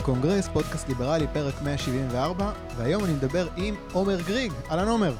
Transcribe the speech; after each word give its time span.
הקונגרס, 0.00 0.48
פודקאסט 0.48 0.88
ליברלי, 0.88 1.26
פרק 1.34 1.54
174, 1.64 2.44
והיום 2.76 3.04
אני 3.04 3.12
מדבר 3.12 3.44
עם 3.56 3.74
עומר 3.94 4.18
גריג. 4.28 4.52
אהלן 4.70 4.88
עומר. 4.88 5.12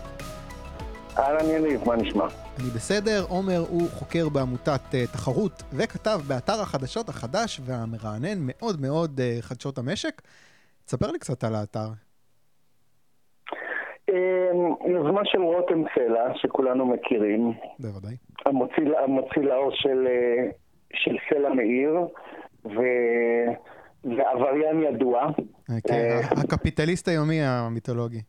אהלן 1.18 1.46
יניב, 1.50 1.80
מה 1.86 1.96
נשמע? 1.96 2.24
אני 2.58 2.70
בסדר, 2.76 3.24
עומר 3.28 3.60
הוא 3.68 3.88
חוקר 3.90 4.28
בעמותת 4.28 4.80
אה, 4.90 5.12
תחרות, 5.12 5.62
וכתב 5.72 6.18
באתר 6.28 6.60
החדשות 6.62 7.08
החדש 7.08 7.60
והמרענן 7.66 8.38
מאוד 8.40 8.80
מאוד 8.80 9.20
אה, 9.20 9.42
חדשות 9.42 9.78
המשק. 9.78 10.22
תספר 10.86 11.10
לי 11.10 11.18
קצת 11.18 11.44
על 11.44 11.54
האתר. 11.54 11.88
אמ, 14.08 14.92
יוזמה 14.92 15.20
של 15.24 15.42
רותם 15.42 15.82
סלע, 15.94 16.24
שכולנו 16.34 16.86
מכירים. 16.86 17.52
בוודאי. 17.78 18.16
המוציא, 18.46 19.42
לאור 19.42 19.70
של, 19.72 20.06
אה, 20.06 20.50
של 20.94 21.16
סלע 21.28 21.48
מאיר, 21.54 21.98
ו... 22.64 22.80
ועבריין 24.04 24.82
ידוע. 24.82 25.26
כן, 25.66 25.94
אה, 25.94 26.20
הקפיטליסט 26.44 27.08
היומי 27.08 27.42
המיתולוגי. 27.42 28.20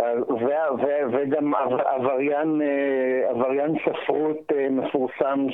ו- 0.00 1.04
וגם 1.12 1.54
עבריין, 1.54 2.62
אה, 2.62 3.92
ספרות 3.92 4.52
מפורסם 4.70 5.46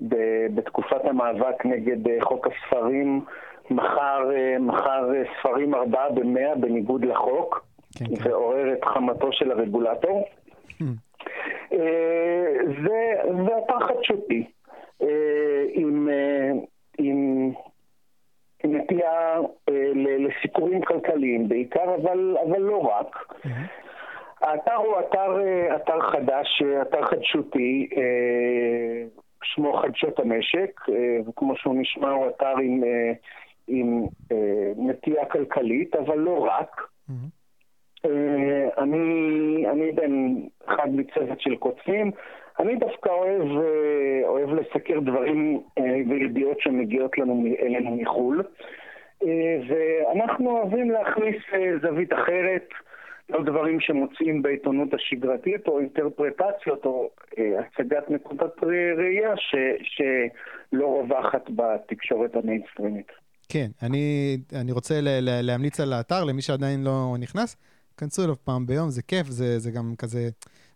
שבתקופת 0.00 1.04
המאבק 1.04 1.66
נגד 1.66 2.20
חוק 2.22 2.46
הספרים 2.46 3.24
מכר, 3.70 4.30
מכר 4.60 5.10
ספרים 5.40 5.74
ארבעה 5.74 6.10
במאה 6.10 6.54
בניגוד 6.54 7.04
לחוק. 7.04 7.66
כן, 7.98 8.04
כן. 8.04 8.30
ועורר 8.30 8.72
את 8.72 8.84
חמתו 8.84 9.32
של 9.32 9.50
הרגולטור. 9.50 10.24
אה, 11.72 12.54
זה, 12.84 13.14
אתר 13.58 13.80
חדשותי, 13.80 14.46
אה, 15.02 15.06
אה, 15.06 15.64
עם, 15.72 16.08
עם 16.98 17.52
נטייה 18.66 19.38
לסיפורים 19.94 20.82
כלכליים 20.82 21.48
בעיקר, 21.48 21.94
אבל, 21.94 22.36
אבל 22.46 22.60
לא 22.60 22.76
רק. 22.76 23.16
Hmm. 23.44 23.48
האתר 24.40 24.74
הוא 24.74 24.94
אתר, 25.00 25.38
אתר 25.76 26.00
חדש, 26.00 26.62
אתר 26.82 27.06
חדשותי, 27.06 27.88
שמו 29.42 29.72
חדשות 29.72 30.18
המשק, 30.18 30.80
וכמו 31.28 31.56
שהוא 31.56 31.76
נשמע 31.80 32.10
הוא 32.10 32.28
אתר 32.28 32.54
עם, 32.62 32.82
עם 33.68 34.06
נטייה 34.76 35.24
כלכלית, 35.24 35.96
אבל 35.96 36.18
לא 36.18 36.48
רק. 36.50 36.80
Mm-hmm. 36.80 37.36
אה, 38.04 38.68
אני, 38.78 39.64
אני 39.70 39.92
בן 39.92 40.34
אחד 40.66 40.88
מצוות 40.92 41.40
של 41.40 41.56
כותבים. 41.56 42.10
אני 42.60 42.76
דווקא 42.76 43.08
אוהב, 43.08 43.42
אה, 43.42 44.28
אוהב 44.28 44.50
לסקר 44.50 45.00
דברים 45.00 45.60
אה, 45.78 45.82
וידיעות 46.08 46.60
שמגיעות 46.60 47.18
לנו, 47.18 47.44
אלינו 47.62 47.96
מחו"ל. 47.96 48.42
ואנחנו 49.68 50.50
אוהבים 50.50 50.90
להכניס 50.90 51.36
זווית 51.82 52.12
אחרת, 52.12 52.68
לא 53.28 53.42
דברים 53.42 53.80
שמוצאים 53.80 54.42
בעיתונות 54.42 54.94
השגרתית, 54.94 55.68
או 55.68 55.80
אינטרפרטציות, 55.80 56.84
או 56.84 57.10
הצגת 57.36 58.10
נקודת 58.10 58.64
ראייה 58.96 59.36
ש, 59.36 59.54
שלא 59.82 61.00
רווחת 61.00 61.50
בתקשורת 61.50 62.36
המיינסטרימית. 62.36 63.12
כן, 63.48 63.66
אני, 63.82 64.36
אני 64.62 64.72
רוצה 64.72 64.94
להמליץ 65.20 65.80
על 65.80 65.92
האתר 65.92 66.24
למי 66.24 66.42
שעדיין 66.42 66.84
לא 66.84 67.14
נכנס. 67.20 67.56
כנסו 67.96 68.24
אליו 68.24 68.36
פעם 68.44 68.66
ביום, 68.66 68.90
זה 68.90 69.02
כיף, 69.02 69.26
זה, 69.26 69.58
זה 69.58 69.70
גם 69.70 69.94
כזה 69.98 70.28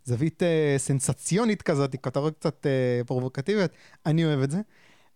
זווית 0.04 0.42
אה, 0.42 0.74
סנסציונית 0.78 1.62
כזאת, 1.62 1.96
כותרות 2.00 2.38
קצת 2.38 2.66
אה, 2.66 3.04
פרובוקטיביות, 3.06 3.70
אני 4.06 4.24
אוהב 4.24 4.40
את 4.40 4.50
זה. 4.50 4.60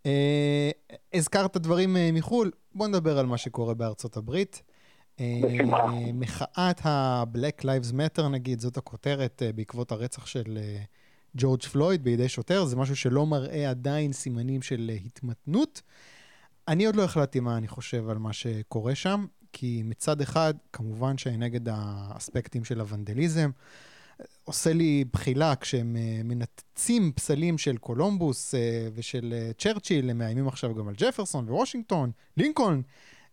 אה, 0.06 0.70
הזכרת 1.14 1.56
דברים 1.56 1.96
אה, 1.96 2.10
מחו"ל, 2.12 2.50
בוא 2.74 2.88
נדבר 2.88 3.18
על 3.18 3.26
מה 3.26 3.38
שקורה 3.38 3.74
בארצות 3.74 4.16
הברית. 4.16 4.62
אה, 5.20 5.40
מחאת 6.14 6.86
ה-Black 6.86 7.62
Lives 7.62 7.92
Matter 7.92 8.22
נגיד, 8.22 8.60
זאת 8.60 8.76
הכותרת 8.76 9.42
אה, 9.42 9.52
בעקבות 9.52 9.92
הרצח 9.92 10.26
של 10.26 10.58
אה, 10.60 10.82
ג'ורג' 11.36 11.62
פלויד 11.62 12.04
בידי 12.04 12.28
שוטר, 12.28 12.64
זה 12.64 12.76
משהו 12.76 12.96
שלא 12.96 13.26
מראה 13.26 13.70
עדיין 13.70 14.12
סימנים 14.12 14.62
של 14.62 14.90
התמתנות. 15.04 15.82
אני 16.68 16.86
עוד 16.86 16.96
לא 16.96 17.04
החלטתי 17.04 17.40
מה 17.40 17.56
אני 17.56 17.68
חושב 17.68 18.08
על 18.08 18.18
מה 18.18 18.32
שקורה 18.32 18.94
שם. 18.94 19.26
כי 19.56 19.82
מצד 19.84 20.20
אחד, 20.20 20.54
כמובן 20.72 21.18
שאני 21.18 21.36
נגד 21.36 21.68
האספקטים 21.68 22.64
של 22.64 22.80
הוונדליזם. 22.80 23.50
עושה 24.44 24.72
לי 24.72 25.04
בחילה 25.12 25.56
כשהם 25.56 25.96
אה, 25.96 26.20
מנתצים 26.24 27.12
פסלים 27.12 27.58
של 27.58 27.76
קולומבוס 27.76 28.54
אה, 28.54 28.88
ושל 28.94 29.34
אה, 29.36 29.50
צ'רצ'יל, 29.58 30.10
הם 30.10 30.18
מאיימים 30.18 30.48
עכשיו 30.48 30.74
גם 30.74 30.88
על 30.88 30.94
ג'פרסון 30.98 31.48
ווושינגטון, 31.48 32.10
לינקולן. 32.36 32.80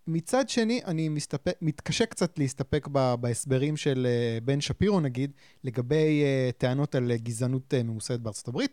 מצד 0.08 0.50
שני, 0.50 0.82
אני 0.86 1.10
מסתפק, 1.10 1.54
מתקשה 1.62 2.06
קצת 2.06 2.40
להסתפק 2.40 2.88
ב, 2.92 3.16
בהסברים 3.20 3.78
של 3.78 4.08
בן 4.44 4.62
שפירו 4.62 5.00
נגיד, 5.00 5.32
לגבי 5.64 6.24
טענות 6.58 6.96
על 6.96 7.12
גזענות 7.16 7.74
ממוסדת 7.74 8.20
בארצות 8.20 8.48
הברית. 8.48 8.72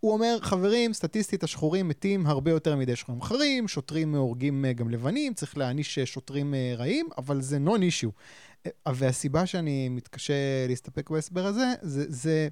הוא 0.00 0.12
אומר, 0.12 0.38
חברים, 0.40 0.92
סטטיסטית 0.92 1.44
השחורים 1.44 1.88
מתים 1.88 2.26
הרבה 2.26 2.50
יותר 2.50 2.76
מדי 2.76 2.96
שחורים 2.96 3.20
אחרים, 3.20 3.68
שוטרים 3.68 4.14
הורגים 4.14 4.64
גם 4.76 4.90
לבנים, 4.90 5.34
צריך 5.34 5.58
להעניש 5.58 5.98
שוטרים 5.98 6.54
רעים, 6.76 7.08
אבל 7.18 7.40
זה 7.40 7.58
נון 7.58 7.82
אישיו. 7.82 8.10
והסיבה 8.88 9.46
שאני 9.46 9.88
מתקשה 9.88 10.66
להסתפק 10.68 11.10
בהסבר 11.10 11.46
הזה, 11.46 11.66
זה, 11.82 12.04
זה, 12.08 12.48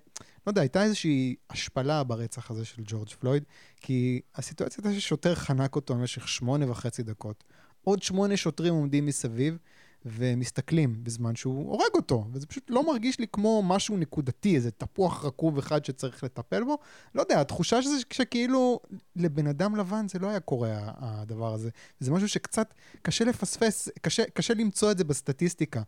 לא 0.46 0.50
יודע, 0.50 0.60
הייתה 0.60 0.82
איזושהי 0.82 1.34
השפלה 1.50 2.04
ברצח 2.04 2.50
הזה 2.50 2.64
של 2.64 2.82
ג'ורג' 2.86 3.08
פלויד, 3.08 3.42
כי 3.80 4.20
הסיטואציה 4.34 4.84
הייתה 4.84 5.00
ששוטר 5.00 5.34
חנק 5.34 5.76
אותו 5.76 5.94
במשך 5.94 6.28
שמונה 6.28 6.70
וחצי 6.70 7.02
דקות. 7.02 7.44
עוד 7.84 8.02
שמונה 8.02 8.36
שוטרים 8.36 8.74
עומדים 8.74 9.06
מסביב, 9.06 9.58
ומסתכלים 10.04 11.04
בזמן 11.04 11.36
שהוא 11.36 11.70
הורג 11.70 11.90
אותו, 11.94 12.24
וזה 12.32 12.46
פשוט 12.46 12.70
לא 12.70 12.86
מרגיש 12.86 13.18
לי 13.18 13.26
כמו 13.32 13.62
משהו 13.62 13.96
נקודתי, 13.96 14.54
איזה 14.54 14.70
תפוח 14.70 15.24
רקוב 15.24 15.58
אחד 15.58 15.84
שצריך 15.84 16.24
לטפל 16.24 16.64
בו. 16.64 16.78
לא 17.14 17.20
יודע, 17.22 17.40
התחושה 17.40 17.82
שזה 17.82 17.96
שכאילו 18.12 18.80
לבן 19.16 19.46
אדם 19.46 19.76
לבן 19.76 20.08
זה 20.08 20.18
לא 20.18 20.28
היה 20.28 20.40
קורה 20.40 20.68
הדבר 20.98 21.54
הזה. 21.54 21.70
זה 22.00 22.12
משהו 22.12 22.28
שקצת 22.28 22.74
קשה 23.02 23.24
לפספס, 23.24 23.88
קשה, 24.02 24.24
קשה 24.34 24.54
למצוא 24.54 24.90
את 24.90 24.98
זה 24.98 25.04
בסטטיסטיקה. 25.04 25.82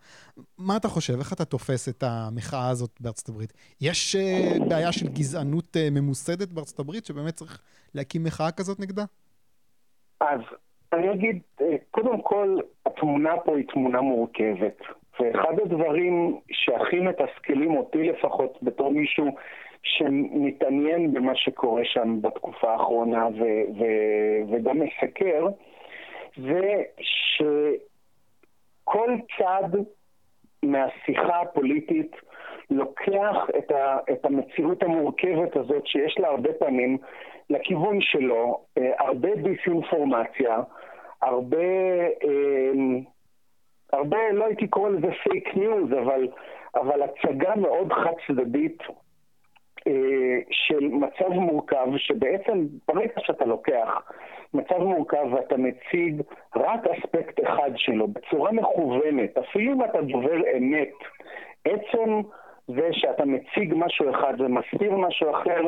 מה 0.58 0.76
אתה 0.76 0.88
חושב? 0.88 1.18
איך 1.18 1.32
אתה 1.32 1.44
תופס 1.44 1.88
את 1.88 2.02
המחאה 2.02 2.68
הזאת 2.68 2.90
בארצות 3.00 3.28
הברית? 3.28 3.52
יש 3.80 4.16
uh, 4.16 4.68
בעיה 4.68 4.92
של 4.92 5.08
גזענות 5.08 5.76
uh, 5.76 5.90
ממוסדת 5.90 6.48
בארצות 6.48 6.78
הברית 6.78 7.06
שבאמת 7.06 7.34
צריך 7.34 7.60
להקים 7.94 8.24
מחאה 8.24 8.50
כזאת 8.50 8.80
נגדה? 8.80 9.04
אז 10.20 10.40
אני 10.92 11.12
אגיד, 11.12 11.38
אה, 11.60 11.76
קודם 11.90 12.20
כל, 12.20 12.58
התמונה 12.86 13.36
פה 13.36 13.56
היא 13.56 13.66
תמונה 13.68 14.00
מורכבת. 14.00 14.76
ואחד 15.20 15.60
הדברים 15.60 16.38
שהכי 16.52 17.00
מתסכלים 17.00 17.76
אותי 17.76 18.08
לפחות 18.08 18.58
בתור 18.62 18.92
מישהו 18.92 19.26
שמתעניין 19.82 21.12
במה 21.12 21.34
שקורה 21.34 21.84
שם 21.84 22.22
בתקופה 22.22 22.72
האחרונה 22.72 23.26
ו- 23.26 23.64
ו- 23.78 24.40
וגם 24.50 24.80
מסקר, 24.80 25.46
זה 26.36 26.82
שכל 27.00 29.10
צד 29.38 29.68
מהשיחה 30.62 31.40
הפוליטית 31.40 32.16
לוקח 32.70 33.36
את, 33.58 33.70
ה- 33.70 33.98
את 34.12 34.24
המציאות 34.24 34.82
המורכבת 34.82 35.56
הזאת 35.56 35.86
שיש 35.86 36.18
לה 36.18 36.28
הרבה 36.28 36.52
פעמים 36.52 36.98
לכיוון 37.50 38.00
שלו, 38.00 38.60
אה, 38.78 38.92
הרבה 38.98 39.28
דיסאינפורמציה, 39.34 40.58
הרבה, 41.22 41.56
אה, 42.24 42.72
הרבה, 43.92 44.32
לא 44.32 44.44
הייתי 44.44 44.68
קורא 44.68 44.90
לזה 44.90 45.08
פייק 45.22 45.56
ניוז, 45.56 45.92
אבל, 45.92 46.28
אבל 46.74 47.02
הצגה 47.02 47.56
מאוד 47.56 47.92
חד 47.92 48.12
צדדית 48.26 48.82
אה, 49.86 50.38
של 50.50 50.88
מצב 50.88 51.28
מורכב, 51.28 51.86
שבעצם 51.96 52.66
ברגע 52.88 53.12
שאתה 53.18 53.44
לוקח 53.44 54.02
מצב 54.54 54.78
מורכב 54.78 55.26
ואתה 55.32 55.56
מציג 55.56 56.22
רק 56.56 56.80
אספקט 56.86 57.40
אחד 57.44 57.70
שלו 57.76 58.08
בצורה 58.08 58.52
מכוונת, 58.52 59.38
אפילו 59.38 59.72
אם 59.72 59.84
אתה 59.84 60.02
דובר 60.02 60.56
אמת, 60.56 60.94
עצם 61.64 62.20
זה 62.68 62.88
שאתה 62.92 63.24
מציג 63.24 63.74
משהו 63.76 64.10
אחד 64.10 64.34
ומסתיר 64.38 64.96
משהו 64.96 65.30
אחר, 65.30 65.62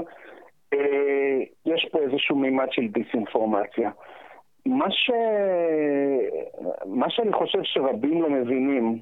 אה, 0.72 1.38
יש 1.66 1.88
פה 1.93 1.98
איזשהו 1.98 2.37
מימד 2.37 2.69
של 2.70 2.88
דיסאינפורמציה. 2.88 3.90
מה, 4.66 4.90
ש... 4.90 5.10
מה 6.86 7.10
שאני 7.10 7.32
חושב 7.32 7.62
שרבים 7.62 8.22
לא 8.22 8.30
מבינים, 8.30 8.98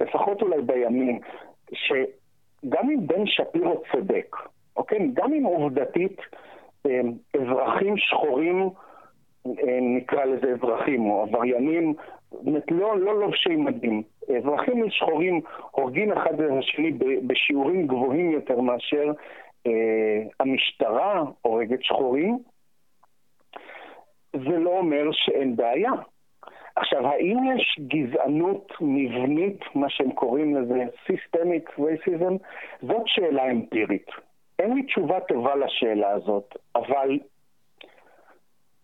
לפחות 0.00 0.42
אולי 0.42 0.62
בימים, 0.62 1.20
שגם 1.72 2.90
אם 2.90 3.06
בן 3.06 3.26
שפירו 3.26 3.82
צודק, 3.92 4.36
אוקיי? 4.76 5.10
גם 5.14 5.32
אם 5.32 5.44
עובדתית 5.44 6.20
אה, 6.86 7.00
אזרחים 7.40 7.96
שחורים, 7.96 8.70
אה, 9.46 9.78
נקרא 9.80 10.24
לזה 10.24 10.52
אזרחים 10.52 11.10
או 11.10 11.22
עבריינים, 11.22 11.94
באמת 12.42 12.70
לא, 12.70 12.98
לא 12.98 13.20
לובשי 13.20 13.56
מדים. 13.56 14.02
אזרחים 14.38 14.90
שחורים 14.90 15.40
הורגים 15.70 16.12
אחד 16.12 16.40
את 16.40 16.50
השני 16.58 16.92
בשיעורים 17.26 17.86
גבוהים 17.86 18.30
יותר 18.30 18.60
מאשר 18.60 19.12
אה, 19.66 20.22
המשטרה 20.40 21.22
הורגת 21.42 21.82
שחורים. 21.82 22.38
זה 24.32 24.58
לא 24.58 24.70
אומר 24.70 25.12
שאין 25.12 25.56
בעיה. 25.56 25.90
עכשיו, 26.76 27.06
האם 27.06 27.38
יש 27.54 27.80
גזענות 27.80 28.72
מבנית, 28.80 29.60
מה 29.74 29.90
שהם 29.90 30.12
קוראים 30.12 30.56
לזה 30.56 30.84
Systemic 31.06 31.78
Racism? 31.78 32.34
זאת 32.82 33.02
שאלה 33.06 33.50
אמפירית. 33.50 34.06
אין 34.58 34.74
לי 34.74 34.82
תשובה 34.82 35.20
טובה 35.20 35.56
לשאלה 35.56 36.10
הזאת, 36.10 36.56
אבל 36.74 37.18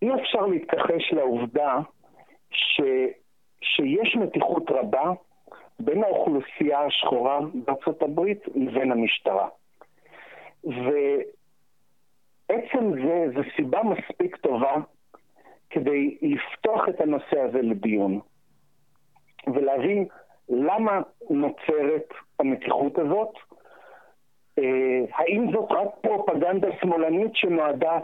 אי 0.01 0.13
אפשר 0.21 0.41
להתכחש 0.45 1.13
לעובדה 1.13 1.79
ש, 2.49 2.81
שיש 3.61 4.15
מתיחות 4.15 4.71
רבה 4.71 5.11
בין 5.79 6.03
האוכלוסייה 6.03 6.81
השחורה 6.81 7.39
בארצות 7.53 8.01
הברית 8.01 8.47
לבין 8.55 8.91
המשטרה. 8.91 9.47
ועצם 10.63 11.01
זה, 13.03 13.25
זו 13.35 13.41
סיבה 13.55 13.81
מספיק 13.83 14.35
טובה 14.35 14.75
כדי 15.79 16.17
לפתוח 16.21 16.89
את 16.89 17.01
הנושא 17.01 17.39
הזה 17.39 17.61
לדיון 17.61 18.19
ולהבין 19.47 20.05
למה 20.49 21.01
נוצרת 21.29 22.13
המתיחות 22.39 22.99
הזאת, 22.99 23.33
אה, 24.59 24.99
האם 25.13 25.51
זאת 25.51 25.71
רק 25.71 25.87
פרופגנדה 26.01 26.67
שמאלנית 26.81 27.35
שנועדה 27.35 27.99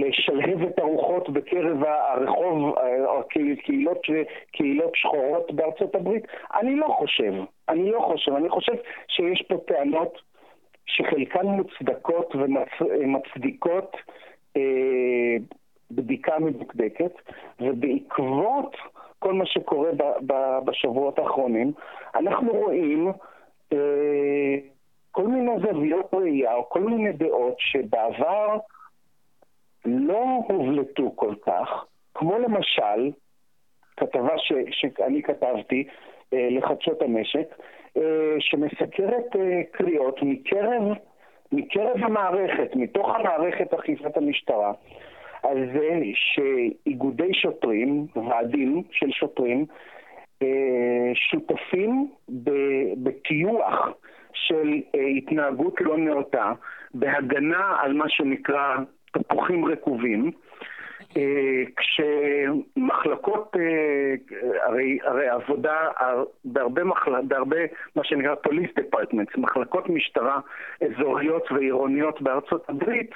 לשלהב 0.00 0.62
את 0.62 0.78
הרוחות 0.78 1.30
בקרב 1.30 1.84
הרחוב, 1.84 2.78
אה, 2.78 3.22
קהילות, 3.62 3.98
קהילות 4.52 4.92
שחורות 4.94 5.52
בארצות 5.52 5.94
הברית? 5.94 6.24
אני 6.60 6.76
לא 6.76 6.86
חושב. 6.86 7.32
אני 7.68 7.90
לא 7.90 8.00
חושב. 8.00 8.34
אני 8.34 8.48
חושב 8.48 8.74
שיש 9.08 9.42
פה 9.42 9.54
טענות 9.66 10.18
שחלקן 10.86 11.46
מוצדקות 11.46 12.34
ומצדיקות 12.34 13.96
אה, 14.56 15.36
בדיקה 15.94 16.38
מדוקדקת, 16.38 17.12
ובעקבות 17.60 18.76
כל 19.18 19.32
מה 19.32 19.46
שקורה 19.46 19.90
ב, 19.92 20.02
ב, 20.26 20.58
בשבועות 20.64 21.18
האחרונים, 21.18 21.72
אנחנו 22.14 22.52
רואים 22.52 23.12
אה, 23.72 24.56
כל 25.10 25.26
מיני 25.26 25.52
זוויות 25.58 26.14
ראייה 26.14 26.54
או 26.54 26.68
כל 26.68 26.80
מיני 26.80 27.12
דעות 27.12 27.54
שבעבר 27.58 28.56
לא 29.84 30.24
הובלטו 30.48 31.12
כל 31.16 31.34
כך, 31.46 31.84
כמו 32.14 32.38
למשל 32.38 33.10
כתבה 33.96 34.38
ש, 34.38 34.52
שאני 34.70 35.22
כתבתי 35.22 35.84
אה, 36.32 36.48
לחדשות 36.50 37.02
המשק, 37.02 37.56
אה, 37.96 38.34
שמסקרת 38.38 39.36
אה, 39.36 39.60
קריאות 39.70 40.22
מקרב, 40.22 40.82
מקרב 41.52 41.96
המערכת, 41.96 42.76
מתוך 42.76 43.08
המערכת 43.14 43.74
אכיפת 43.74 44.16
המשטרה, 44.16 44.72
על 45.42 45.68
זה 45.74 46.00
שאיגודי 46.14 47.34
שוטרים, 47.34 48.06
ועדים 48.16 48.82
של 48.90 49.10
שוטרים, 49.10 49.66
אה, 50.42 51.10
שותפים 51.14 52.10
בטיוח 52.96 53.88
של 54.32 54.80
אה, 54.94 55.06
התנהגות 55.06 55.80
לא 55.80 55.98
נאותה, 55.98 56.52
בהגנה 56.94 57.76
על 57.78 57.92
מה 57.92 58.08
שנקרא 58.08 58.76
תפוחים 59.12 59.64
רקובים, 59.64 60.30
אה, 61.16 61.62
כשמחלקות, 61.76 63.56
הרי, 64.66 64.98
הרי 65.04 65.28
עבודה 65.28 65.88
בהרבה, 66.44 66.84
מחל... 66.84 67.12
בהרבה 67.28 67.56
מה 67.96 68.04
שנקרא 68.04 68.34
police 68.46 68.80
departments, 68.80 69.40
מחלקות 69.40 69.88
משטרה 69.88 70.40
אזוריות 70.80 71.52
ועירוניות 71.52 72.22
בארצות 72.22 72.64
הברית, 72.68 73.10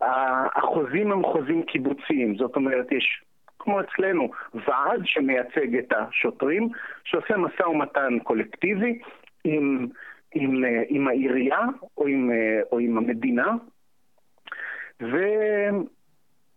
החוזים 0.00 1.12
הם 1.12 1.22
חוזים 1.22 1.62
קיבוציים, 1.62 2.36
זאת 2.36 2.56
אומרת 2.56 2.92
יש 2.92 3.22
כמו 3.58 3.80
אצלנו, 3.80 4.30
ועד 4.54 5.00
שמייצג 5.04 5.76
את 5.76 5.92
השוטרים, 5.92 6.68
שעושה 7.04 7.36
משא 7.36 7.62
ומתן 7.62 8.18
קולקטיבי 8.22 8.98
עם, 9.44 9.86
עם, 10.34 10.64
עם 10.88 11.08
העירייה 11.08 11.60
או 11.98 12.06
עם, 12.06 12.30
או 12.72 12.78
עם 12.78 12.98
המדינה, 12.98 13.52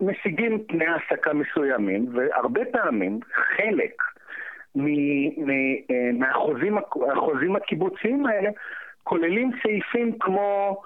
ומשיגים 0.01 0.57
תנאי 0.57 0.87
העסקה 0.87 1.33
מסוימים, 1.33 2.05
והרבה 2.13 2.61
פעמים 2.71 3.19
חלק 3.33 4.01
מהחוזים 6.13 7.55
הקיבוציים 7.55 8.25
האלה 8.25 8.49
כוללים 9.03 9.51
סעיפים 9.63 10.19
כמו 10.19 10.81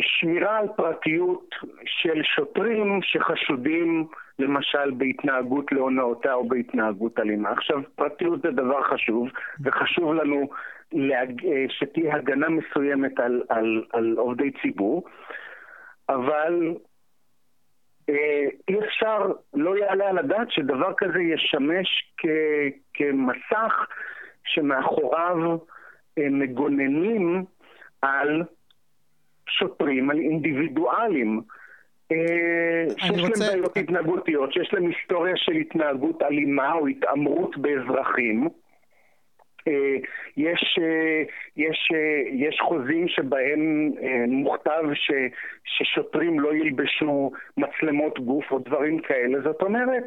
שמירה 0.00 0.58
על 0.58 0.68
פרטיות 0.76 1.54
של 1.84 2.22
שוטרים 2.22 3.00
שחשודים 3.02 4.06
למשל 4.38 4.90
בהתנהגות 4.90 5.72
לא 5.72 5.90
נאותה 5.90 6.32
או 6.32 6.48
בהתנהגות 6.48 7.18
אלימה. 7.18 7.50
עכשיו, 7.50 7.80
פרטיות 7.94 8.42
זה 8.42 8.50
דבר 8.50 8.82
חשוב, 8.82 9.28
וחשוב 9.64 10.14
לנו 10.14 10.48
להג... 10.92 11.46
אה, 11.46 11.64
שתהיה 11.68 12.16
הגנה 12.16 12.48
מסוימת 12.48 13.20
על, 13.20 13.42
על, 13.48 13.84
על 13.92 14.14
עובדי 14.18 14.50
ציבור, 14.62 15.04
אבל 16.08 16.74
אה, 18.08 18.44
אי 18.68 18.78
אפשר, 18.78 19.32
לא 19.54 19.78
יעלה 19.78 20.08
על 20.08 20.18
הדעת 20.18 20.50
שדבר 20.50 20.92
כזה 20.96 21.20
ישמש 21.20 22.12
כ, 22.18 22.26
כמסך 22.94 23.86
שמאחוריו 24.44 25.58
מגוננים 26.18 27.44
על 28.02 28.42
שוטרים, 29.48 30.10
על 30.10 30.18
אינדיבידואלים. 30.18 31.40
אה, 32.12 32.84
שיש 32.98 33.10
רוצה... 33.10 33.44
להם 33.44 33.52
בעיות 33.52 33.76
התנהגותיות, 33.76 34.52
שיש 34.52 34.74
להם 34.74 34.86
היסטוריה 34.86 35.36
של 35.36 35.52
התנהגות 35.52 36.22
אלימה 36.22 36.72
או 36.72 36.86
התעמרות 36.86 37.56
באזרחים. 37.56 38.48
אה, 39.68 39.96
יש, 40.36 40.78
אה, 40.82 41.22
יש, 41.56 41.88
יש 42.32 42.58
חוזים 42.60 43.08
שבהם 43.08 43.90
מוכתב 44.28 44.82
ש, 44.94 45.10
ששוטרים 45.64 46.40
לא 46.40 46.54
ילבשו 46.54 47.32
מצלמות 47.56 48.18
גוף 48.18 48.44
או 48.50 48.58
דברים 48.58 48.98
כאלה, 48.98 49.40
זאת 49.40 49.62
אומרת, 49.62 50.04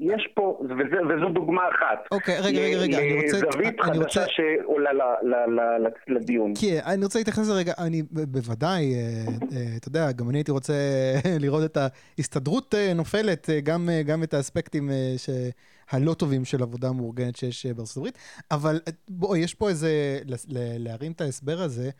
יש 0.00 0.28
פה, 0.34 0.60
וזה, 0.64 0.96
וזו 1.08 1.28
דוגמה 1.28 1.62
אחת. 1.68 2.06
אוקיי, 2.12 2.40
רגע, 2.40 2.60
רגע, 2.60 2.78
רגע, 2.78 2.98
אני 2.98 3.22
רוצה... 3.22 3.38
זווית 3.52 3.80
חדשה 3.80 3.98
רוצה... 3.98 4.24
שעולה 4.28 4.92
ל, 4.92 5.02
ל, 5.22 5.34
ל, 5.34 5.86
ל, 5.86 6.14
לדיון. 6.14 6.54
כי 6.54 6.80
אני 6.80 7.04
רוצה 7.04 7.18
להתייחס 7.18 7.38
לזה 7.38 7.52
רגע, 7.52 7.72
אני 7.78 8.02
בוודאי, 8.10 8.94
אה, 8.94 8.98
אה, 9.56 9.76
אתה 9.76 9.88
יודע, 9.88 10.12
גם 10.12 10.30
אני 10.30 10.38
הייתי 10.38 10.50
רוצה 10.50 10.72
לראות 11.42 11.64
את 11.64 11.78
ההסתדרות 12.16 12.74
אה, 12.74 12.94
נופלת, 12.94 13.48
גם, 13.62 13.88
גם 14.06 14.22
את 14.22 14.34
האספקטים 14.34 14.90
ש... 15.16 15.30
הלא 15.90 16.14
טובים 16.14 16.44
של 16.44 16.62
עבודה 16.62 16.92
מאורגנת 16.92 17.36
שיש 17.36 17.66
בארצות 17.66 17.96
הברית, 17.96 18.18
אבל 18.50 18.80
בוא, 19.08 19.36
יש 19.36 19.54
פה 19.54 19.68
איזה, 19.68 20.18
להרים 20.78 21.12
את 21.12 21.20
ההסבר 21.20 21.60
הזה. 21.60 21.90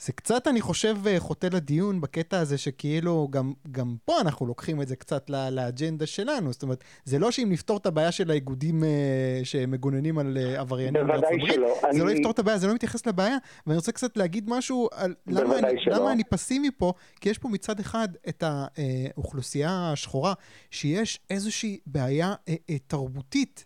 זה 0.00 0.12
קצת, 0.12 0.48
אני 0.48 0.60
חושב, 0.60 0.96
אה, 1.06 1.20
חוטא 1.20 1.48
לדיון 1.52 2.00
בקטע 2.00 2.40
הזה 2.40 2.58
שכאילו, 2.58 3.28
גם, 3.30 3.52
גם 3.70 3.96
פה 4.04 4.20
אנחנו 4.20 4.46
לוקחים 4.46 4.82
את 4.82 4.88
זה 4.88 4.96
קצת 4.96 5.30
לא, 5.30 5.48
לאג'נדה 5.48 6.06
שלנו. 6.06 6.52
זאת 6.52 6.62
אומרת, 6.62 6.84
זה 7.04 7.18
לא 7.18 7.30
שאם 7.30 7.48
נפתור 7.50 7.76
את 7.76 7.86
הבעיה 7.86 8.12
של 8.12 8.30
האיגודים 8.30 8.84
אה, 8.84 9.40
שמגוננים 9.44 10.18
על 10.18 10.38
אה, 10.40 10.60
עבריינים 10.60 11.06
בארצות 11.06 11.24
הברית, 11.32 11.60
זה 11.80 11.88
אני... 11.88 12.00
לא 12.00 12.10
יפתור 12.10 12.30
את 12.30 12.38
הבעיה, 12.38 12.58
זה 12.58 12.66
לא 12.66 12.74
מתייחס 12.74 13.06
לבעיה. 13.06 13.36
ואני 13.66 13.76
רוצה 13.76 13.92
קצת 13.92 14.16
להגיד 14.16 14.50
משהו 14.50 14.88
על 14.92 15.14
למה 15.26 15.58
אני, 15.58 15.72
למה 15.86 16.12
אני 16.12 16.24
פסימי 16.24 16.70
פה, 16.70 16.92
כי 17.20 17.28
יש 17.28 17.38
פה 17.38 17.48
מצד 17.48 17.80
אחד 17.80 18.08
את 18.28 18.44
האוכלוסייה 18.46 19.92
השחורה, 19.92 20.34
שיש 20.70 21.20
איזושהי 21.30 21.78
בעיה 21.86 22.34
אה, 22.48 22.54
אה, 22.70 22.76
תרבותית, 22.86 23.64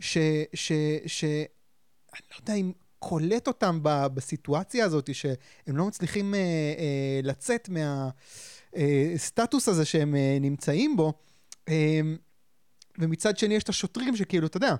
ש... 0.00 0.18
ש, 0.54 0.72
ש 1.06 1.24
אני 2.14 2.22
לא 2.30 2.36
יודע 2.40 2.54
אם 2.54 2.72
קולט 3.02 3.48
אותם 3.48 3.78
בסיטואציה 3.82 4.84
הזאת, 4.84 5.14
שהם 5.14 5.76
לא 5.76 5.86
מצליחים 5.86 6.34
אה, 6.34 6.40
אה, 6.40 7.20
לצאת 7.22 7.68
מהסטטוס 8.74 9.68
אה, 9.68 9.74
הזה 9.74 9.84
שהם 9.84 10.14
אה, 10.14 10.38
נמצאים 10.40 10.96
בו. 10.96 11.12
אה, 11.68 12.00
ומצד 12.98 13.38
שני 13.38 13.54
יש 13.54 13.62
את 13.62 13.68
השוטרים 13.68 14.16
שכאילו, 14.16 14.46
אתה 14.46 14.56
יודע, 14.56 14.74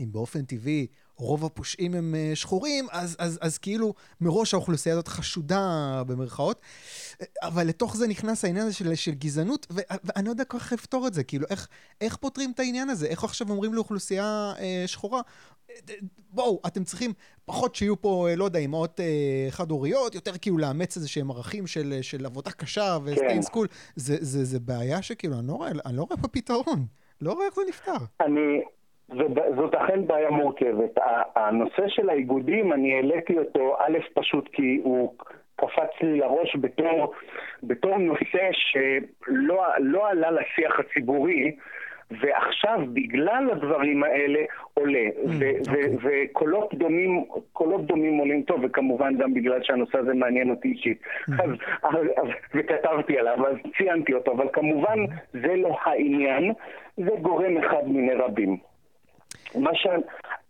אם 0.00 0.12
באופן 0.12 0.44
טבעי 0.44 0.86
רוב 1.16 1.44
הפושעים 1.44 1.94
הם 1.94 2.14
אה, 2.14 2.30
שחורים, 2.34 2.86
אז, 2.90 3.16
אז, 3.18 3.38
אז 3.42 3.58
כאילו 3.58 3.94
מראש 4.20 4.54
האוכלוסייה 4.54 4.94
הזאת 4.94 5.08
חשודה 5.08 6.02
במרכאות. 6.06 6.60
אבל 7.42 7.66
לתוך 7.66 7.96
זה 7.96 8.08
נכנס 8.08 8.44
העניין 8.44 8.66
הזה 8.66 8.74
של, 8.74 8.94
של 8.94 9.14
גזענות, 9.14 9.66
ו, 9.70 9.80
ואני 10.04 10.24
לא 10.24 10.30
יודע 10.30 10.44
כל 10.44 10.58
כך 10.58 10.72
לפתור 10.72 11.06
את 11.06 11.14
זה. 11.14 11.24
כאילו, 11.24 11.46
איך, 11.50 11.68
איך 12.00 12.16
פותרים 12.16 12.52
את 12.54 12.60
העניין 12.60 12.90
הזה? 12.90 13.06
איך 13.06 13.24
עכשיו 13.24 13.50
אומרים 13.50 13.74
לאוכלוסייה 13.74 14.52
אה, 14.58 14.84
שחורה, 14.86 15.20
בואו, 16.30 16.60
אתם 16.66 16.84
צריכים 16.84 17.12
פחות 17.44 17.74
שיהיו 17.74 18.00
פה, 18.00 18.28
אה, 18.30 18.36
לא 18.36 18.44
יודע, 18.44 18.58
אימהות 18.58 19.00
אה, 19.00 19.46
חד-הוריות, 19.50 20.14
יותר 20.14 20.38
כאילו 20.38 20.58
לאמץ 20.58 20.96
איזה 20.96 21.08
שהם 21.08 21.30
ערכים 21.30 21.66
של, 21.66 21.98
של 22.02 22.26
עבודה 22.26 22.50
קשה 22.50 22.98
וסטיין 23.04 23.42
סקול. 23.42 23.66
כן. 23.66 23.74
זה, 23.96 24.16
זה, 24.20 24.44
זה 24.44 24.60
בעיה 24.60 25.02
שכאילו, 25.02 25.38
אני 25.38 25.48
לא 25.48 25.52
רואה, 25.52 25.70
אני 25.86 25.96
לא 25.96 26.02
רואה 26.02 26.16
פה 26.16 26.28
פתרון. 26.28 26.86
לא 27.20 27.32
רואה 27.32 27.46
איך 27.46 27.54
זה 27.54 27.62
נפתר. 27.68 28.04
אני, 28.20 28.62
זאת 29.56 29.74
אכן 29.74 30.06
בעיה 30.06 30.30
מורכבת. 30.30 30.98
הנושא 31.36 31.88
של 31.88 32.10
האיגודים, 32.10 32.72
אני 32.72 32.94
העליתי 32.94 33.38
אותו, 33.38 33.76
א', 33.78 33.98
פשוט 34.14 34.48
כי 34.52 34.80
הוא 34.84 35.14
קפץ 35.56 36.02
לי 36.02 36.18
לראש 36.18 36.56
בתור, 36.56 37.12
בתור 37.62 37.98
נושא 37.98 38.48
שלא 38.52 39.64
לא 39.78 40.10
עלה 40.10 40.30
לשיח 40.30 40.80
הציבורי, 40.80 41.56
ועכשיו 42.10 42.80
בגלל 42.92 43.48
הדברים 43.52 44.02
האלה 44.04 44.38
עולה, 44.74 45.08
mm. 45.08 45.28
אוקיי. 45.34 45.96
וקולות 46.02 46.74
דומים, 46.74 47.24
קולות 47.52 47.86
דומים 47.86 48.18
עולים 48.18 48.42
טוב, 48.42 48.60
וכמובן 48.62 49.16
גם 49.16 49.34
בגלל 49.34 49.62
שהנושא 49.62 49.98
הזה 49.98 50.14
מעניין 50.14 50.50
אותי 50.50 50.68
אישית. 50.68 51.02
Mm. 51.02 51.32
אז, 51.42 51.50
וכתבתי 52.54 53.18
עליו, 53.18 53.46
אז 53.46 53.56
ציינתי 53.76 54.14
אותו, 54.14 54.32
אבל 54.32 54.48
כמובן 54.52 54.98
זה 55.32 55.56
לא 55.56 55.76
העניין, 55.84 56.52
זה 56.96 57.10
גורם 57.22 57.56
אחד 57.56 57.88
מיני 57.88 58.14
רבים. 58.14 58.69
מה 59.54 59.74
ש... 59.74 59.86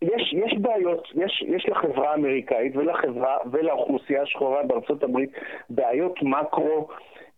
יש, 0.02 0.32
יש 0.32 0.54
בעיות, 0.58 1.08
יש, 1.14 1.44
יש 1.46 1.68
לחברה 1.68 2.10
האמריקאית 2.10 2.76
ולחברה 2.76 3.36
ולאוכלוסייה 3.50 4.22
השחורה 4.22 4.62
בארצות 4.62 5.02
הברית 5.02 5.30
בעיות 5.70 6.22
מקרו 6.22 6.88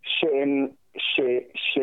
שהן, 0.03 0.67
ש, 0.97 1.21
ש, 1.55 1.79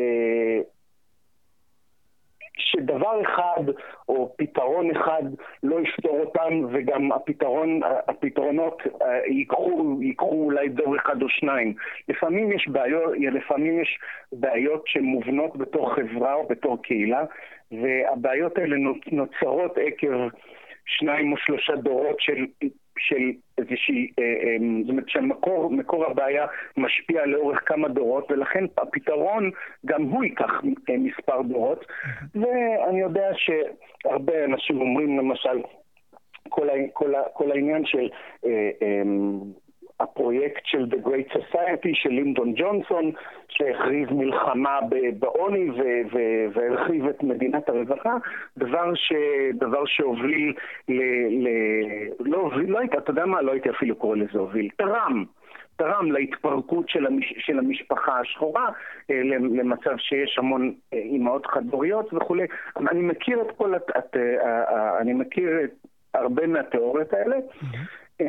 שדבר 2.60 3.22
אחד 3.22 3.62
או 4.08 4.34
פתרון 4.36 4.90
אחד 4.90 5.22
לא 5.62 5.80
יפתור 5.80 6.20
אותם 6.20 6.64
וגם 6.72 7.12
הפתרון, 7.12 7.80
הפתרונות 8.08 8.82
אה, 9.02 9.26
ייקחו, 9.26 9.98
ייקחו 10.00 10.44
אולי 10.44 10.68
דור 10.68 10.96
אחד 10.96 11.22
או 11.22 11.28
שניים. 11.28 11.74
לפעמים 12.08 12.52
יש 12.52 12.68
בעיות, 12.68 13.12
לפעמים 13.32 13.80
יש 13.80 13.98
בעיות 14.32 14.82
שמובנות 14.86 15.56
בתור 15.56 15.94
חברה 15.94 16.34
או 16.34 16.48
בתור 16.48 16.82
קהילה 16.82 17.24
והבעיות 17.72 18.58
האלה 18.58 18.76
נוצרות 19.12 19.78
עקב 19.78 20.28
שניים 20.86 21.32
או 21.32 21.36
שלושה 21.36 21.76
דורות 21.76 22.20
של, 22.20 22.46
של 23.00 23.32
איזושהי, 23.58 24.10
אה, 24.18 24.24
אה, 24.24 24.56
זאת 24.82 24.90
אומרת 24.90 25.08
שמקור 25.08 26.04
הבעיה 26.06 26.46
משפיע 26.76 27.26
לאורך 27.26 27.62
כמה 27.66 27.88
דורות 27.88 28.30
ולכן 28.30 28.64
הפתרון 28.78 29.50
גם 29.86 30.02
הוא 30.02 30.24
ייקח 30.24 30.50
אה, 30.90 30.96
מספר 30.98 31.42
דורות. 31.42 31.86
ואני 32.34 33.00
יודע 33.00 33.30
שהרבה 33.34 34.44
אנשים 34.44 34.80
אומרים 34.80 35.18
למשל 35.18 35.62
כל, 36.48 36.68
כל, 36.92 37.12
כל 37.32 37.50
העניין 37.50 37.84
של 37.86 38.08
הפרויקט 40.00 40.62
של 40.64 40.84
The 40.90 41.06
Great 41.06 41.36
Society 41.36 41.90
של 41.94 42.10
לינדון 42.10 42.52
ג'ונסון, 42.56 43.10
שהכריז 43.48 44.08
מלחמה 44.10 44.78
בעוני 45.18 45.70
והרחיב 46.52 47.06
את 47.06 47.22
מדינת 47.22 47.68
הרווחה, 47.68 48.16
דבר, 48.58 48.94
ש, 48.94 49.12
דבר 49.54 49.82
שהוביל 49.86 50.54
ל... 50.88 51.02
ל 51.30 51.48
לא, 52.20 52.50
לא 52.66 52.78
היית, 52.78 52.94
אתה 52.94 53.10
יודע 53.10 53.26
מה? 53.26 53.42
לא 53.42 53.52
הייתי 53.52 53.70
אפילו 53.70 53.96
קורא 53.96 54.16
לזה 54.16 54.38
הוביל, 54.38 54.68
תרם. 54.76 55.24
תרם 55.76 56.12
להתפרקות 56.12 56.88
של, 56.88 57.06
המש, 57.06 57.34
של 57.38 57.58
המשפחה 57.58 58.20
השחורה, 58.20 58.68
אה, 59.10 59.22
למצב 59.22 59.96
שיש 59.98 60.38
המון 60.38 60.74
אה, 60.92 60.98
אימהות 60.98 61.46
חד-הוריות 61.46 62.14
וכולי. 62.14 62.46
אני 62.76 63.02
מכיר 63.02 63.40
את 63.40 63.56
כל, 63.56 63.76
את, 63.76 63.90
את, 63.98 64.16
אה, 64.16 64.98
אני 65.00 65.12
מכיר 65.12 65.64
את 65.64 65.70
הרבה 66.14 66.46
מהתיאוריות 66.46 67.12
האלה. 67.12 67.36
Mm-hmm. 67.36 68.26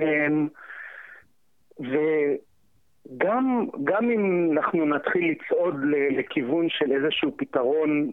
וגם 1.81 3.65
גם 3.83 4.11
אם 4.11 4.51
אנחנו 4.51 4.85
נתחיל 4.85 5.31
לצעוד 5.31 5.75
לכיוון 6.11 6.69
של 6.69 6.91
איזשהו 6.91 7.37
פתרון 7.37 8.11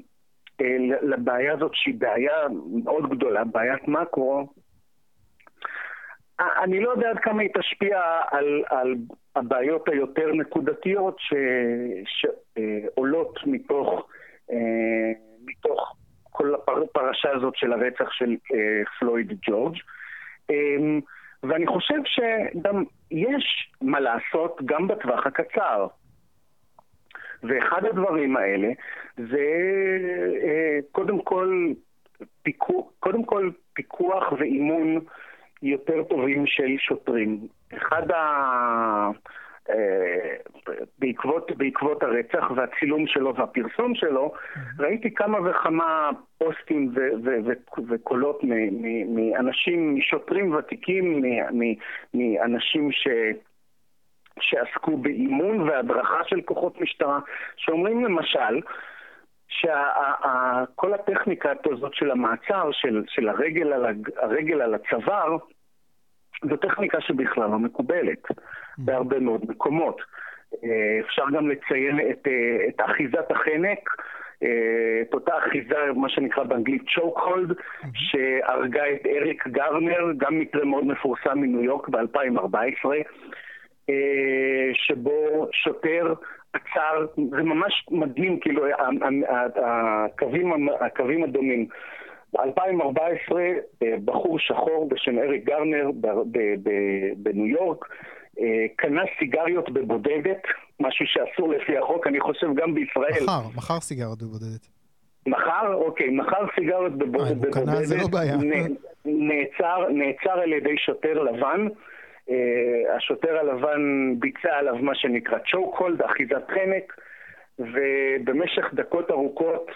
אה, 0.60 0.76
לבעיה 1.02 1.52
הזאת, 1.52 1.70
שהיא 1.74 1.94
בעיה 1.98 2.46
מאוד 2.84 3.10
גדולה, 3.10 3.44
בעיית 3.44 3.88
מקרו, 3.88 4.48
אני 6.40 6.80
לא 6.80 6.90
יודע 6.90 7.10
עד 7.10 7.18
כמה 7.18 7.42
היא 7.42 7.50
תשפיע 7.54 8.00
על, 8.30 8.62
על 8.70 8.94
הבעיות 9.36 9.88
היותר 9.88 10.32
נקודתיות 10.32 11.16
ש, 11.18 11.34
שעולות 12.04 13.38
מתוך, 13.46 14.08
אה, 14.50 15.12
מתוך 15.44 15.96
כל 16.30 16.54
הפרשה 16.54 17.30
הזאת 17.36 17.56
של 17.56 17.72
הרצח 17.72 18.12
של 18.12 18.36
אה, 18.54 18.82
פלויד 18.98 19.32
ג'ורג'. 19.42 19.76
ואני 21.42 21.66
חושב 21.66 21.98
שגם 22.04 22.84
יש 23.10 23.72
מה 23.82 24.00
לעשות 24.00 24.60
גם 24.64 24.88
בטווח 24.88 25.26
הקצר. 25.26 25.86
ואחד 27.42 27.84
הדברים 27.84 28.36
האלה 28.36 28.68
זה 29.16 29.46
אה, 30.44 30.78
קודם 30.92 31.22
כל, 31.22 31.72
פיקוח, 32.42 32.86
קודם 33.00 33.24
כל 33.24 33.50
פיקוח 33.72 34.32
ואימון 34.32 35.00
יותר 35.62 36.02
טובים 36.04 36.46
של 36.46 36.76
שוטרים. 36.78 37.48
אחד 37.76 38.10
ה... 38.10 39.10
אה, 39.70 40.36
בעקבות, 40.98 41.52
בעקבות 41.56 42.02
הרצח 42.02 42.50
והצילום 42.56 43.06
שלו 43.06 43.34
והפרסום 43.34 43.94
שלו, 43.94 44.32
mm-hmm. 44.34 44.82
ראיתי 44.82 45.14
כמה 45.14 45.50
וכמה 45.50 46.10
פוסטים 46.38 46.92
ו- 46.94 47.24
ו- 47.24 47.38
ו- 47.44 47.82
וקולות 47.88 48.40
מאנשים, 49.08 49.94
משוטרים 49.94 50.54
ותיקים, 50.54 51.22
מאנשים 52.14 52.92
ש... 52.92 53.08
שעסקו 54.40 54.96
באימון 54.96 55.60
והדרכה 55.60 56.24
של 56.26 56.40
כוחות 56.40 56.80
משטרה, 56.80 57.18
שאומרים 57.56 58.04
למשל, 58.04 58.60
שכל 59.48 60.94
הטכניקה 60.94 61.52
הזאת 61.64 61.94
של 61.94 62.10
המעצר, 62.10 62.70
של, 62.72 63.04
של 63.08 63.28
הרגל, 63.28 63.72
על, 63.72 63.86
הרגל 64.16 64.60
על 64.60 64.74
הצוואר, 64.74 65.36
זו 66.42 66.56
טכניקה 66.56 67.00
שבכלל 67.00 67.50
לא 67.50 67.58
מקובלת 67.58 68.30
mm. 68.30 68.34
בהרבה 68.78 69.18
מאוד 69.18 69.40
מקומות. 69.48 70.00
אה, 70.64 71.00
אפשר 71.00 71.24
גם 71.32 71.48
לציין 71.48 72.00
את, 72.10 72.26
אה, 72.26 72.68
את 72.68 72.80
אחיזת 72.80 73.30
החנק, 73.30 73.90
אה, 74.42 75.02
את 75.02 75.14
אותה 75.14 75.38
אחיזה, 75.38 75.76
מה 75.96 76.08
שנקרא 76.08 76.44
באנגלית 76.44 76.82
choke 76.88 77.18
hold, 77.18 77.50
mm-hmm. 77.50 77.86
שהרגה 77.94 78.82
את 78.92 79.06
אריק 79.06 79.48
גרנר, 79.48 80.12
גם 80.16 80.38
מקרה 80.38 80.64
מאוד 80.64 80.86
מפורסם 80.86 81.38
מניו 81.38 81.62
יורק 81.62 81.88
ב-2014, 81.88 82.88
שבו 84.72 85.48
שוטר 85.52 86.14
עצר, 86.52 87.06
זה 87.16 87.42
ממש 87.42 87.86
מדהים, 87.90 88.40
כאילו, 88.40 88.64
הקווים, 89.64 90.68
הקווים 90.80 91.24
הדומים. 91.24 91.66
ב-2014 92.32 93.36
אה, 93.82 93.94
בחור 94.04 94.38
שחור 94.38 94.88
בשם 94.88 95.18
אריק 95.18 95.44
גרנר 95.44 95.90
בניו 97.16 97.46
יורק 97.46 97.84
אה, 98.40 98.66
קנה 98.76 99.02
סיגריות 99.18 99.70
בבודדת, 99.70 100.42
משהו 100.80 101.06
שאסור 101.06 101.48
לפי 101.48 101.78
החוק, 101.78 102.06
אני 102.06 102.20
חושב 102.20 102.46
גם 102.54 102.74
בישראל. 102.74 103.24
מחר, 103.24 103.42
מחר 103.56 103.80
סיגריות 103.80 104.22
בבודדת. 104.22 104.68
מחר? 105.26 105.74
אוקיי, 105.74 106.10
מחר 106.10 106.46
סיגריות 106.54 106.92
אה, 106.92 106.96
בבודדת. 106.96 107.54
קנה 107.54 107.82
זה 107.82 107.96
לא 107.96 108.08
בעיה. 108.08 108.36
נעצר, 109.04 109.88
נעצר 109.88 110.40
על 110.40 110.52
ידי 110.52 110.78
שוטר 110.78 111.22
לבן. 111.22 111.66
השוטר 112.96 113.38
הלבן 113.38 114.14
ביצע 114.18 114.56
עליו 114.56 114.76
מה 114.76 114.94
שנקרא 114.94 115.38
choke 115.38 115.78
hold, 115.78 116.06
אחיזת 116.06 116.48
חנק, 116.48 116.92
ובמשך 117.58 118.74
דקות 118.74 119.10
ארוכות 119.10 119.70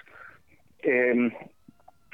uh, 0.83 0.89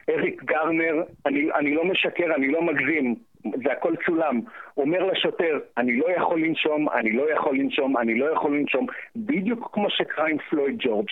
אריק 0.09 0.43
גרנר, 0.43 1.03
אני, 1.27 1.53
אני 1.55 1.75
לא 1.75 1.85
משקר, 1.85 2.35
אני 2.35 2.49
לא 2.49 2.63
מגזים, 2.63 3.15
זה 3.43 3.73
הכל 3.73 3.95
צולם, 4.07 4.41
אומר 4.77 5.05
לשוטר, 5.05 5.59
אני 5.77 5.97
לא 5.97 6.11
יכול 6.11 6.41
לנשום, 6.41 6.89
אני 6.89 7.13
לא 7.13 7.33
יכול 7.33 7.59
לנשום, 7.59 7.97
אני 7.97 8.19
לא 8.19 8.33
יכול 8.33 8.57
לנשום, 8.57 8.87
בדיוק 9.17 9.71
כמו 9.73 9.91
שקרה 9.91 10.29
עם 10.29 10.39
פלויד 10.51 10.77
ג'ורג'. 10.79 11.09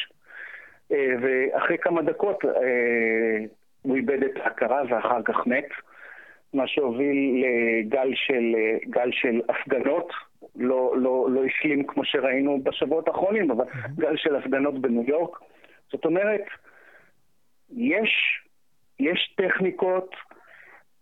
אה, 0.93 1.15
ואחרי 1.21 1.79
כמה 1.79 2.03
דקות 2.03 2.45
אה, 2.45 3.45
הוא 3.83 3.97
איבד 3.97 4.23
את 4.23 4.37
ההכרה 4.37 4.83
ואחר 4.89 5.23
כך 5.23 5.47
מת, 5.47 5.69
מה 6.55 6.67
שהוביל 6.67 7.45
לגל 7.45 8.11
של, 8.15 8.55
גל 8.91 9.09
של 9.13 9.41
הפגנות, 9.49 10.13
לא, 10.57 10.95
לא, 10.97 11.27
לא 11.31 11.45
השלים 11.45 11.87
כמו 11.87 12.05
שראינו 12.05 12.61
בשבועות 12.63 13.09
האחרונים, 13.09 13.51
אבל 13.51 13.65
גל 13.97 14.17
של 14.17 14.37
הפגנות 14.37 14.81
בניו 14.81 15.03
יורק. 15.03 15.39
זאת 15.93 16.05
אומרת, 16.05 16.43
יש 17.77 18.41
יש 19.01 19.35
טכניקות 19.37 20.15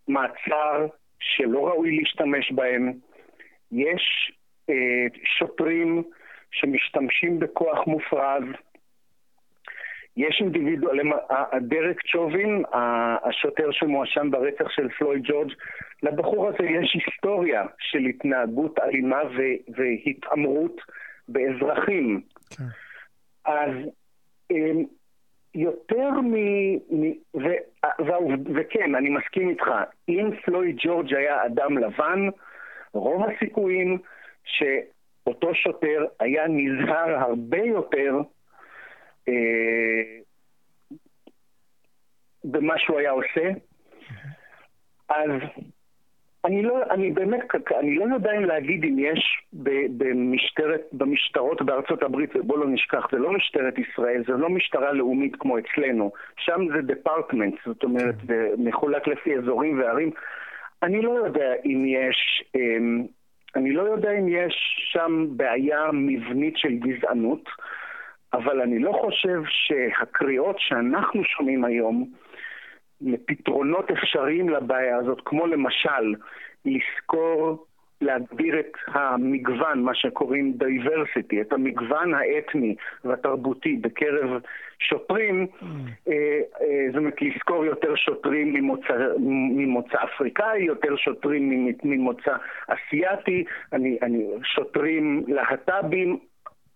מעצר 0.09 0.87
שלא 1.21 1.67
ראוי 1.69 1.97
להשתמש 1.97 2.53
בהן, 2.53 2.93
יש 3.73 4.33
אה, 4.71 5.07
שוטרים 5.39 6.03
שמשתמשים 6.51 7.39
בכוח 7.39 7.87
מופרז, 7.87 8.45
יש 10.17 10.41
אינדיבידואל, 10.41 10.99
דרק 11.61 12.03
צ'ובין, 12.13 12.63
השוטר 13.25 13.69
שמואשם 13.73 14.31
ברצח 14.31 14.71
של 14.71 14.89
פלויד 14.89 15.23
ג'ורג', 15.25 15.53
לבחור 16.03 16.49
הזה 16.49 16.69
יש 16.71 16.95
היסטוריה 16.95 17.63
של 17.79 17.99
התנהגות 17.99 18.79
אלימה 18.79 19.21
והתעמרות 19.69 20.81
באזרחים. 21.29 22.21
כן. 22.51 22.65
אז 23.45 23.71
אמ, 24.51 24.85
יותר 25.55 26.11
מ... 26.11 26.35
מ 26.75 27.13
ו, 27.35 27.47
ו, 28.01 28.13
וכן, 28.55 28.95
אני 28.95 29.11
מסכים 29.11 29.49
איתך, 29.49 29.67
אם 30.09 30.31
פלויד 30.45 30.77
ג'ורג' 30.79 31.15
היה 31.15 31.47
אדם 31.47 31.79
לבן, 31.79 32.29
רוב 32.93 33.23
הסיכויים 33.25 33.99
ש... 34.45 34.63
אותו 35.27 35.55
שוטר 35.55 36.05
היה 36.21 36.45
נזהר 36.49 37.15
הרבה 37.17 37.59
יותר 37.59 38.17
אה, 39.29 40.19
במה 42.45 42.79
שהוא 42.79 42.99
היה 42.99 43.11
עושה, 43.11 43.51
אז 45.09 45.31
אני 46.45 46.63
לא, 46.63 46.79
אני 46.91 47.11
באמת, 47.11 47.41
אני 47.81 47.95
לא 47.95 48.15
יודע 48.15 48.33
אם 48.33 48.45
להגיד 48.45 48.85
אם 48.85 48.99
יש 48.99 49.43
במשטרת, 49.99 50.81
במשטרות 50.93 51.63
בארצות 51.63 52.03
הברית, 52.03 52.37
ובוא 52.37 52.59
לא 52.59 52.67
נשכח, 52.67 53.07
זה 53.13 53.19
לא 53.19 53.33
משטרת 53.33 53.75
ישראל, 53.79 54.23
זה 54.27 54.33
לא 54.33 54.49
משטרה 54.49 54.93
לאומית 54.93 55.37
כמו 55.37 55.59
אצלנו, 55.59 56.13
שם 56.37 56.67
זה 56.77 56.83
דפרטמנט, 56.83 57.55
זאת 57.67 57.85
אומרת, 57.85 58.15
זה 58.27 58.49
מחולק 58.59 59.09
לפי 59.09 59.37
אזורים 59.37 59.79
וערים. 59.79 60.11
אני 60.83 61.03
לא 61.03 61.11
יודע 61.11 61.53
אם 61.65 61.85
יש, 61.87 62.45
אמ, 62.55 63.07
אני 63.57 63.73
לא 63.73 63.83
יודע 63.83 64.11
אם 64.11 64.29
יש 64.29 64.55
שם 64.93 65.27
בעיה 65.37 65.91
מבנית 65.93 66.57
של 66.57 66.75
גזענות, 66.75 67.49
אבל 68.33 68.61
אני 68.61 68.79
לא 68.79 68.93
חושב 68.93 69.43
שהקריאות 69.47 70.57
שאנחנו 70.59 71.25
שומעים 71.25 71.65
היום, 71.65 72.11
לפתרונות 73.01 73.91
אפשריים 73.91 74.49
לבעיה 74.49 74.97
הזאת, 74.97 75.21
כמו 75.25 75.47
למשל 75.47 76.15
לזכור 76.65 77.67
להגביר 78.01 78.61
את 78.61 78.73
המגוון, 78.87 79.83
מה 79.83 79.95
שקוראים 79.95 80.55
diversity, 80.61 81.41
את 81.41 81.53
המגוון 81.53 82.15
האתני 82.15 82.75
והתרבותי 83.05 83.77
בקרב 83.77 84.41
שוטרים, 84.79 85.47
mm. 85.47 85.65
אה, 86.09 86.41
אה, 86.61 86.87
זאת 86.89 86.97
אומרת 86.97 87.23
לזכור 87.23 87.65
יותר 87.65 87.95
שוטרים 87.97 88.53
ממוצא, 88.53 88.95
ממוצא 89.57 89.99
אפריקאי, 90.05 90.63
יותר 90.63 90.97
שוטרים 90.97 91.73
ממוצא 91.85 92.37
אסיאתי, 92.67 93.45
אני, 93.73 93.99
אני, 94.03 94.25
שוטרים 94.43 95.25
להט"בים, 95.29 96.19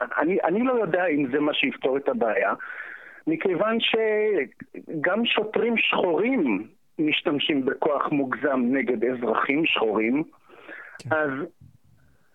אני, 0.01 0.39
אני 0.45 0.63
לא 0.65 0.73
יודע 0.73 1.07
אם 1.07 1.27
זה 1.33 1.41
מה 1.41 1.55
שיפתור 1.55 1.97
את 1.97 2.09
הבעיה. 2.09 2.55
מכיוון 3.29 3.79
שגם 3.81 5.27
שוטרים 5.27 5.75
שחורים 5.77 6.69
משתמשים 6.99 7.65
בכוח 7.65 8.13
מוגזם 8.13 8.61
נגד 8.71 9.05
אזרחים 9.05 9.67
שחורים, 9.67 10.23
כן. 10.99 11.17
אז 11.17 11.31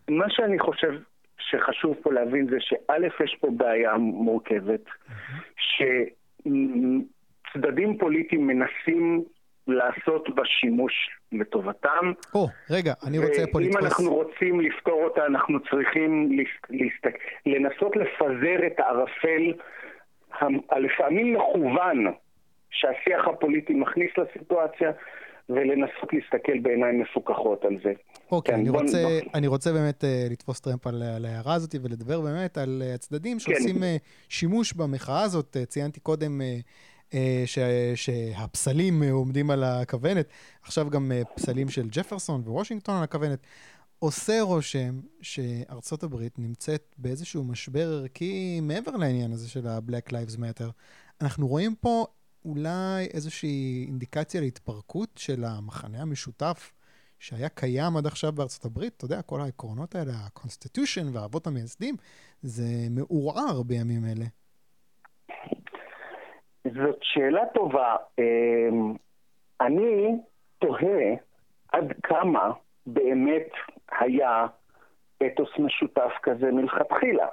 מה 0.09 0.25
שאני 0.29 0.59
חושב 0.59 0.93
שחשוב 1.37 1.95
פה 2.01 2.13
להבין 2.13 2.47
זה 2.49 2.57
שא', 2.59 3.23
יש 3.23 3.37
פה 3.41 3.47
בעיה 3.57 3.97
מורכבת, 3.97 4.85
שצדדים 7.55 7.97
פוליטיים 7.97 8.47
מנסים 8.47 9.23
לעשות 9.67 10.35
בה 10.35 10.45
שימוש 10.45 10.93
לטובתם. 11.31 12.11
או, 12.35 12.47
רגע, 12.69 12.93
אני 13.07 13.17
רוצה 13.17 13.43
פה 13.51 13.59
לתפוס... 13.59 13.75
ואם 13.75 13.85
אנחנו 13.85 14.13
רוצים 14.13 14.61
לפתור 14.61 15.03
אותה, 15.03 15.25
אנחנו 15.25 15.59
צריכים 15.59 16.29
לנסות 17.45 17.95
לפזר 17.95 18.67
את 18.67 18.79
הערפל 18.79 19.53
הלפעמים 20.69 21.33
מכוון 21.33 22.05
שהשיח 22.71 23.27
הפוליטי 23.27 23.73
מכניס 23.73 24.11
לסיטואציה, 24.17 24.91
ולנסות 25.49 26.13
להסתכל 26.13 26.59
בעיניים 26.59 27.01
מפוקחות 27.01 27.65
על 27.65 27.77
זה. 27.83 27.93
אוקיי, 28.31 28.55
כן, 28.55 28.59
אני, 28.61 28.69
רוצה, 28.69 28.97
בוא... 29.03 29.31
אני 29.33 29.47
רוצה 29.47 29.71
באמת 29.73 30.03
uh, 30.03 30.31
לתפוס 30.31 30.59
טרמפ 30.61 30.87
על, 30.87 31.03
על 31.15 31.25
ההערה 31.25 31.53
הזאת 31.53 31.75
ולדבר 31.83 32.21
באמת 32.21 32.57
על 32.57 32.81
uh, 32.81 32.95
הצדדים 32.95 33.33
כן. 33.33 33.39
שעושים 33.39 33.75
כן. 33.75 33.81
uh, 33.81 34.29
שימוש 34.29 34.73
במחאה 34.73 35.21
הזאת. 35.21 35.57
Uh, 35.57 35.65
ציינתי 35.65 35.99
קודם 35.99 36.41
uh, 36.41 37.11
uh, 37.11 37.15
ש, 37.45 37.59
שהפסלים 37.95 38.93
uh, 39.03 39.11
עומדים 39.11 39.51
על 39.51 39.63
הכוונת, 39.63 40.27
עכשיו 40.61 40.89
גם 40.89 41.11
uh, 41.11 41.35
פסלים 41.35 41.69
של 41.69 41.87
ג'פרסון 41.89 42.41
ווושינגטון 42.45 42.95
על 42.95 43.03
הכוונת. 43.03 43.39
עושה 44.03 44.41
רושם 44.41 44.93
שארצות 45.21 46.03
הברית 46.03 46.39
נמצאת 46.39 46.95
באיזשהו 46.97 47.43
משבר 47.43 47.87
ערכי 48.01 48.59
מעבר 48.61 48.91
לעניין 48.91 49.31
הזה 49.31 49.49
של 49.49 49.67
ה-Black 49.67 50.09
Lives 50.09 50.37
Matter. 50.39 50.71
אנחנו 51.21 51.47
רואים 51.47 51.75
פה 51.75 52.05
אולי 52.45 53.05
איזושהי 53.13 53.85
אינדיקציה 53.87 54.41
להתפרקות 54.41 55.09
של 55.17 55.43
המחנה 55.43 56.01
המשותף 56.01 56.73
שהיה 57.19 57.49
קיים 57.49 57.97
עד 57.97 58.05
עכשיו 58.05 58.31
בארצות 58.31 58.65
הברית. 58.65 58.93
אתה 58.97 59.05
יודע, 59.05 59.21
כל 59.21 59.41
העקרונות 59.41 59.95
האלה, 59.95 60.11
ה-Constitution 60.11 61.05
והאבות 61.13 61.47
המייסדים, 61.47 61.95
זה 62.41 62.63
מעורער 62.89 63.63
בימים 63.63 64.03
אלה. 64.05 64.25
זאת 66.65 66.99
שאלה 67.01 67.41
טובה. 67.53 67.95
אמ, 68.19 68.93
אני 69.61 70.17
תוהה 70.59 71.13
עד 71.71 71.93
כמה 72.03 72.51
באמת 72.87 73.49
היה 73.99 74.45
אתוס 75.25 75.49
משותף 75.59 76.11
כזה 76.23 76.51
מלכתחילה. 76.51 77.27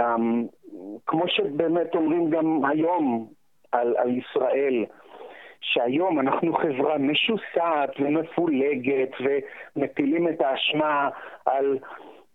Um, 0.00 0.04
כמו 1.06 1.28
שבאמת 1.28 1.94
אומרים 1.94 2.30
גם 2.30 2.64
היום 2.64 3.28
על, 3.72 3.96
על 3.96 4.18
ישראל, 4.18 4.84
שהיום 5.60 6.20
אנחנו 6.20 6.54
חברה 6.54 6.98
משוסעת 6.98 7.90
ומפולגת 8.00 9.10
ומטילים 9.76 10.28
את 10.28 10.40
האשמה 10.40 11.08
על 11.46 11.78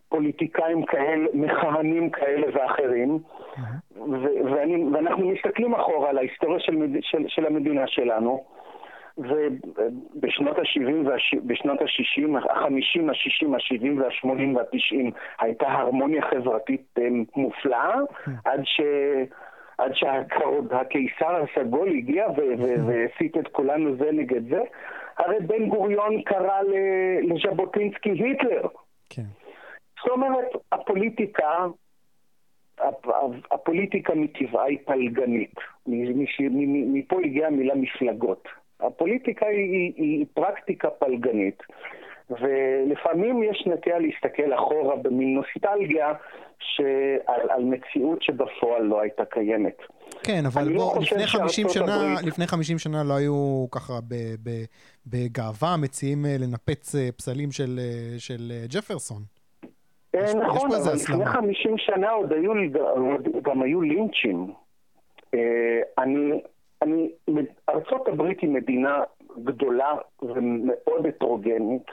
פוליטיקאים 0.10 0.86
כאלה, 0.86 1.28
מכהנים 1.34 2.10
כאלה 2.10 2.48
ואחרים, 2.54 3.20
mm-hmm. 3.20 4.00
ואני, 4.52 4.84
ואנחנו 4.94 5.28
מסתכלים 5.28 5.76
אחורה 5.76 6.10
על 6.10 6.18
ההיסטוריה 6.18 6.60
של, 6.60 6.74
של, 7.02 7.24
של 7.28 7.46
המדינה 7.46 7.88
שלנו, 7.88 8.44
ובשנות 9.18 10.58
ה-70, 10.58 11.10
בשנות 11.46 11.82
ה-60, 11.82 12.38
ה-50, 12.38 13.10
ה-60, 13.10 13.56
ה-70 13.56 14.02
וה-80 14.02 14.58
וה-90 14.58 15.12
הייתה 15.40 15.68
הרמוניה 15.68 16.22
חברתית 16.22 16.86
אה, 16.98 17.08
מופלאה, 17.36 17.96
עד 18.46 18.62
ש... 18.64 18.82
עד 19.78 19.92
שהקיסר 19.94 21.44
הסגול 21.44 21.90
הגיע 21.90 22.28
והסית 22.88 23.38
את 23.38 23.48
כולנו 23.48 23.96
זה 23.96 24.12
נגד 24.12 24.50
זה. 24.50 24.62
הרי 25.18 25.40
בן 25.40 25.70
גוריון 25.70 26.22
קרא 26.22 26.62
לז'בוטינסקי 27.22 28.10
היטלר. 28.10 28.68
כן. 29.10 29.24
זאת 30.04 30.12
אומרת, 30.12 30.46
הפוליטיקה, 30.72 31.66
הפוליטיקה 33.52 34.14
מטבעה 34.16 34.66
היא 34.66 34.78
פלגנית. 34.86 35.56
מפה 35.88 37.20
הגיעה 37.24 37.48
המילה 37.48 37.76
מפלגות. 37.76 38.48
הפוליטיקה 38.80 39.46
היא, 39.46 39.58
היא, 39.58 39.94
היא 39.96 40.26
פרקטיקה 40.34 40.90
פלגנית, 40.90 41.64
ולפעמים 42.30 43.44
יש 43.44 43.64
נטייה 43.68 44.00
להסתכל 44.00 44.54
אחורה 44.54 44.96
במין 44.96 45.34
נוסטלגיה 45.34 46.14
שעל, 46.60 47.50
על 47.50 47.64
מציאות 47.64 48.22
שבפועל 48.22 48.84
לא 48.84 49.02
הייתה 49.02 49.26
קיימת. 49.26 49.78
כן, 50.24 50.44
אבל 50.46 50.74
בוא, 50.74 50.96
לא 50.96 51.02
לפני 51.02 51.28
50 51.28 51.70
שנה, 51.70 51.96
הברית... 51.96 52.24
לפני 52.24 52.48
50 52.48 52.78
שנה 52.78 53.04
לא 53.04 53.14
היו 53.14 53.66
ככה 53.72 53.94
ב, 54.08 54.14
ב, 54.44 54.50
בגאווה 55.08 55.78
מציעים 55.82 56.26
אה, 56.26 56.36
לנפץ 56.40 56.96
אה, 56.96 57.10
פסלים 57.18 57.52
של, 57.52 57.80
אה, 57.80 58.20
של 58.20 58.52
ג'פרסון. 58.74 59.22
יש, 60.14 60.36
נכון, 60.36 60.70
יש 60.72 60.76
אבל 60.76 60.96
לפני 60.96 61.26
50 61.26 61.78
שנה 61.78 62.10
עוד 62.10 62.34
היו, 62.34 62.52
גם 63.42 63.62
היו 63.62 63.82
לינצ'ים. 63.82 64.54
אני, 65.98 66.42
אני, 66.82 67.12
ארצות 67.70 68.08
הברית 68.08 68.40
היא 68.40 68.50
מדינה 68.50 69.04
גדולה 69.44 69.96
ומאוד 70.22 71.06
הטרוגנית, 71.08 71.86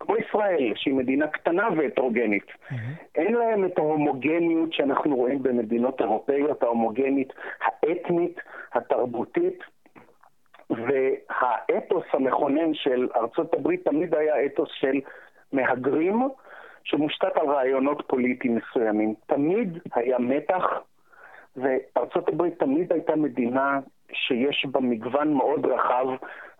כמו 0.00 0.16
ישראל, 0.16 0.72
שהיא 0.76 0.94
מדינה 0.94 1.26
קטנה 1.26 1.68
והטרוגנית. 1.76 2.44
Mm-hmm. 2.44 2.74
אין 3.14 3.34
להם 3.34 3.64
את 3.64 3.78
ההומוגניות 3.78 4.72
שאנחנו 4.72 5.16
רואים 5.16 5.42
במדינות 5.42 6.00
אירופאיות, 6.00 6.62
ההומוגנית 6.62 7.32
האתנית, 7.60 8.40
התרבותית, 8.72 9.58
והאתוס 10.70 12.04
המכונן 12.12 12.74
של 12.74 13.08
ארצות 13.16 13.54
הברית 13.54 13.84
תמיד 13.84 14.14
היה 14.14 14.46
אתוס 14.46 14.68
של 14.72 15.00
מהגרים 15.52 16.22
שמושתת 16.84 17.36
על 17.36 17.46
רעיונות 17.46 18.02
פוליטיים 18.06 18.56
מסוימים. 18.56 19.14
תמיד 19.26 19.78
היה 19.94 20.18
מתח, 20.18 20.64
וארצות 21.56 22.28
הברית 22.28 22.58
תמיד 22.58 22.92
הייתה 22.92 23.16
מדינה 23.16 23.80
שיש 24.12 24.66
בה 24.70 24.80
מגוון 24.80 25.34
מאוד 25.34 25.66
רחב 25.66 26.06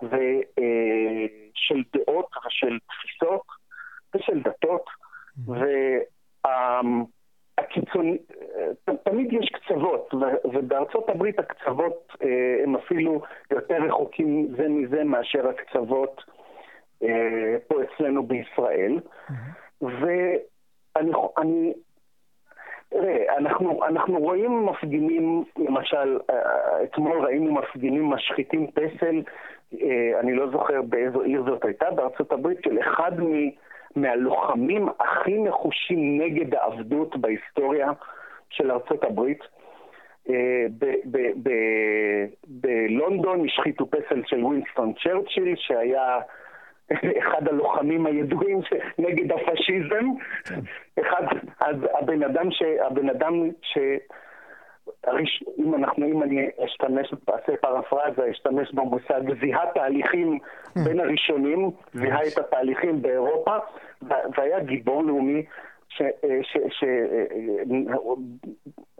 ו, 0.03 0.17
אה, 0.59 1.27
של 1.55 1.83
דעות 1.93 2.31
ושל 2.47 2.79
תפיסות 2.89 3.43
ושל 4.15 4.43
דתות, 4.43 4.85
mm-hmm. 4.87 5.53
והקיצוני, 7.59 8.19
אה, 8.89 8.95
תמיד 9.05 9.33
יש 9.33 9.51
קצוות, 9.51 10.15
ובארצות 10.45 11.09
הברית 11.09 11.39
הקצוות 11.39 12.13
אה, 12.23 12.63
הם 12.65 12.77
אפילו 12.77 13.23
יותר 13.51 13.83
רחוקים 13.83 14.55
זה 14.57 14.69
מזה 14.69 15.05
מאשר 15.05 15.49
הקצוות 15.49 16.25
אה, 17.03 17.57
פה 17.69 17.75
אצלנו 17.83 18.27
בישראל. 18.27 19.01
Mm-hmm. 19.29 19.85
ואני 19.85 21.73
אנחנו, 23.39 23.85
אנחנו 23.87 24.19
רואים 24.19 24.67
מפגינים, 24.67 25.45
למשל, 25.59 26.19
אה, 26.31 26.83
אתמול 26.83 27.19
ראינו 27.19 27.53
מפגינים 27.53 28.11
משחיתים 28.11 28.67
פסל, 28.67 29.23
אה, 29.83 30.21
אני 30.21 30.33
לא 30.33 30.51
זוכר 30.51 30.83
באיזו 30.83 31.21
עיר 31.21 31.43
זאת 31.47 31.65
הייתה, 31.65 31.91
בארצות 31.91 32.33
הברית, 32.33 32.59
של 32.65 32.79
אחד 32.81 33.13
מהלוחמים 33.97 34.89
הכי 35.01 35.39
נחושים 35.39 36.21
נגד 36.21 36.55
העבדות 36.55 37.17
בהיסטוריה 37.17 37.91
של 38.51 38.71
ארצות 38.71 39.05
הברית. 39.05 39.41
אה, 40.31 40.67
בלונדון 42.47 43.45
השחיתו 43.45 43.91
פסל 43.91 44.23
של 44.27 44.45
ווינסטון 44.45 44.93
צ'רצ'יל, 45.03 45.55
שהיה 45.57 46.19
אחד 47.19 47.49
הלוחמים 47.49 48.07
הידועים 48.07 48.61
נגד 48.99 49.33
הפשיזם. 49.33 50.07
כן. 50.45 50.61
אחד, 51.01 51.23
אז 51.61 51.77
הבן 51.95 52.23
אדם 52.23 52.51
ש... 52.51 52.63
הבן 52.63 53.11
אדם 53.11 53.51
ש... 53.63 53.79
הראש, 55.05 55.45
אם 55.59 55.75
אנחנו, 55.75 56.07
אם 56.07 56.23
אני 56.23 56.49
אשתמש, 56.65 57.13
אעשה 57.31 57.57
פרפרזה, 57.61 58.31
אשתמש 58.31 58.73
במושג 58.75 59.21
זיהה 59.41 59.73
תהליכים 59.75 60.39
hmm. 60.39 60.81
בין 60.85 61.01
הראשונים, 61.01 61.71
זיהה 61.95 62.21
את 62.33 62.39
התהליכים 62.39 63.03
באירופה, 63.03 63.57
והיה 64.37 64.61
גיבור 64.61 65.05
לאומי 65.05 65.45
ש... 65.89 66.03
ש, 66.43 66.57
ש 66.69 66.85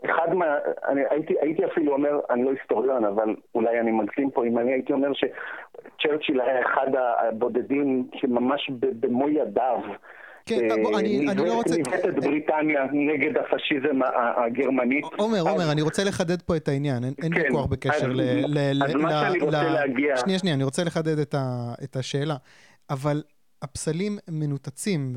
אחד 0.05 0.33
מה... 0.33 0.57
אני 0.87 1.01
הייתי, 1.09 1.33
הייתי 1.41 1.65
אפילו 1.65 1.93
אומר, 1.93 2.19
אני 2.29 2.43
לא 2.43 2.51
היסטוריון, 2.51 3.05
אבל 3.05 3.35
אולי 3.55 3.79
אני 3.79 3.91
מגזים 3.91 4.31
פה, 4.31 4.45
אם 4.45 4.57
אני 4.57 4.73
הייתי 4.73 4.93
אומר 4.93 5.11
שצ'רצ'יל 5.13 6.41
היה 6.41 6.61
אחד 6.61 6.87
הבודדים 6.95 8.07
שממש 8.15 8.69
במו 8.79 9.29
ידיו 9.29 9.79
כן, 10.47 10.83
בוא, 10.83 10.99
אני, 10.99 11.25
אני 11.31 11.47
לא 11.47 11.53
רוצה... 11.53 11.75
ניווט 11.75 12.05
את 12.09 12.15
בריטניה 12.23 12.85
נגד 12.91 13.37
הפשיזם 13.37 13.99
הגרמני. 14.37 15.01
עומר, 15.17 15.41
עומר, 15.41 15.71
אני 15.71 15.81
רוצה 15.81 16.03
לחדד 16.03 16.41
פה 16.41 16.55
את 16.55 16.67
העניין, 16.67 17.03
אין 17.03 17.33
כן, 17.33 17.41
ויכוח 17.41 17.65
בקשר 17.65 18.07
ל... 18.13 18.83
אז 18.83 18.95
מה 18.95 19.11
שאני 19.11 19.39
רוצה 19.39 19.63
להגיע... 19.63 20.17
שנייה, 20.17 20.39
שנייה, 20.39 20.55
אני 20.55 20.63
רוצה 20.63 20.83
לחדד 20.83 21.19
את 21.83 21.95
השאלה. 21.95 22.35
אבל 22.89 23.21
הפסלים 23.61 24.17
מנותצים, 24.27 25.13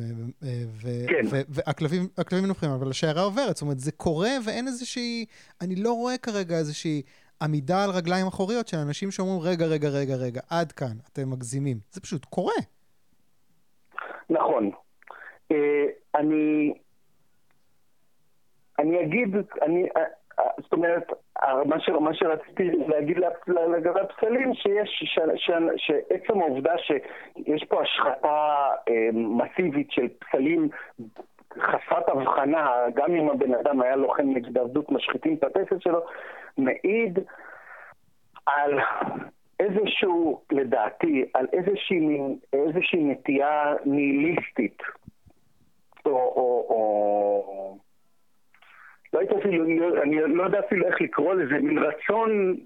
כן. 1.08 1.26
והכלבים 1.48 2.44
מנוחים, 2.44 2.70
אבל 2.70 2.90
השיירה 2.90 3.22
עוברת, 3.22 3.56
זאת 3.56 3.62
אומרת, 3.62 3.78
זה 3.78 3.92
קורה 3.92 4.30
ואין 4.46 4.66
איזושהי... 4.66 5.26
אני 5.60 5.76
לא 5.76 5.92
רואה 5.92 6.18
כרגע 6.18 6.56
איזושהי 6.58 7.02
עמידה 7.42 7.84
על 7.84 7.90
רגליים 7.90 8.26
אחוריות 8.26 8.68
של 8.68 8.76
אנשים 8.76 9.10
שאומרים, 9.10 9.40
רגע, 9.40 9.66
רגע, 9.66 9.88
רגע, 9.88 10.14
רגע, 10.14 10.40
עד 10.50 10.72
כאן, 10.72 10.96
אתם 11.12 11.30
מגזימים. 11.30 11.76
זה 11.90 12.00
פשוט 12.00 12.24
קורה. 12.24 12.60
נכון. 14.30 14.70
אה, 15.52 15.86
אני, 16.14 16.74
אני 18.78 19.04
אגיד, 19.04 19.34
אני, 19.62 19.82
אה, 19.96 20.02
אה, 20.02 20.04
זאת 20.56 20.72
אומרת, 20.72 21.12
מה, 21.64 21.80
ש, 21.80 21.88
מה 21.88 22.14
שרציתי 22.14 22.70
להגיד 22.88 23.18
לגבי 23.56 24.00
הפסלים, 24.00 24.54
שיש, 24.54 25.02
ש, 25.04 25.18
ש, 25.36 25.50
שעצם 25.76 26.40
העובדה 26.40 26.78
שיש 26.78 27.64
פה 27.64 27.82
השחתה 27.82 28.68
מסיבית 29.12 29.90
של 29.90 30.08
פסלים 30.08 30.68
חסרת 31.58 32.08
הבחנה, 32.08 32.70
גם 32.94 33.14
אם 33.14 33.30
הבן 33.30 33.54
אדם 33.54 33.82
היה 33.82 33.96
לוחם 33.96 34.22
נגד 34.22 34.58
עבדות, 34.58 34.92
משחיתים 34.92 35.34
את 35.34 35.44
הפסל 35.44 35.78
שלו, 35.80 36.00
מעיד 36.58 37.18
על 38.46 38.78
איזשהו, 39.60 40.40
לדעתי, 40.52 41.24
על 41.34 41.46
איזושהי, 41.52 42.18
איזושהי 42.52 43.04
נטייה 43.04 43.74
ניהיליסטית 43.84 44.82
או, 46.06 46.12
או, 46.12 46.66
או... 46.68 47.78
לא 49.12 49.18
הייתי 49.18 49.29
אפילו, 49.40 49.64
אני 50.02 50.16
לא 50.16 50.42
יודע 50.42 50.58
אפילו 50.58 50.86
איך 50.86 51.00
לקרוא 51.00 51.34
לזה, 51.34 51.54
מין 51.54 51.78
רצון 51.78 52.56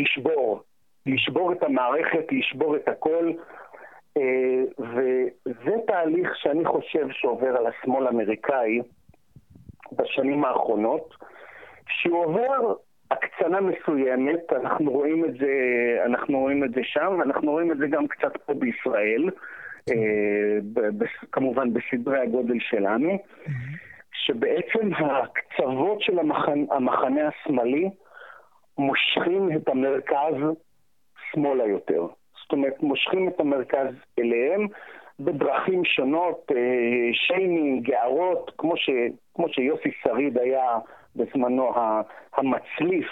לשבור, 0.00 0.62
לשבור 1.06 1.52
את 1.52 1.62
המערכת, 1.62 2.32
לשבור 2.32 2.76
את 2.76 2.88
הכל, 2.88 3.32
אה, 4.16 4.62
וזה 4.78 5.72
תהליך 5.86 6.36
שאני 6.36 6.64
חושב 6.64 7.06
שעובר 7.10 7.56
על 7.56 7.66
השמאל 7.66 8.06
האמריקאי 8.06 8.80
בשנים 9.92 10.44
האחרונות, 10.44 11.14
שהוא 11.88 12.24
עובר 12.24 12.74
הקצנה 13.10 13.60
מסוימת, 13.60 14.52
אנחנו 14.52 14.90
רואים 14.90 15.24
את 15.24 15.34
זה, 15.34 15.52
אנחנו 16.04 16.38
רואים 16.38 16.64
את 16.64 16.70
זה 16.70 16.80
שם, 16.84 17.16
ואנחנו 17.18 17.50
רואים 17.50 17.72
את 17.72 17.78
זה 17.78 17.86
גם 17.86 18.06
קצת 18.06 18.36
פה 18.36 18.54
בישראל. 18.54 19.30
אה, 19.90 20.82
כמובן 21.32 21.68
בסדרי 21.72 22.20
הגודל 22.20 22.58
שלנו, 22.60 23.18
שבעצם 24.28 24.90
הקצוות 24.94 26.00
של 26.00 26.18
המחנה, 26.18 26.64
המחנה 26.70 27.28
השמאלי 27.28 27.90
מושכים 28.78 29.48
את 29.56 29.68
המרכז 29.68 30.34
שמאלה 31.30 31.64
יותר. 31.64 32.06
זאת 32.42 32.52
אומרת, 32.52 32.82
מושכים 32.82 33.28
את 33.28 33.40
המרכז 33.40 33.94
אליהם 34.18 34.66
בדרכים 35.20 35.84
שונות, 35.84 36.52
אה, 36.56 37.12
שיימינג, 37.12 37.90
גערות, 37.90 38.50
כמו, 38.58 38.76
ש, 38.76 38.90
כמו 39.34 39.48
שיוסי 39.48 39.90
שריד 40.02 40.38
היה 40.38 40.78
בזמנו 41.16 41.72
המצליף 42.36 43.08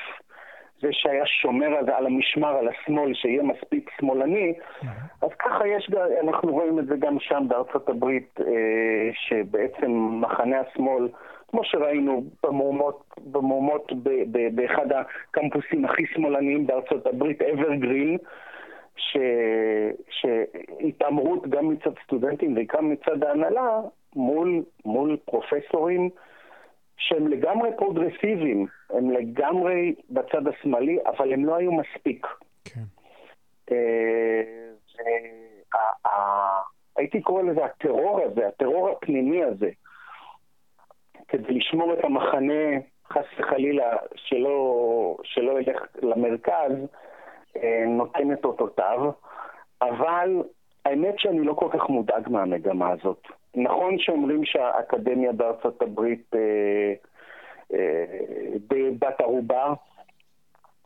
זה 0.81 0.89
שהיה 0.93 1.27
שומר 1.27 1.67
על, 1.97 2.07
המשמר, 2.07 2.49
על 2.49 2.69
השמאל, 2.69 3.15
שיהיה 3.15 3.43
מספיק 3.43 3.91
שמאלני. 4.01 4.55
אז 5.23 5.31
ככה 5.39 5.69
יש, 5.69 5.91
אנחנו 6.23 6.53
רואים 6.53 6.79
את 6.79 6.87
זה 6.87 6.97
גם 6.97 7.21
שם 7.21 7.45
בארצות 7.49 7.89
הברית, 7.89 8.41
אה, 8.41 9.11
שבעצם 9.13 9.91
מחנה 10.21 10.61
השמאל, 10.61 11.09
כמו 11.51 11.65
שראינו 11.65 12.25
במהומות, 12.43 13.15
במהומות 13.33 13.93
באחד 14.55 14.87
הקמפוסים 14.93 15.85
הכי 15.85 16.07
שמאלניים 16.07 16.67
בארצות 16.67 17.07
הברית, 17.07 17.43
אברגרין, 17.43 18.19
שהתעמרות 20.11 21.47
גם 21.49 21.69
מצד 21.69 21.91
סטודנטים 22.05 22.57
וגם 22.57 22.91
מצד 22.91 23.25
ההנהלה 23.25 23.81
מול, 24.17 24.63
מול 24.85 25.17
פרופסורים 25.25 26.11
שהם 26.97 27.29
לגמרי 27.29 27.71
פרוגרסיביים, 27.77 28.67
הם 28.91 29.11
לגמרי 29.11 29.95
בצד 30.11 30.49
השמאלי, 30.49 30.99
אבל 31.07 31.33
הם 31.33 31.45
לא 31.45 31.57
היו 31.57 31.73
מספיק. 31.73 32.27
כן. 32.65 32.81
אה, 33.73 34.43
הייתי 36.97 37.21
קורא 37.21 37.43
לזה 37.43 37.65
הטרור 37.65 38.21
הזה, 38.23 38.49
הטרור 38.49 38.89
הפנימי 38.89 39.45
הזה, 39.45 39.71
כדי 41.29 41.55
לשמור 41.55 41.93
את 41.93 42.05
המחנה, 42.05 42.79
חס 43.09 43.25
וחלילה, 43.39 43.97
שלא, 44.15 45.17
שלא 45.23 45.61
ילך 45.61 45.83
למרכז, 46.03 46.73
אה, 47.57 47.85
נותן 47.87 48.33
את 48.33 48.45
אותותיו, 48.45 49.11
אבל 49.83 50.43
האמת 50.85 51.19
שאני 51.19 51.41
לא 51.41 51.53
כל 51.53 51.69
כך 51.73 51.89
מודאג 51.89 52.29
מהמגמה 52.29 52.91
הזאת. 52.91 53.23
נכון 53.57 53.99
שאומרים 53.99 54.45
שהאקדמיה 54.45 55.33
בארצות 55.33 55.83
הברית 55.83 56.31
אה, 56.35 56.93
אה, 57.75 58.05
בת 58.99 59.21
ערובה, 59.21 59.75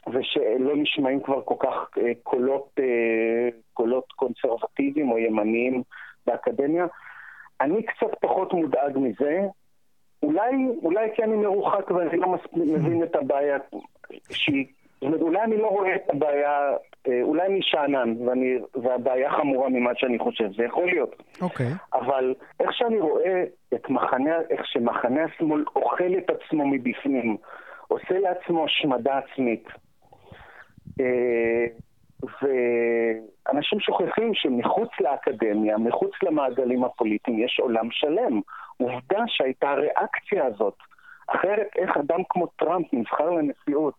ושלא 0.07 0.77
נשמעים 0.77 1.21
כבר 1.21 1.43
כל 1.45 1.55
כך 1.59 1.99
אה, 1.99 2.13
קולות, 2.23 2.71
אה, 2.79 3.49
קולות 3.75 4.13
קונסרבטיביים 4.17 5.11
או 5.11 5.19
ימניים 5.19 5.83
באקדמיה. 6.27 6.87
אני 7.61 7.83
קצת 7.83 8.19
פחות 8.21 8.53
מודאג 8.53 8.99
מזה. 8.99 9.41
אולי, 10.23 10.51
אולי 10.83 11.09
כי 11.15 11.23
אני 11.23 11.37
מרוחק 11.37 11.91
ואני 11.91 12.17
לא 12.17 12.37
מבין 12.53 13.03
את 13.03 13.17
הבעיה 13.17 13.59
שהיא... 14.31 14.67
זאת 14.95 15.03
אומרת, 15.03 15.21
אולי 15.21 15.43
אני 15.43 15.57
לא 15.57 15.67
רואה 15.67 15.95
את 15.95 16.11
הבעיה 16.11 16.77
אולי 17.09 17.47
אני 17.47 17.59
שאנן, 17.63 18.27
ואני, 18.27 18.59
והבעיה 18.75 19.31
חמורה 19.31 19.69
ממה 19.69 19.91
שאני 19.95 20.19
חושב, 20.19 20.53
זה 20.57 20.65
יכול 20.65 20.87
להיות. 20.87 21.23
אוקיי. 21.41 21.67
Okay. 21.67 21.99
אבל 21.99 22.35
איך 22.61 22.73
שאני 22.73 23.01
רואה 23.01 23.45
את 23.75 23.91
מחנה, 23.91 24.37
איך 24.51 24.67
שמחנה 24.67 25.25
השמאל 25.25 25.65
אוכל 25.77 26.13
את 26.19 26.31
עצמו 26.31 26.67
מבפנים, 26.67 27.37
עושה 27.89 28.19
לעצמו 28.19 28.65
השמדה 28.65 29.19
עצמית, 29.19 29.69
אה, 31.01 31.67
ואנשים 32.23 33.81
שוכחים 33.81 34.35
שמחוץ 34.35 34.89
לאקדמיה, 35.01 35.79
מחוץ 35.79 36.11
למעגלים 36.23 36.85
הפוליטיים, 36.85 37.39
יש 37.39 37.61
עולם 37.61 37.91
שלם. 37.91 38.41
עובדה 38.77 39.19
שהייתה 39.27 39.71
הריאקציה 39.71 40.47
הזאת. 40.47 40.77
אחרת 41.27 41.69
איך 41.77 41.97
אדם 41.97 42.21
כמו 42.29 42.47
טראמפ 42.47 42.87
נבחר 42.93 43.31
לנשיאות? 43.31 43.95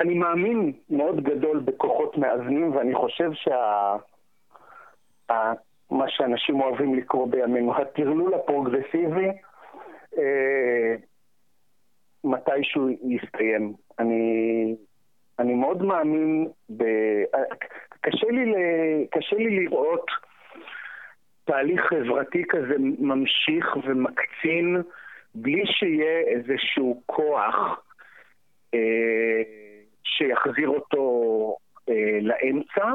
אני 0.00 0.14
מאמין 0.14 0.72
מאוד 0.90 1.24
גדול 1.24 1.58
בכוחות 1.58 2.18
מאזנים, 2.18 2.76
ואני 2.76 2.94
חושב 2.94 3.30
שה... 3.32 3.96
מה 5.90 6.04
שאנשים 6.08 6.60
אוהבים 6.60 6.94
לקרוא 6.94 7.28
בימינו, 7.30 7.76
הטרלול 7.76 8.34
הפרוגרסיבי, 8.34 9.28
אה, 10.18 10.94
מתישהו 12.24 12.88
יסתיים. 12.88 13.74
אני, 13.98 14.76
אני 15.38 15.54
מאוד 15.54 15.82
מאמין 15.82 16.48
ב... 16.76 16.84
קשה 18.00 18.26
לי, 18.26 18.46
ל... 18.46 18.54
קשה 19.10 19.36
לי 19.36 19.60
לראות 19.60 20.10
תהליך 21.44 21.80
חברתי 21.80 22.42
כזה 22.48 22.74
ממשיך 22.98 23.76
ומקצין 23.84 24.82
בלי 25.34 25.62
שיהיה 25.66 26.18
איזשהו 26.18 27.02
כוח 27.06 27.82
אה, 28.74 29.42
שיחזיר 30.16 30.68
אותו 30.68 31.56
אה, 31.88 32.18
לאמצע. 32.22 32.92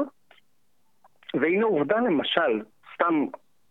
והנה 1.34 1.64
עובדה 1.64 1.96
למשל, 1.96 2.62
סתם, 2.94 3.26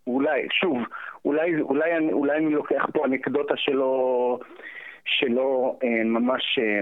אולי, 0.07 0.47
שוב, 0.51 0.77
אולי, 1.25 1.61
אולי, 1.61 1.97
אולי, 1.97 2.13
אולי 2.13 2.37
אני 2.37 2.53
לוקח 2.53 2.85
פה 2.93 3.05
אנקדוטה 3.05 3.57
שלא, 3.57 4.39
שלא 5.05 5.77
אה, 5.83 6.03
ממש 6.03 6.59
אה, 6.59 6.81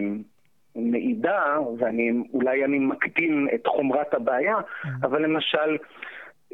מעידה, 0.76 1.58
ואולי 1.80 2.66
אני 2.66 2.80
מקטין 2.80 3.48
את 3.56 3.68
חומרת 3.68 4.14
הבעיה, 4.14 4.58
mm-hmm. 4.58 4.88
אבל 5.04 5.22
למשל, 5.22 5.78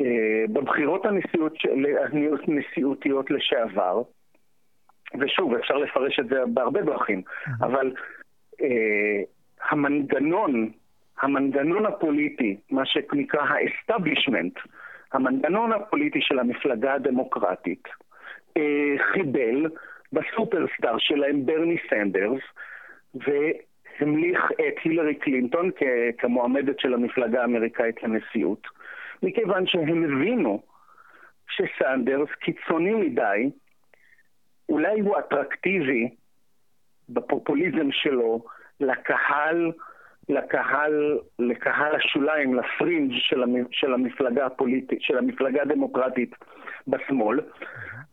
אה, 0.01 0.45
בבחירות 0.53 1.05
הנשיאות, 1.05 1.53
הנשיאותיות 2.47 3.31
לשעבר, 3.31 4.01
ושוב, 5.19 5.53
אפשר 5.53 5.77
לפרש 5.77 6.19
את 6.19 6.27
זה 6.27 6.35
בהרבה 6.53 6.81
דרכים, 6.81 7.21
mm-hmm. 7.21 7.65
אבל 7.65 7.93
אה, 8.61 9.21
המנגנון, 9.69 10.71
המנגנון 11.21 11.85
הפוליטי, 11.85 12.57
מה 12.71 12.85
שנקרא 12.85 13.41
ה-establishment, 13.41 14.69
המנגנון 15.13 15.71
הפוליטי 15.71 16.19
של 16.21 16.39
המפלגה 16.39 16.93
הדמוקרטית, 16.93 17.87
אה, 18.57 18.95
חיבל 19.13 19.65
בסופרסטאר 20.13 20.97
שלהם, 20.97 21.45
ברני 21.45 21.77
סנדרס, 21.89 22.41
והמליך 23.15 24.51
את 24.51 24.75
הילרי 24.83 25.15
קלינטון 25.15 25.69
כמועמדת 26.17 26.79
של 26.79 26.93
המפלגה 26.93 27.41
האמריקאית 27.41 28.03
לנשיאות, 28.03 28.67
מכיוון 29.23 29.67
שהם 29.67 30.03
הבינו 30.03 30.61
שסנדרס 31.49 32.29
קיצוני 32.39 32.93
מדי, 32.93 33.49
אולי 34.69 34.99
הוא 34.99 35.19
אטרקטיבי 35.19 36.09
בפופוליזם 37.09 37.91
שלו 37.91 38.45
לקהל, 38.79 39.71
לקהל, 40.29 41.19
לקהל 41.39 41.95
השוליים, 41.95 42.53
לפרינג' 42.53 43.11
של, 43.13 43.43
של 43.71 43.93
המפלגה 43.93 44.45
הפוליטית, 44.45 45.01
של 45.01 45.17
המפלגה 45.17 45.61
הדמוקרטית 45.61 46.35
בשמאל, 46.87 47.39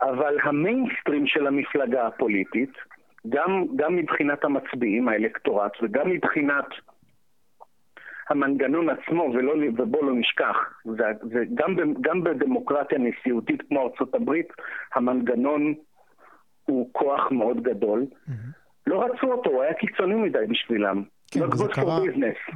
אבל 0.03 0.39
המיינסטרים 0.43 1.27
של 1.27 1.47
המפלגה 1.47 2.07
הפוליטית, 2.07 2.73
גם, 3.29 3.65
גם 3.77 3.97
מבחינת 3.97 4.45
המצביעים, 4.45 5.09
האלקטורט, 5.09 5.73
וגם 5.83 6.11
מבחינת 6.11 6.67
המנגנון 8.31 8.89
עצמו, 8.91 9.31
ולא, 9.35 9.55
ובוא 9.77 10.05
לא 10.05 10.15
נשכח, 10.15 10.57
זה, 10.85 11.05
זה 11.23 11.45
גם, 11.55 11.77
גם 12.01 12.25
בדמוקרטיה 12.25 12.99
נשיאותית 12.99 13.63
כמו 13.69 13.83
ארצות 13.83 14.15
הברית, 14.15 14.53
המנגנון 14.95 15.75
הוא 16.65 16.89
כוח 16.93 17.33
מאוד 17.33 17.63
גדול. 17.63 18.03
Mm-hmm. 18.03 18.64
לא 18.95 19.05
רצו 19.05 19.33
אותו, 19.33 19.51
הוא 19.51 19.63
היה 19.63 19.75
קיצוני 19.75 20.15
מדי 20.15 20.47
בשבילם. 20.49 21.03
כן, 21.31 21.41
לא 21.41 21.47
זה 21.57 21.65
קרה, 21.73 21.99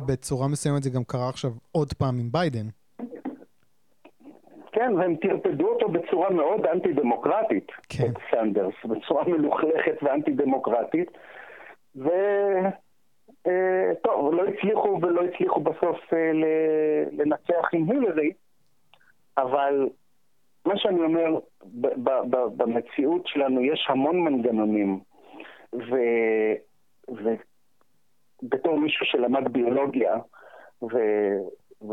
בצורה 0.07 0.48
מסוימת 0.48 0.83
זה 0.83 0.90
גם 0.90 1.05
קרה 1.05 1.29
עכשיו 1.29 1.51
עוד 1.72 1.92
פעם 1.92 2.18
עם 2.18 2.33
ביידן. 2.33 2.66
כן, 4.72 4.94
והם 4.94 5.16
טרפדו 5.16 5.68
אותו 5.68 5.88
בצורה 5.88 6.31
מאוד 6.31 6.66
אנטי-דמוקרטית, 6.66 7.66
כן. 7.88 8.05
את 8.05 8.16
סנדרס, 8.31 8.74
בצורה 8.85 9.24
מלוכלכת 9.24 10.03
ואנטי-דמוקרטית. 10.03 11.11
ו... 11.96 12.09
אה, 13.46 13.92
טוב, 14.03 14.35
לא 14.35 14.44
הצליחו 14.46 14.98
ולא 15.03 15.22
הצליחו 15.24 15.61
בסוף 15.61 15.98
אה, 16.12 16.33
לנצח 17.12 17.68
עם 17.72 17.90
הילרי, 17.90 18.33
אבל 19.38 19.88
מה 20.66 20.74
שאני 20.77 21.01
אומר, 21.01 21.38
במציאות 22.57 23.27
שלנו 23.27 23.64
יש 23.64 23.87
המון 23.88 24.20
מנגנונים, 24.20 25.01
ו... 25.75 25.95
ובתור 27.09 28.81
מישהו 28.81 29.07
שלמד 29.07 29.53
ביולוגיה, 29.53 30.17
ו... 30.83 30.97
ו... 31.83 31.93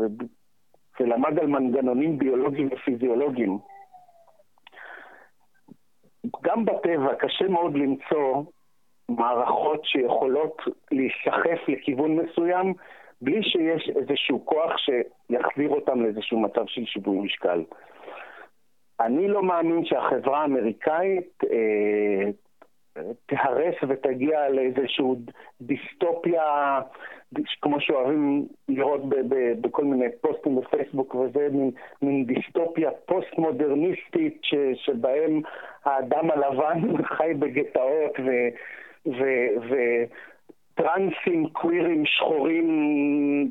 ולמד 1.00 1.38
על 1.38 1.46
מנגנונים 1.46 2.18
ביולוגיים 2.18 2.68
ופיזיולוגיים, 2.72 3.58
גם 6.42 6.64
בטבע 6.64 7.14
קשה 7.18 7.48
מאוד 7.48 7.74
למצוא 7.74 8.42
מערכות 9.08 9.84
שיכולות 9.84 10.62
להיסחף 10.90 11.68
לכיוון 11.68 12.16
מסוים 12.16 12.74
בלי 13.20 13.42
שיש 13.42 13.90
איזשהו 13.96 14.44
כוח 14.44 14.72
שיחזיר 14.78 15.68
אותם 15.68 16.00
לאיזשהו 16.00 16.40
מצב 16.40 16.66
של 16.66 16.84
שיווי 16.84 17.18
משקל. 17.18 17.64
אני 19.00 19.28
לא 19.28 19.42
מאמין 19.42 19.84
שהחברה 19.84 20.42
האמריקאית 20.42 21.44
אה, 21.44 22.30
תהרס 23.26 23.74
ותגיע 23.88 24.48
לאיזשהו 24.48 25.16
דיסטופיה, 25.60 26.80
כמו 27.62 27.80
שאוהבים 27.80 28.46
לראות 28.68 29.08
ב- 29.08 29.34
ב- 29.34 29.60
בכל 29.60 29.84
מיני 29.84 30.06
פוסטים 30.20 30.56
בפייסבוק 30.56 31.14
וזה, 31.14 31.48
מין, 31.52 31.70
מין 32.02 32.24
דיסטופיה 32.24 32.90
פוסט-מודרניסטית 33.06 34.38
ש- 34.42 34.54
שבהם 34.74 35.40
האדם 35.84 36.30
הלבן 36.30 36.80
חי 37.16 37.32
בגטאות 37.38 38.20
ו... 38.20 38.30
ו- 39.06 39.68
ו- 39.70 40.04
טרנסים, 40.74 41.48
קווירים, 41.48 42.06
שחורים, 42.06 42.68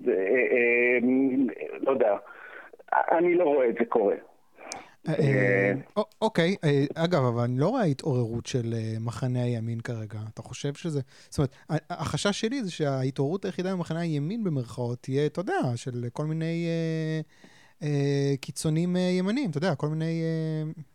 אה, 0.07 0.13
אה, 0.13 0.97
לא 1.81 1.91
יודע, 1.91 2.17
אני 2.93 3.35
לא 3.35 3.43
רואה 3.43 3.69
את 3.69 3.75
זה 3.79 3.85
קורה. 3.85 4.15
אה, 5.07 5.13
אה, 5.97 6.03
אוקיי, 6.21 6.55
אה, 6.63 6.85
אגב, 6.95 7.23
אבל 7.23 7.43
אני 7.43 7.59
לא 7.59 7.67
רואה 7.67 7.83
התעוררות 7.83 8.45
של 8.45 8.73
מחנה 8.99 9.43
הימין 9.43 9.79
כרגע. 9.79 10.19
אתה 10.33 10.41
חושב 10.41 10.73
שזה... 10.73 11.01
זאת 11.29 11.37
אומרת, 11.37 11.55
החשש 11.89 12.41
שלי 12.41 12.63
זה 12.63 12.71
שההתעוררות 12.71 13.45
היחידה 13.45 13.75
במחנה 13.75 13.99
הימין 13.99 14.43
במרכאות 14.43 14.99
תהיה, 15.01 15.25
אתה 15.25 15.41
יודע, 15.41 15.59
של 15.75 16.05
כל 16.13 16.25
מיני 16.25 16.67
קיצונים 18.41 18.95
ימנים, 18.95 19.49
אתה 19.49 19.57
יודע, 19.57 19.75
כל 19.75 19.87
מיני... 19.87 20.21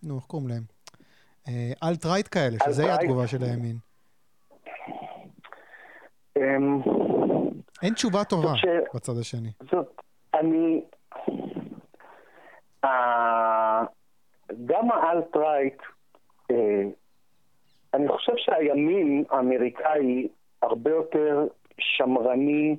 נו, 0.02 0.16
איך 0.16 0.24
קוראים 0.24 0.48
להם? 0.48 0.62
אלט-רייט 1.82 2.28
כאלה, 2.30 2.56
שזה 2.64 2.82
יהיה 2.82 2.94
התגובה 2.94 3.26
של 3.26 3.42
הימין. 3.42 3.76
אמ, 6.36 6.80
אין 7.82 7.94
תשובה 7.94 8.24
טובה 8.24 8.52
בצד 8.94 9.18
השני. 9.20 9.50
אני... 10.34 10.80
גם 14.66 14.90
האלט-רייט, 14.90 15.82
אה, 16.50 16.82
אני 17.94 18.08
חושב 18.08 18.32
שהימין 18.36 19.24
האמריקאי 19.30 20.28
הרבה 20.62 20.90
יותר 20.90 21.46
שמרני 21.78 22.76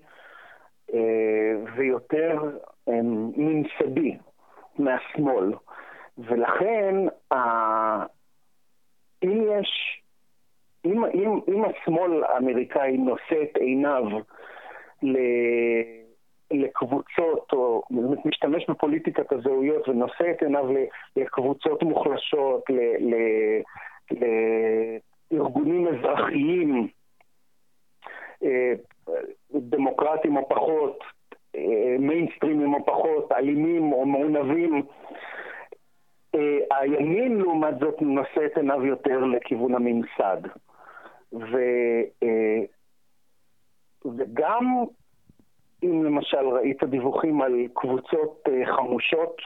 אה, 0.94 1.54
ויותר 1.76 2.58
אה, 2.90 3.00
ממסדי 3.38 4.18
מהשמאל. 4.80 5.54
ולכן, 6.18 6.96
אם 9.24 9.44
יש, 9.52 10.02
אם, 10.86 11.06
אם, 11.06 11.40
אם 11.48 11.64
השמאל 11.66 12.24
האמריקאי 12.24 12.98
נושא 12.98 13.44
את 13.44 13.58
עיניו 13.58 14.04
ל... 15.04 15.18
לקבוצות, 16.52 17.54
או 17.54 17.84
משתמש 18.26 18.70
בפוליטיקת 18.70 19.32
הזהויות 19.32 19.90
ונושא 19.90 20.32
את 20.32 20.42
עיניו 20.42 20.66
לקבוצות 21.16 21.84
מוחלשות, 21.84 22.64
לארגונים 25.32 25.88
אזרחיים, 25.88 26.88
אה, 28.44 28.74
דמוקרטיים 29.54 30.38
או 30.38 30.50
פחות, 30.50 31.00
אה, 31.56 31.96
מיינסטרימים 32.00 32.74
או 32.74 32.86
פחות, 32.86 33.32
אלימים 33.32 33.92
או 33.92 34.06
מעונבים. 34.06 34.84
אה, 36.36 36.58
הימין 36.72 37.38
לעומת 37.38 37.80
זאת 37.80 38.02
נושא 38.02 38.46
את 38.46 38.58
עיניו 38.58 38.86
יותר 38.86 39.26
לכיוון 39.26 39.76
הממסד. 39.76 40.42
ו, 41.34 41.58
וגם 44.06 44.86
אם 45.84 46.04
למשל 46.04 46.48
ראית 46.48 46.84
דיווחים 46.84 47.42
על 47.42 47.54
קבוצות 47.74 48.44
אה, 48.48 48.76
חמושות 48.76 49.42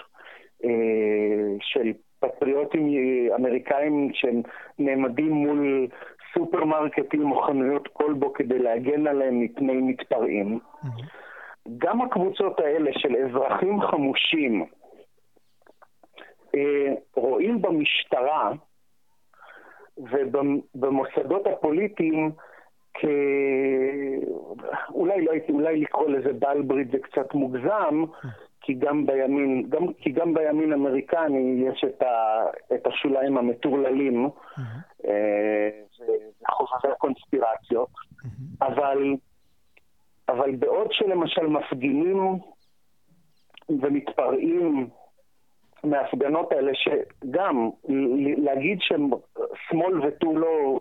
אה, 0.63 0.69
של 1.61 1.93
פטריוטים 2.19 2.89
אמריקאים 3.35 4.11
שנעמדים 4.13 5.31
מול 5.31 5.87
סופרמרקטים 6.33 7.31
או 7.31 7.41
חנויות 7.41 7.87
כלבו 7.87 8.33
כדי 8.33 8.59
להגן 8.59 9.07
עליהם 9.07 9.39
מפני 9.39 9.73
מתפרעים. 9.73 10.59
Mm-hmm. 10.59 11.25
גם 11.77 12.01
הקבוצות 12.01 12.59
האלה 12.59 12.91
של 12.93 13.15
אזרחים 13.15 13.81
חמושים 13.81 14.65
אה, 16.55 16.93
רואים 17.15 17.61
במשטרה 17.61 18.51
ובמוסדות 19.97 21.47
הפוליטיים 21.47 22.31
כ... 22.99 23.05
אולי, 24.89 25.25
לא, 25.25 25.31
אולי 25.49 25.81
לקרוא 25.81 26.09
לזה 26.09 26.33
בעל 26.33 26.61
ברית 26.61 26.91
זה 26.91 26.97
קצת 26.99 27.33
מוגזם, 27.33 28.03
כי 28.61 28.73
גם 28.73 29.05
בימין, 29.05 29.69
גם, 29.69 29.93
כי 29.93 30.11
גם 30.11 30.33
בימין 30.33 30.73
אמריקני 30.73 31.65
יש 31.67 31.83
את, 31.83 32.01
ה, 32.01 32.43
את 32.75 32.87
השוליים 32.87 33.37
המטורללים, 33.37 34.29
אה, 35.07 35.69
חובבי 36.49 36.93
הקונספירציות, 36.93 37.89
אבל, 38.61 39.15
אבל 40.29 40.55
בעוד 40.55 40.87
שלמשל 40.91 41.47
מפגינים 41.47 42.39
ומתפרעים 43.69 44.89
מההפגנות 45.85 46.51
האלה, 46.51 46.71
שגם 46.73 47.69
להגיד 48.37 48.77
שהם 48.81 49.09
שמאל 49.69 49.99
ותו 50.07 50.37
לא, 50.37 50.79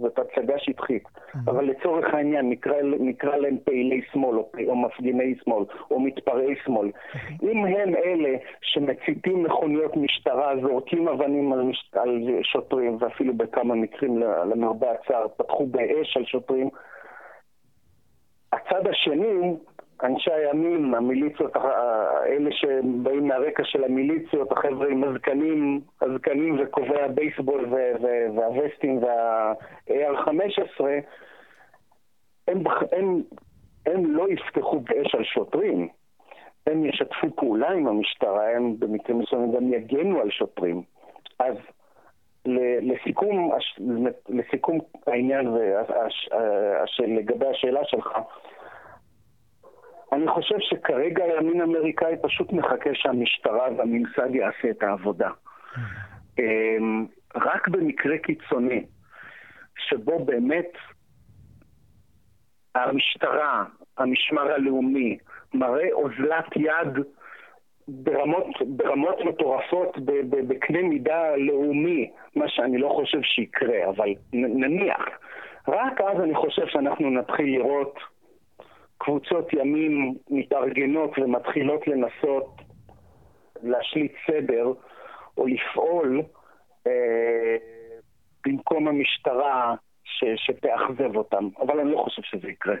זאת 0.00 0.18
הצגה 0.18 0.58
שטחית. 0.58 1.02
Mm-hmm. 1.04 1.38
אבל 1.50 1.64
לצורך 1.64 2.14
העניין, 2.14 2.50
נקרא, 2.50 2.74
נקרא 2.82 3.36
להם 3.36 3.56
פעילי 3.64 4.02
שמאל, 4.12 4.36
או, 4.38 4.50
או 4.68 4.76
מפגיני 4.76 5.34
שמאל, 5.44 5.64
או 5.90 6.00
מתפרעי 6.00 6.54
שמאל. 6.64 6.88
Mm-hmm. 6.88 7.18
אם 7.42 7.64
הם 7.64 7.94
אלה 7.96 8.36
שמציתים 8.62 9.42
מכוניות 9.42 9.96
משטרה, 9.96 10.52
זורקים 10.60 11.08
אבנים 11.08 11.52
על, 11.52 11.62
מש... 11.62 11.90
על 11.92 12.28
שוטרים, 12.42 12.96
ואפילו 13.00 13.34
בכמה 13.34 13.74
מקרים, 13.74 14.18
למרבה 14.18 14.86
הצער, 14.92 15.28
פתחו 15.28 15.66
באש 15.66 16.16
על 16.16 16.24
שוטרים, 16.24 16.68
הצד 18.52 18.86
השני 18.86 19.56
אנשי 20.02 20.32
הימין, 20.32 20.94
המיליציות, 20.94 21.56
אלה 22.26 22.50
שבאים 22.52 23.28
מהרקע 23.28 23.64
של 23.64 23.84
המיליציות, 23.84 24.52
החבר'ה 24.52 24.88
עם 24.88 25.04
הזקנים, 25.04 25.80
הזקנים 26.00 26.56
וקובעי 26.58 27.02
הבייסבול 27.02 27.66
והווסטים 28.36 29.02
וה-AR-15, 29.02 30.84
הם, 32.48 32.62
הם, 32.92 33.22
הם 33.86 34.16
לא 34.16 34.26
יפתחו 34.30 34.80
באש 34.80 35.14
על 35.14 35.24
שוטרים. 35.24 35.88
הם 36.66 36.84
ישתפו 36.84 37.36
פעולה 37.36 37.70
עם 37.70 37.86
המשטרה, 37.86 38.50
הם 38.56 38.74
במקרים 38.78 39.18
מסוימים 39.18 39.52
גם 39.52 39.72
יגנו 39.72 40.20
על 40.20 40.30
שוטרים. 40.30 40.82
אז 41.38 41.56
לסיכום, 42.82 43.50
לסיכום 44.28 44.78
העניין 45.06 45.54
לגבי 47.00 47.46
השאלה 47.46 47.80
שלך, 47.84 48.18
אני 50.12 50.28
חושב 50.28 50.56
שכרגע 50.60 51.24
הימין 51.24 51.60
האמריקאי 51.60 52.14
פשוט 52.22 52.52
מחכה 52.52 52.90
שהמשטרה 52.94 53.68
והממסד 53.76 54.34
יעשה 54.34 54.70
את 54.70 54.82
העבודה. 54.82 55.30
אמ, 56.38 57.06
רק 57.34 57.68
במקרה 57.68 58.18
קיצוני, 58.18 58.84
שבו 59.78 60.24
באמת 60.24 60.72
המשטרה, 62.74 63.64
המשמר 63.98 64.52
הלאומי, 64.52 65.18
מראה 65.54 65.92
אוזלת 65.92 66.56
יד 66.56 67.04
ברמות, 67.88 68.46
ברמות 68.66 69.20
מטורפות, 69.24 69.98
בקנה 70.48 70.82
מידה 70.82 71.36
לאומי, 71.36 72.10
מה 72.36 72.48
שאני 72.48 72.78
לא 72.78 72.88
חושב 72.88 73.22
שיקרה, 73.22 73.88
אבל 73.88 74.08
נניח. 74.32 75.04
רק 75.68 76.00
אז 76.00 76.20
אני 76.20 76.34
חושב 76.34 76.66
שאנחנו 76.66 77.10
נתחיל 77.10 77.46
לראות 77.46 77.98
קבוצות 78.98 79.52
ימין 79.52 80.14
מתארגנות 80.30 81.18
ומתחילות 81.18 81.86
לנסות 81.86 82.60
להשליט 83.62 84.12
סדר 84.26 84.72
או 85.38 85.46
לפעול 85.46 86.22
אה, 86.86 87.56
במקום 88.46 88.88
המשטרה 88.88 89.74
ש, 90.04 90.24
שתאכזב 90.36 91.16
אותם, 91.16 91.48
אבל 91.60 91.80
אני 91.80 91.90
לא 91.90 91.98
חושב 91.98 92.22
שזה 92.22 92.48
יקרה. 92.48 92.76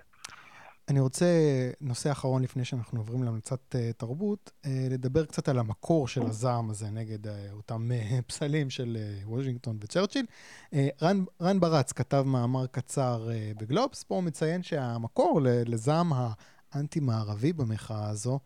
אני 0.88 1.00
רוצה, 1.00 1.26
נושא 1.80 2.12
אחרון 2.12 2.42
לפני 2.42 2.64
שאנחנו 2.64 3.00
עוברים 3.00 3.22
להמלצת 3.22 3.74
uh, 3.74 3.92
תרבות, 3.96 4.50
uh, 4.62 4.68
לדבר 4.90 5.24
קצת 5.24 5.48
על 5.48 5.58
המקור 5.58 6.08
של 6.08 6.22
הזעם 6.22 6.70
הזה 6.70 6.90
נגד 6.90 7.26
uh, 7.26 7.30
אותם 7.52 7.90
פסלים 8.26 8.70
של 8.70 8.96
וושינגטון 9.24 9.78
וצ'רצ'יל. 9.80 10.26
רן, 11.02 11.24
רן 11.40 11.60
ברץ 11.60 11.92
כתב 11.92 12.22
מאמר 12.26 12.66
קצר 12.66 13.28
בגלובס, 13.56 14.02
פה 14.02 14.14
הוא 14.14 14.22
מציין 14.24 14.62
שהמקור 14.62 15.40
לזעם 15.42 16.12
האנטי-מערבי 16.72 17.52
במחאה 17.52 18.08
הזו, 18.08 18.38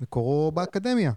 מקורו 0.00 0.52
באקדמיה. 0.52 1.12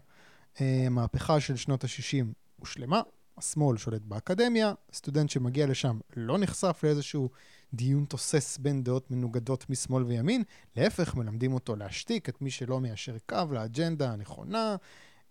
המהפכה 0.59 1.39
של 1.39 1.55
שנות 1.55 1.83
ה-60 1.83 2.25
הושלמה, 2.59 3.01
השמאל 3.37 3.77
שולט 3.77 4.01
באקדמיה, 4.01 4.73
סטודנט 4.93 5.29
שמגיע 5.29 5.67
לשם 5.67 5.99
לא 6.15 6.37
נחשף 6.37 6.79
לאיזשהו 6.83 7.29
דיון 7.73 8.05
תוסס 8.05 8.57
בין 8.57 8.83
דעות 8.83 9.11
מנוגדות 9.11 9.69
משמאל 9.69 10.03
וימין, 10.03 10.43
להפך, 10.75 11.15
מלמדים 11.15 11.53
אותו 11.53 11.75
להשתיק 11.75 12.29
את 12.29 12.41
מי 12.41 12.51
שלא 12.51 12.79
מיישר 12.79 13.15
קו 13.29 13.43
לאג'נדה 13.51 14.11
הנכונה, 14.11 14.75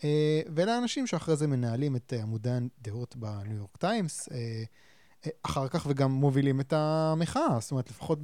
אה, 0.04 0.40
ולאנשים 0.54 1.06
שאחרי 1.06 1.36
זה 1.36 1.46
מנהלים 1.46 1.96
את 1.96 2.12
עמודי 2.22 2.50
הדעות 2.80 3.16
בניו 3.16 3.56
יורק 3.56 3.76
טיימס. 3.76 4.28
אה, 4.32 4.62
אה, 5.26 5.30
אחר 5.42 5.68
כך 5.68 5.86
וגם 5.90 6.12
מובילים 6.12 6.60
את 6.60 6.72
המחאה, 6.72 7.60
זאת 7.60 7.70
אומרת, 7.70 7.90
לפחות 7.90 8.18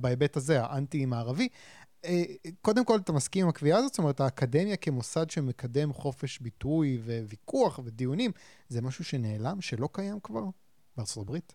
בהיבט 0.00 0.36
הזה, 0.36 0.62
האנטי-מערבי. 0.62 1.48
קודם 2.62 2.84
כל, 2.84 2.96
אתה 2.96 3.12
מסכים 3.12 3.42
עם 3.42 3.48
הקביעה 3.48 3.78
הזאת? 3.78 3.92
זאת 3.92 3.98
אומרת, 3.98 4.20
האקדמיה 4.20 4.76
כמוסד 4.76 5.30
שמקדם 5.30 5.92
חופש 5.92 6.38
ביטוי 6.38 6.98
וויכוח 7.04 7.80
ודיונים, 7.84 8.30
זה 8.68 8.82
משהו 8.82 9.04
שנעלם, 9.04 9.60
שלא 9.60 9.88
קיים 9.92 10.20
כבר 10.22 10.44
בארצות 10.96 11.22
הברית? 11.22 11.54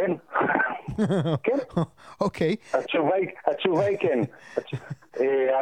כן. 0.00 0.12
כן. 1.44 1.80
אוקיי. 2.20 2.56
התשובה 3.46 3.84
היא 3.84 3.98
כן. 3.98 4.20
אה, 5.20 5.60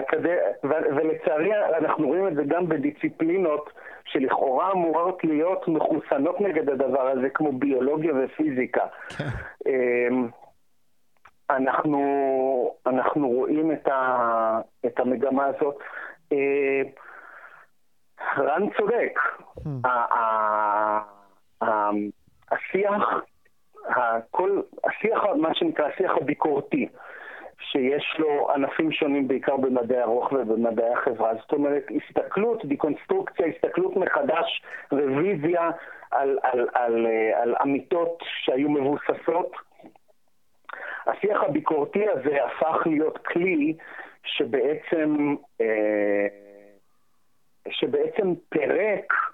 ולצערי 0.65 1.51
אנחנו 1.79 2.07
רואים 2.07 2.29
את 2.29 2.35
זה 2.35 2.43
גם 2.49 2.69
בדיציפלינות 2.69 3.71
שלכאורה 4.05 4.73
אמורות 4.73 5.25
להיות 5.25 5.69
מחוסנות 5.69 6.41
נגד 6.41 6.69
הדבר 6.71 7.09
הזה, 7.09 7.29
כמו 7.29 7.53
ביולוגיה 7.53 8.13
ופיזיקה. 8.25 8.87
כן. 9.09 9.25
אמ, 9.67 10.29
אנחנו, 11.51 12.01
אנחנו 12.87 13.29
רואים 13.29 13.73
את, 13.73 13.89
ה, 13.89 14.61
את 14.87 15.01
המגמה 15.01 15.45
הזאת. 15.45 15.79
אה, 16.33 16.83
רן 18.39 18.63
צודק. 18.77 19.19
Hmm. 19.59 19.89
השיח 22.51 23.03
הכל, 23.89 24.61
השיח, 24.85 25.25
מה 25.37 25.55
שנקרא 25.55 25.87
השיח 25.87 26.13
הביקורתי, 26.17 26.89
שיש 27.61 28.17
לו 28.19 28.51
ענפים 28.55 28.93
שונים 28.93 29.29
בעיקר 29.29 29.57
במדעי 29.57 29.99
הרוח 29.99 30.33
ובמדעי 30.33 30.93
החברה. 30.93 31.35
זאת 31.35 31.53
אומרת, 31.53 31.87
הסתכלות, 31.97 32.65
דיקונסטרוקציה, 32.65 33.47
הסתכלות 33.47 33.97
מחדש, 33.97 34.63
רוויזיה 34.93 35.71
על, 36.11 36.39
על, 36.43 36.69
על, 36.75 37.07
על 37.35 37.55
אמיתות 37.63 38.19
שהיו 38.45 38.71
מבוססות. 38.71 39.53
השיח 41.07 41.43
הביקורתי 41.43 42.09
הזה 42.09 42.45
הפך 42.45 42.87
להיות 42.87 43.19
כלי 43.27 43.75
שבעצם, 44.25 45.35
אה, 45.61 46.27
שבעצם 47.71 48.35
פירק 48.49 49.13
אה, 49.13 49.28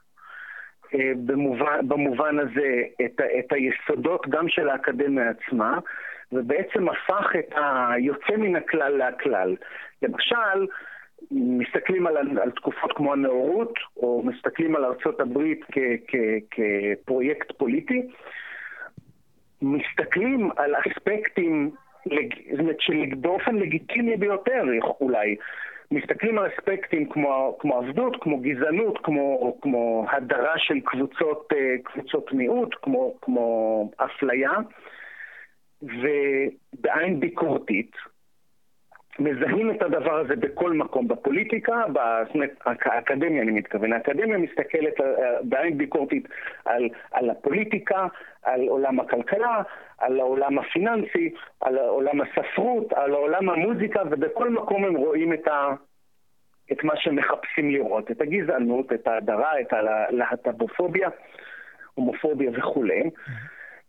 במובן, 1.17 1.89
במובן 1.89 2.39
הזה 2.39 2.83
את, 3.05 3.21
את 3.39 3.53
היסודות 3.53 4.29
גם 4.29 4.49
של 4.49 4.69
האקדמיה 4.69 5.31
עצמה, 5.31 5.79
ובעצם 6.33 6.89
הפך 6.89 7.33
את 7.39 7.55
היוצא 7.57 8.37
מן 8.37 8.57
הכלל 8.57 8.97
להכלל. 8.97 9.57
למשל, 10.03 10.67
מסתכלים 11.31 12.07
על, 12.07 12.17
על 12.17 12.51
תקופות 12.51 12.93
כמו 12.93 13.13
הנאורות, 13.13 13.75
או 13.97 14.23
מסתכלים 14.25 14.77
על 14.77 14.85
ארצות 14.85 15.21
הברית 15.21 15.61
כ, 15.73 15.79
כ, 16.09 16.17
כפרויקט 16.51 17.53
פוליטי, 17.57 18.03
מסתכלים 19.63 20.51
על 20.57 20.75
אספקטים, 20.77 21.71
זאת 22.51 22.61
אומרת, 22.61 22.81
שבאופן 22.81 23.55
לגיטימי 23.55 24.17
ביותר 24.17 24.63
אולי, 25.01 25.37
מסתכלים 25.91 26.39
על 26.39 26.49
אספקטים 26.49 27.09
כמו, 27.09 27.57
כמו 27.61 27.79
עבדות, 27.79 28.17
כמו 28.23 28.39
גזענות, 28.39 28.99
כמו, 29.03 29.57
כמו 29.63 30.07
הדרה 30.11 30.55
של 30.59 30.81
קבוצות, 30.81 31.53
אה, 31.57 31.75
קבוצות 31.85 32.33
מיעוט, 32.33 32.75
כמו, 32.83 33.15
כמו 33.23 33.91
אפליה, 33.97 34.51
ובעין 35.83 37.21
ביקורתית 37.21 37.97
מזהים 39.19 39.71
את 39.71 39.83
הדבר 39.83 40.19
הזה 40.19 40.37
בכל 40.37 40.73
מקום, 40.73 41.09
בפוליטיקה, 41.09 41.83
באקדמיה 41.93 43.43
אני 43.43 43.51
מתכוון. 43.51 43.93
האקדמיה 43.93 44.39
מסתכלת 44.39 45.01
אה, 45.01 45.07
בעין 45.43 45.79
ביקורתית 45.79 46.29
על, 46.65 46.89
על 47.13 47.31
הפוליטיקה, 47.31 48.07
על 48.43 48.69
עולם 48.69 49.01
הכלכלה, 49.01 49.63
על 49.99 50.21
העולם 50.21 50.59
הפיננסי, 50.59 51.33
על 51.61 51.79
עולם 51.79 52.21
הספרות, 52.21 52.93
על 52.93 53.13
עולם 53.13 53.51
המוזיקה, 53.51 54.03
ובכל 54.11 54.51
מקום 54.51 54.85
הם 54.85 54.95
רואים 54.95 55.33
את, 55.33 55.49
ה, 55.49 55.75
את 56.73 56.85
מה 56.85 56.97
שמחפשים 56.97 57.71
לראות, 57.71 58.11
את 58.11 58.21
הגזענות, 58.21 58.93
את 58.93 59.07
ההדרה, 59.07 59.61
את 59.61 59.73
הלהט"בופוביה, 59.73 61.09
הומופוביה 61.95 62.51
וכולי. 62.55 63.03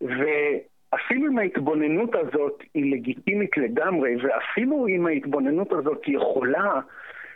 ואפילו 0.02 1.32
אם 1.32 1.38
ההתבוננות 1.38 2.16
הזאת 2.16 2.64
היא 2.74 2.92
לגיטימית 2.92 3.58
לגמרי, 3.58 4.16
ואפילו 4.16 4.88
אם 4.88 5.08
ההתבוננות 5.08 5.72
הזאת 5.72 6.02
יכולה 6.08 6.80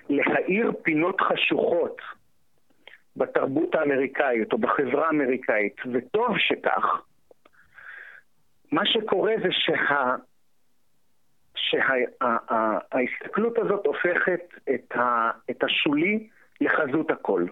להאיר 0.10 0.72
פינות 0.82 1.22
חשוכות 1.22 2.02
בתרבות 3.16 3.76
האמריקאית 3.76 4.54
או 4.54 4.58
בחברה 4.58 5.08
האמריקאית, 5.08 5.76
וטוב 5.94 6.38
שכך, 6.38 7.02
מה 8.72 8.86
שקורה 8.86 9.34
זה 9.44 9.50
שה... 9.52 10.16
שההסתכלות 12.92 13.58
הזאת 13.58 13.86
הופכת 13.86 14.42
את, 14.74 14.92
ה, 14.96 15.32
את 15.50 15.64
השולי 15.64 16.28
לחזות 16.62 17.12
הכל. 17.12 17.46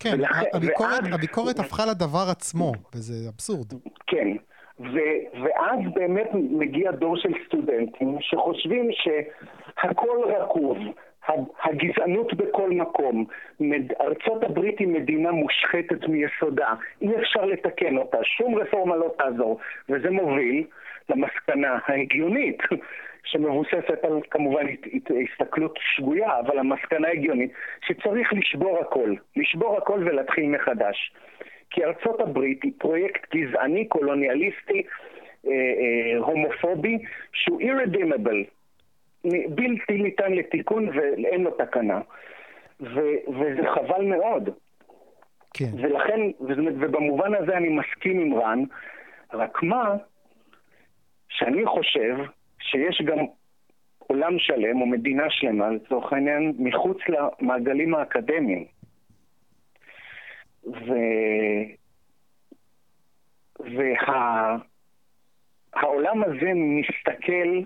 כן, 0.00 0.10
ולכ... 0.18 0.42
הביקורת, 0.54 1.02
ואז... 1.04 1.14
הביקורת 1.14 1.58
הפכה 1.58 1.86
לדבר 1.86 2.26
עצמו, 2.30 2.72
וזה 2.94 3.28
אבסורד. 3.28 3.72
כן, 4.06 4.28
ו, 4.80 4.98
ואז 5.42 5.78
באמת 5.94 6.28
מגיע 6.32 6.90
דור 6.90 7.16
של 7.16 7.32
סטודנטים 7.46 8.16
שחושבים 8.20 8.88
שהכל 8.92 10.18
רקוב, 10.40 10.78
הגזענות 11.62 12.34
בכל 12.34 12.70
מקום, 12.70 13.24
ארצות 14.00 14.44
הברית 14.44 14.78
היא 14.78 14.88
מדינה 14.88 15.30
מושחתת 15.30 16.08
מיסודה, 16.08 16.74
אי 17.02 17.16
אפשר 17.16 17.44
לתקן 17.44 17.96
אותה, 17.96 18.18
שום 18.24 18.54
רפורמה 18.54 18.96
לא 18.96 19.14
תעזור, 19.18 19.58
וזה 19.88 20.10
מוביל 20.10 20.64
למסקנה 21.08 21.78
ההגיונית, 21.86 22.62
שמבוססת 23.30 24.04
על 24.04 24.20
כמובן 24.30 24.66
הסתכלות 25.24 25.78
שגויה, 25.80 26.38
אבל 26.40 26.58
המסקנה 26.58 27.08
ההגיונית, 27.08 27.50
שצריך 27.86 28.32
לשבור 28.32 28.78
הכל, 28.78 29.14
לשבור 29.36 29.76
הכל 29.76 30.02
ולהתחיל 30.06 30.48
מחדש. 30.48 31.12
כי 31.70 31.84
ארצות 31.84 32.20
הברית 32.20 32.62
היא 32.62 32.72
פרויקט 32.78 33.34
גזעני, 33.34 33.88
קולוניאליסטי, 33.88 34.82
אה, 35.46 35.52
אה, 35.52 36.18
הומופובי, 36.18 36.98
שהוא 37.32 37.60
irredeemable, 37.60 38.55
בלתי 39.48 40.02
ניתן 40.02 40.32
לתיקון 40.32 40.88
ואין 40.88 41.42
לו 41.42 41.50
תקנה. 41.50 42.00
ו- 42.80 43.18
וזה 43.28 43.62
חבל 43.74 44.04
מאוד. 44.04 44.50
כן. 45.54 45.70
ולכן, 45.82 46.20
ובמובן 46.40 47.34
הזה 47.34 47.56
אני 47.56 47.68
מסכים 47.68 48.20
עם 48.20 48.34
רן, 48.34 48.62
רק 49.32 49.62
מה, 49.62 49.94
שאני 51.28 51.66
חושב 51.66 52.16
שיש 52.60 53.02
גם 53.02 53.18
עולם 53.98 54.38
שלם 54.38 54.80
או 54.80 54.86
מדינה 54.86 55.30
שלמה, 55.30 55.70
לצורך 55.70 56.12
העניין, 56.12 56.52
מחוץ 56.58 56.98
למעגלים 57.08 57.94
האקדמיים. 57.94 58.64
ו... 60.66 60.92
והעולם 65.74 66.20
וה... 66.20 66.26
הזה 66.26 66.52
מסתכל 66.54 67.60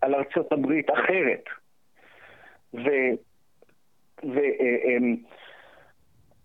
על 0.00 0.14
ארצות 0.14 0.52
הברית 0.52 0.90
אחרת. 0.90 1.44
ו... 2.74 2.88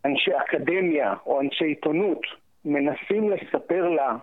ואנשי 0.04 0.32
אמ, 0.32 0.38
אקדמיה 0.38 1.14
או 1.26 1.42
אנשי 1.42 1.66
עיתונות 1.66 2.22
מנסים 2.66 3.30
לספר 3.30 3.90
לה, 3.90 4.18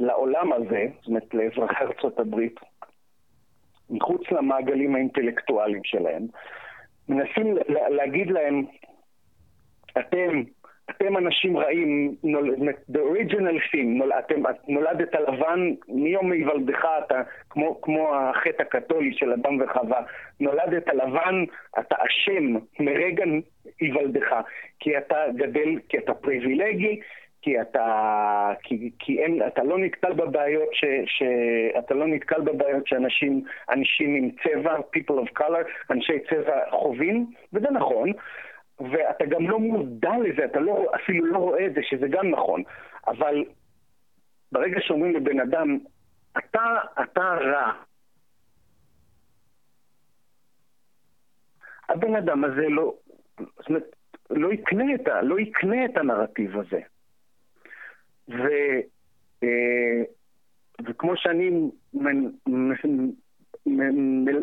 לעולם 0.00 0.52
הזה, 0.52 0.86
זאת 0.98 1.06
אומרת 1.06 1.34
לאזרחי 1.34 1.84
ארצות 1.84 2.18
הברית, 2.18 2.60
מחוץ 3.90 4.22
למעגלים 4.30 4.94
האינטלקטואליים 4.94 5.84
שלהם, 5.84 6.26
מנסים 7.08 7.56
להגיד 7.68 8.30
להם, 8.30 8.64
אתם 9.98 10.42
אתם 10.90 11.16
אנשים 11.16 11.56
רעים, 11.56 12.14
the 12.92 12.98
original 12.98 13.58
sin, 13.72 13.86
נול, 13.86 14.12
אתם, 14.12 14.42
נולדת 14.68 15.14
לבן 15.14 15.70
מיום 15.88 16.32
היוולדך, 16.32 16.84
אתה 17.06 17.22
כמו, 17.50 17.80
כמו 17.80 18.14
החטא 18.14 18.62
הקתולי 18.62 19.12
של 19.14 19.32
אדם 19.32 19.60
וחווה, 19.60 20.00
נולדת 20.40 20.88
לבן, 20.88 21.44
אתה 21.78 21.96
אשם 21.98 22.56
מרגע 22.80 23.24
היוולדך, 23.80 24.34
כי 24.80 24.98
אתה 24.98 25.16
גדל, 25.36 25.78
כי 25.88 25.98
אתה 25.98 26.14
פריבילגי, 26.14 27.00
כי 27.42 27.60
אתה, 27.60 28.52
כי, 28.62 28.90
כי 28.98 29.22
אין, 29.22 29.42
אתה 29.46 29.64
לא 29.64 29.78
נתקל 29.78 30.12
בבעיות 30.12 30.68
ש, 30.72 30.84
ש... 31.06 31.22
אתה 31.78 31.94
לא 31.94 32.06
נתקל 32.06 32.40
בבעיות 32.40 32.86
שאנשים, 32.86 33.44
אנשים 33.70 34.14
עם 34.14 34.30
צבע, 34.42 34.76
people 34.76 35.26
of 35.26 35.40
color, 35.40 35.90
אנשי 35.90 36.18
צבע 36.30 36.70
חווים, 36.70 37.26
וזה 37.52 37.70
נכון. 37.70 38.12
ואתה 38.80 39.24
גם 39.24 39.50
לא 39.50 39.58
מודע 39.58 40.10
לזה, 40.24 40.44
אתה 40.44 40.60
לא, 40.60 40.86
אפילו 40.94 41.26
לא 41.26 41.38
רואה 41.38 41.66
את 41.66 41.74
זה, 41.74 41.80
שזה 41.82 42.08
גם 42.08 42.30
נכון. 42.30 42.62
אבל 43.06 43.44
ברגע 44.52 44.80
שאומרים 44.80 45.16
לבן 45.16 45.40
אדם, 45.40 45.78
אתה, 46.38 46.78
אתה 47.02 47.20
רע, 47.20 47.72
הבן 51.88 52.16
אדם 52.16 52.44
הזה 52.44 52.68
לא, 52.68 52.94
זאת 53.38 53.68
אומרת, 53.68 53.96
לא 54.30 54.52
יקנה 54.52 54.94
את, 54.94 55.08
ה, 55.08 55.22
לא 55.22 55.40
יקנה 55.40 55.84
את 55.84 55.96
הנרטיב 55.96 56.56
הזה. 56.58 56.80
ו, 58.28 58.42
אה, 59.42 60.02
וכמו 60.84 61.16
שאני 61.16 61.70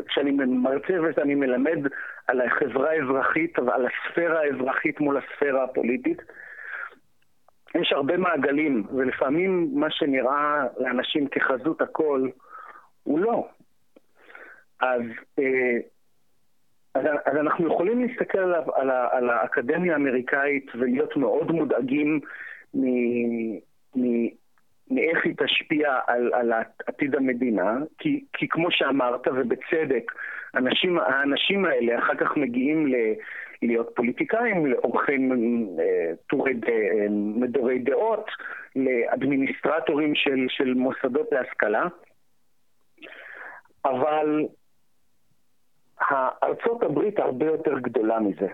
כשאני 0.08 0.32
מרצה 0.32 0.94
וכשאני 1.04 1.36
מלמד 1.36 1.88
על 2.28 2.42
החברה 2.42 2.92
האזרחית 2.92 3.60
ועל 3.60 3.88
הספירה 3.88 4.42
האזרחית 4.42 5.00
מול 5.00 5.18
הספירה 5.18 5.64
הפוליטית, 5.64 6.22
יש 7.76 7.92
הרבה 7.92 8.18
מעגלים, 8.18 8.84
ולפעמים 8.96 9.70
מה 9.74 9.92
שנראה 9.92 10.68
לאנשים 10.78 11.28
כחזות 11.28 11.82
הכל, 11.82 12.30
הוא 13.04 13.20
לא. 13.20 13.48
אז, 14.82 15.02
אה, 15.40 15.78
אז, 16.96 17.06
אז 17.26 17.38
אנחנו 17.38 17.68
יכולים 17.68 18.02
להסתכל 18.02 18.38
על, 18.38 18.54
על, 18.76 18.92
על 18.92 19.30
האקדמיה 19.30 19.94
האמריקאית 19.94 20.72
ולהיות 20.76 21.18
מאוד 21.18 21.52
מודאגים 21.52 22.20
מ, 22.74 22.86
מ, 23.96 24.28
מאיך 24.92 25.26
היא 25.26 25.34
תשפיע 25.38 26.00
על, 26.08 26.34
על 26.34 26.52
עתיד 26.88 27.16
המדינה, 27.16 27.78
כי, 27.98 28.24
כי 28.34 28.48
כמו 28.48 28.68
שאמרת, 28.72 29.28
ובצדק, 29.28 30.12
אנשים, 30.56 31.00
האנשים 31.00 31.66
האלה 31.66 32.00
אחר 32.00 32.16
כך 32.16 32.38
מגיעים 32.38 32.88
ל, 32.88 32.96
להיות 33.62 33.90
פוליטיקאים, 33.96 34.66
לעורכי 34.66 35.12
אה, 35.12 37.08
מדורי 37.10 37.80
דעות, 37.80 38.26
לאדמיניסטרטורים 38.76 40.16
של, 40.16 40.46
של 40.50 40.74
מוסדות 40.74 41.28
להשכלה, 41.32 41.84
אבל 43.86 44.46
ארצות 46.44 46.84
הברית 46.84 47.20
הרבה 47.20 47.46
יותר 47.46 47.80
גדולה 47.80 48.20
מזה. 48.20 48.48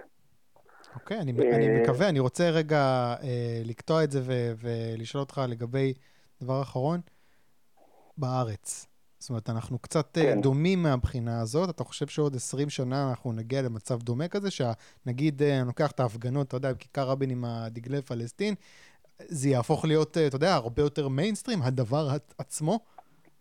אוקיי, 0.95 1.17
okay, 1.17 1.21
אני, 1.21 1.31
אני 1.31 1.69
אה, 1.69 1.81
מקווה, 1.83 2.09
אני 2.09 2.19
רוצה 2.19 2.49
רגע 2.49 2.77
אה, 3.23 3.61
לקטוע 3.65 4.03
את 4.03 4.11
זה 4.11 4.19
ו, 4.23 4.31
ולשאול 4.61 5.21
אותך 5.21 5.41
לגבי 5.49 5.93
דבר 6.41 6.61
אחרון, 6.61 6.99
בארץ. 8.17 8.87
זאת 9.19 9.29
אומרת, 9.29 9.49
אנחנו 9.49 9.79
קצת 9.79 10.17
אה, 10.17 10.23
כן. 10.23 10.41
דומים 10.41 10.83
מהבחינה 10.83 11.41
הזאת. 11.41 11.69
אתה 11.69 11.83
חושב 11.83 12.07
שעוד 12.07 12.35
20 12.35 12.69
שנה 12.69 13.09
אנחנו 13.09 13.31
נגיע 13.31 13.61
למצב 13.61 13.99
דומה 14.01 14.27
כזה, 14.27 14.49
שנגיד, 14.51 15.41
אה, 15.41 15.59
אני 15.59 15.67
לוקח 15.67 15.91
את 15.91 15.99
ההפגנות, 15.99 16.47
אתה 16.47 16.57
יודע, 16.57 16.73
בכיכר 16.73 17.01
רבין 17.01 17.29
עם 17.29 17.45
הדגלי 17.45 18.01
פלסטין, 18.01 18.55
זה 19.19 19.49
יהפוך 19.49 19.85
להיות, 19.85 20.17
אה, 20.17 20.27
אתה 20.27 20.35
יודע, 20.35 20.53
הרבה 20.53 20.81
יותר 20.81 21.07
מיינסטרים, 21.07 21.59
הדבר 21.61 22.07
עצמו, 22.37 22.79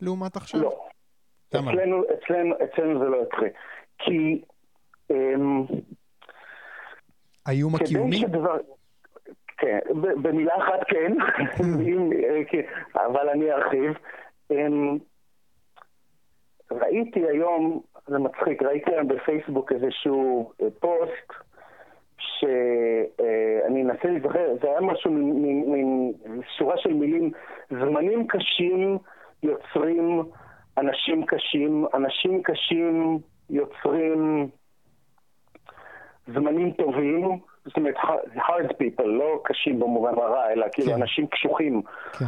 לעומת 0.01 0.36
עכשיו? 0.36 0.61
לא. 0.61 0.88
אצלנו, 1.49 2.03
אצלנו, 2.03 2.55
אצלנו 2.64 2.99
זה 2.99 3.05
לא 3.05 3.16
יקרה. 3.26 3.49
כי... 3.99 4.43
אמ, 5.11 5.64
האיום 7.47 7.74
הקיומי? 7.74 8.18
שדבר... 8.18 8.57
כן, 9.62 9.78
במילה 10.22 10.56
אחת 10.56 10.80
כן, 10.88 11.12
אה, 12.28 12.44
כן, 12.48 12.60
אבל 12.94 13.28
אני 13.28 13.52
ארחיב. 13.52 13.92
אמ, 14.50 14.98
ראיתי 16.70 17.20
היום, 17.28 17.80
זה 18.06 18.18
מצחיק, 18.18 18.62
ראיתי 18.62 18.90
היום 18.90 19.08
בפייסבוק 19.08 19.72
איזשהו 19.72 20.52
אה, 20.62 20.66
פוסט 20.80 21.32
שאני 22.18 23.82
אנסה 23.82 24.08
להיזכר, 24.08 24.54
זה 24.62 24.68
היה 24.68 24.80
משהו 24.80 25.10
מין 25.12 26.12
שורה 26.58 26.76
של 26.78 26.92
מילים, 26.92 27.30
זמנים 27.70 28.26
קשים 28.26 28.98
יוצרים 29.42 30.22
אנשים 30.78 31.26
קשים, 31.26 31.86
אנשים 31.94 32.42
קשים 32.42 33.18
יוצרים 33.50 34.48
זמנים 36.26 36.70
טובים, 36.70 37.38
זאת 37.64 37.76
אומרת, 37.76 37.94
hard 38.34 38.70
people, 38.70 39.06
לא 39.06 39.40
קשים 39.44 39.80
במובן 39.80 40.14
הרע, 40.14 40.52
אלא 40.52 40.66
כאילו 40.72 40.88
כן. 40.88 41.02
אנשים 41.02 41.26
קשוחים. 41.26 41.82
כן. 42.18 42.24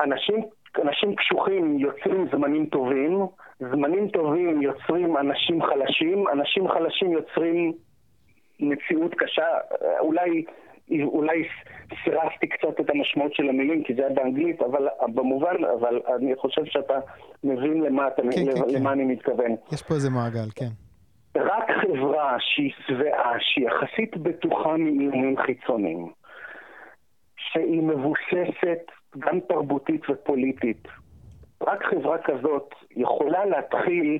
אנשים, 0.00 0.36
אנשים 0.82 1.14
קשוחים 1.14 1.78
יוצרים 1.78 2.28
זמנים 2.32 2.66
טובים, 2.66 3.26
זמנים 3.60 4.08
טובים 4.08 4.62
יוצרים 4.62 5.16
אנשים 5.16 5.62
חלשים, 5.62 6.28
אנשים 6.28 6.68
חלשים 6.68 7.12
יוצרים 7.12 7.72
מציאות 8.60 9.14
קשה. 9.14 9.46
אולי, 10.00 10.44
אולי 11.02 11.48
סירסתי 12.04 12.46
קצת 12.48 12.80
את 12.80 12.90
המשמעות 12.90 13.34
של 13.34 13.48
המילים, 13.48 13.84
כי 13.84 13.94
זה 13.94 14.06
היה 14.06 14.14
באנגלית, 14.14 14.62
אבל 14.62 14.88
במובן, 15.14 15.64
אבל 15.80 16.00
אני 16.16 16.36
חושב 16.36 16.64
שאתה 16.64 16.98
מבין 17.44 17.80
למה, 17.80 18.08
אתה, 18.08 18.22
כן, 18.22 18.28
למה, 18.28 18.52
כן, 18.52 18.74
למה 18.74 18.90
כן. 18.90 19.00
אני 19.00 19.04
מתכוון. 19.04 19.56
יש 19.72 19.82
פה 19.82 19.94
איזה 19.94 20.10
מעגל, 20.10 20.50
כן. 20.54 20.91
רק 21.36 21.70
חברה 21.80 22.36
שהיא 22.40 22.72
שבעה, 22.86 23.32
שהיא 23.40 23.66
יחסית 23.66 24.16
בטוחה 24.16 24.76
מאיומים 24.76 25.36
חיצוניים, 25.36 26.12
שהיא 27.36 27.82
מבוססת 27.82 28.90
גם 29.18 29.40
תרבותית 29.40 30.10
ופוליטית, 30.10 30.88
רק 31.62 31.82
חברה 31.84 32.18
כזאת 32.18 32.74
יכולה 32.90 33.44
להתחיל 33.44 34.18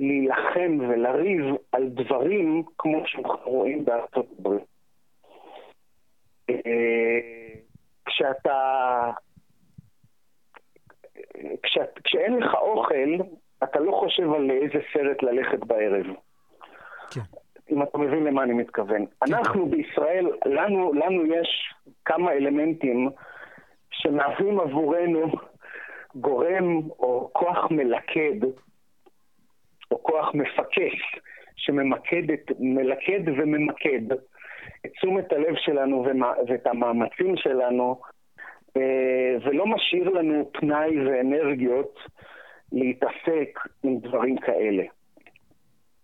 להילחם 0.00 0.78
ולריב 0.80 1.44
על 1.72 1.88
דברים 1.88 2.62
כמו 2.78 3.02
שאנחנו 3.06 3.50
רואים 3.50 3.84
בארצות 3.84 4.26
הברית. 4.38 4.64
אה, 6.50 6.54
כשאתה... 8.06 9.10
כשאת, 11.62 11.98
כשאין 12.04 12.36
לך 12.36 12.54
אוכל, 12.54 13.16
אתה 13.64 13.80
לא 13.80 13.92
חושב 13.92 14.32
על 14.32 14.50
איזה 14.50 14.84
סרט 14.92 15.22
ללכת 15.22 15.58
בערב. 15.58 16.06
אם 17.74 17.82
אתה 17.82 17.98
מבין 17.98 18.24
למה 18.24 18.42
אני 18.42 18.52
מתכוון. 18.52 19.06
אנחנו 19.22 19.66
בישראל, 19.66 20.26
לנו, 20.46 20.92
לנו 20.94 21.26
יש 21.26 21.74
כמה 22.04 22.32
אלמנטים 22.32 23.10
שמהווים 23.90 24.60
עבורנו 24.60 25.32
גורם 26.14 26.76
או 26.98 27.30
כוח 27.32 27.70
מלכד, 27.70 28.46
או 29.90 30.02
כוח 30.02 30.34
מפקס, 30.34 31.00
שמלכד 31.56 33.22
וממקד 33.26 34.12
את 34.86 34.92
תשומת 34.92 35.32
הלב 35.32 35.54
שלנו 35.56 36.04
ואת 36.48 36.66
המאמצים 36.66 37.36
שלנו, 37.36 38.00
אה, 38.76 39.36
ולא 39.44 39.66
משאיר 39.66 40.08
לנו 40.08 40.50
פנאי 40.52 41.06
ואנרגיות 41.06 41.98
להתעסק 42.72 43.58
עם 43.82 43.98
דברים 43.98 44.38
כאלה. 44.38 44.82
Okay, 44.82 44.86
אוקיי, 44.86 44.92
אה, 44.92 46.03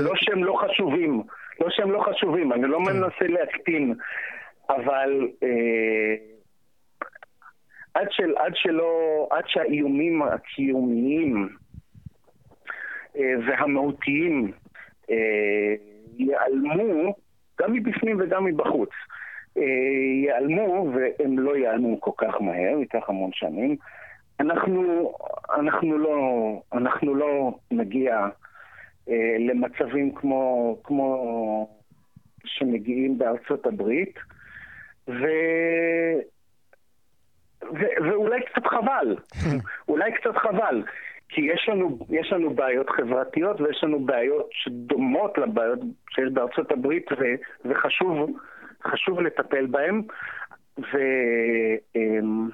לא 0.00 0.12
שהם 0.16 0.44
לא 0.44 0.58
חשובים, 0.62 1.22
לא 1.60 1.66
שהם 1.70 1.90
לא 1.90 2.04
חשובים, 2.10 2.52
אני 2.52 2.66
לא. 2.66 2.78
כן. 2.78 2.92
מנסה 2.92 3.26
להקטין, 3.26 3.94
אבל 4.68 5.28
אה, 5.42 6.14
עד, 7.94 8.06
של, 8.10 8.36
עד 8.36 8.52
שלא, 8.54 9.26
עד 9.30 9.44
שהאיומים 9.46 10.22
הקיומיים 10.22 11.48
אה, 13.16 13.32
והמהותיים 13.46 14.52
אה, 15.10 15.74
ייעלמו, 16.18 17.14
גם 17.60 17.72
מבפנים 17.72 18.16
וגם 18.20 18.44
מבחוץ, 18.44 18.90
אה, 19.56 19.62
ייעלמו, 20.22 20.90
והם 20.94 21.38
לא 21.38 21.56
ייעלמו 21.56 22.00
כל 22.00 22.10
כך 22.16 22.40
מהר, 22.40 22.78
ייקח 22.78 23.08
המון 23.08 23.30
שנים, 23.32 23.76
אנחנו, 24.40 25.12
אנחנו, 25.54 25.98
לא, 25.98 26.18
אנחנו 26.72 27.14
לא 27.14 27.54
נגיע 27.70 28.16
אה, 28.16 28.28
למצבים 29.38 30.14
כמו, 30.14 30.76
כמו 30.84 31.68
שמגיעים 32.44 33.18
בארצות 33.18 33.66
הברית, 33.66 34.18
ו... 35.08 35.26
ו- 37.62 38.04
ואולי 38.08 38.40
קצת 38.42 38.66
חבל, 38.66 39.16
אולי 39.88 40.12
קצת 40.12 40.36
חבל, 40.36 40.82
כי 41.28 41.40
יש 41.40 41.68
לנו, 41.68 41.98
יש 42.10 42.32
לנו 42.32 42.54
בעיות 42.54 42.90
חברתיות 42.90 43.60
ויש 43.60 43.84
לנו 43.84 44.00
בעיות 44.00 44.48
שדומות 44.52 45.38
לבעיות 45.38 45.78
שיש 46.10 46.32
בארצות 46.32 46.72
הברית 46.72 47.12
ו- 47.12 47.68
וחשוב 48.84 49.20
לטפל 49.20 49.66
בהן. 49.66 50.02
ו, 50.78 50.98
אמ, 51.96 52.48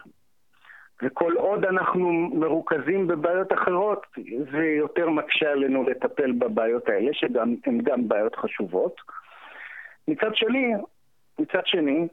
וכל 1.02 1.32
עוד 1.36 1.64
אנחנו 1.64 2.10
מרוכזים 2.34 3.06
בבעיות 3.06 3.52
אחרות, 3.52 4.06
זה 4.52 4.64
יותר 4.64 5.10
מקשה 5.10 5.50
עלינו 5.50 5.82
לטפל 5.82 6.32
בבעיות 6.32 6.88
האלה, 6.88 7.10
שהן 7.12 7.80
גם 7.82 8.08
בעיות 8.08 8.36
חשובות. 8.36 9.00
מצד 10.08 10.34
שני, 10.34 10.72
מצד 11.38 11.66
שני, 11.66 12.08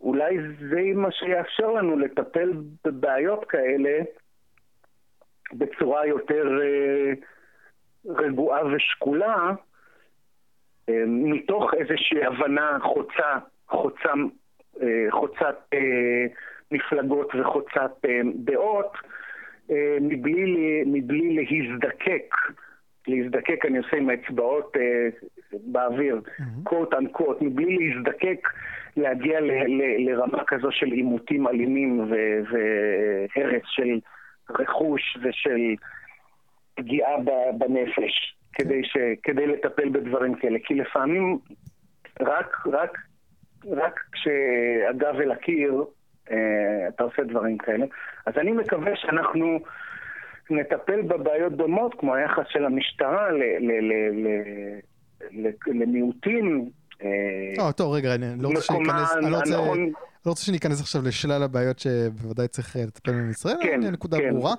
אולי 0.00 0.36
זה 0.70 0.80
מה 0.94 1.12
שיאפשר 1.12 1.70
לנו 1.70 1.98
לטפל 1.98 2.52
בבעיות 2.84 3.44
כאלה 3.44 3.98
בצורה 5.52 6.06
יותר 6.06 6.60
אה, 6.62 7.12
רגועה 8.06 8.60
ושקולה, 8.66 9.52
אה, 10.88 11.04
מתוך 11.06 11.74
איזושהי 11.74 12.24
הבנה 12.24 12.78
חוצה, 12.82 13.38
חוצה, 13.68 14.12
אה, 14.82 15.06
חוצת 15.10 15.74
מפלגות 16.72 17.34
וחוצת 17.34 17.92
דעות, 18.34 18.92
מבלי, 20.00 20.82
מבלי 20.86 21.36
להזדקק. 21.36 22.34
להזדקק, 23.08 23.64
אני 23.66 23.78
עושה 23.78 23.96
עם 23.96 24.10
האצבעות 24.10 24.76
אה, 24.76 25.08
באוויר, 25.52 26.20
קוט 26.64 26.94
אנקוט, 26.94 27.42
מבלי 27.42 27.76
להזדקק 27.78 28.48
להגיע 28.96 29.40
ל, 29.40 29.50
ל, 29.50 30.10
לרמה 30.10 30.44
כזו 30.46 30.72
של 30.72 30.86
עימותים 30.86 31.48
אלימים 31.48 32.12
והרס 32.50 33.62
של 33.64 33.98
רכוש 34.50 35.18
ושל 35.22 35.74
פגיעה 36.74 37.16
בנפש, 37.58 38.36
כדי, 38.52 38.84
ש, 38.84 38.96
כדי 39.22 39.46
לטפל 39.46 39.88
בדברים 39.88 40.34
כאלה. 40.34 40.58
כי 40.64 40.74
לפעמים 40.74 41.38
רק, 42.20 42.66
רק, 42.66 42.98
רק 43.70 44.00
כשהגב 44.12 45.20
אל 45.20 45.30
הקיר 45.30 45.72
אה, 45.72 45.97
אתה 46.88 47.04
עושה 47.04 47.22
דברים 47.22 47.58
כאלה. 47.58 47.86
אז 48.26 48.34
אני 48.36 48.52
מקווה 48.52 48.96
שאנחנו 48.96 49.58
נטפל 50.50 51.02
בבעיות 51.02 51.52
דומות, 51.52 51.94
כמו 51.98 52.14
היחס 52.14 52.44
של 52.48 52.64
המשטרה 52.64 53.28
למיעוטים, 55.66 56.70
אה, 57.02 57.72
טוב, 57.72 57.92
רגע, 57.92 58.14
אני 58.14 58.42
לא 58.42 58.48
רוצה 58.48 58.60
שניכנס, 58.60 59.12
אני 59.16 59.30
לא, 59.30 59.40
לא 60.26 60.30
רוצה 60.30 60.44
שניכנס 60.44 60.80
עכשיו 60.80 61.02
לשלל 61.02 61.42
הבעיות 61.42 61.78
שבוודאי 61.78 62.48
צריך 62.48 62.76
אה, 62.76 62.82
לטפל 62.86 63.12
בהן 63.12 63.26
בישראל, 63.26 63.56
כן, 63.62 63.82
הנקודה 63.82 64.18
כן. 64.18 64.30
ברורה. 64.30 64.54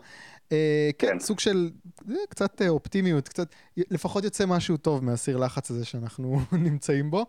אה, 0.51 0.89
כן, 0.97 1.07
כן, 1.07 1.20
סוג 1.20 1.39
של 1.39 1.70
קצת 2.30 2.61
אופטימיות, 2.61 3.28
קצת, 3.28 3.47
לפחות 3.78 4.24
יוצא 4.24 4.45
משהו 4.47 4.78
טוב 4.78 5.03
מהסיר 5.03 5.38
לחץ 5.38 5.72
הזה 5.72 5.86
שאנחנו 5.86 6.39
נמצאים 6.65 7.11
בו. 7.11 7.26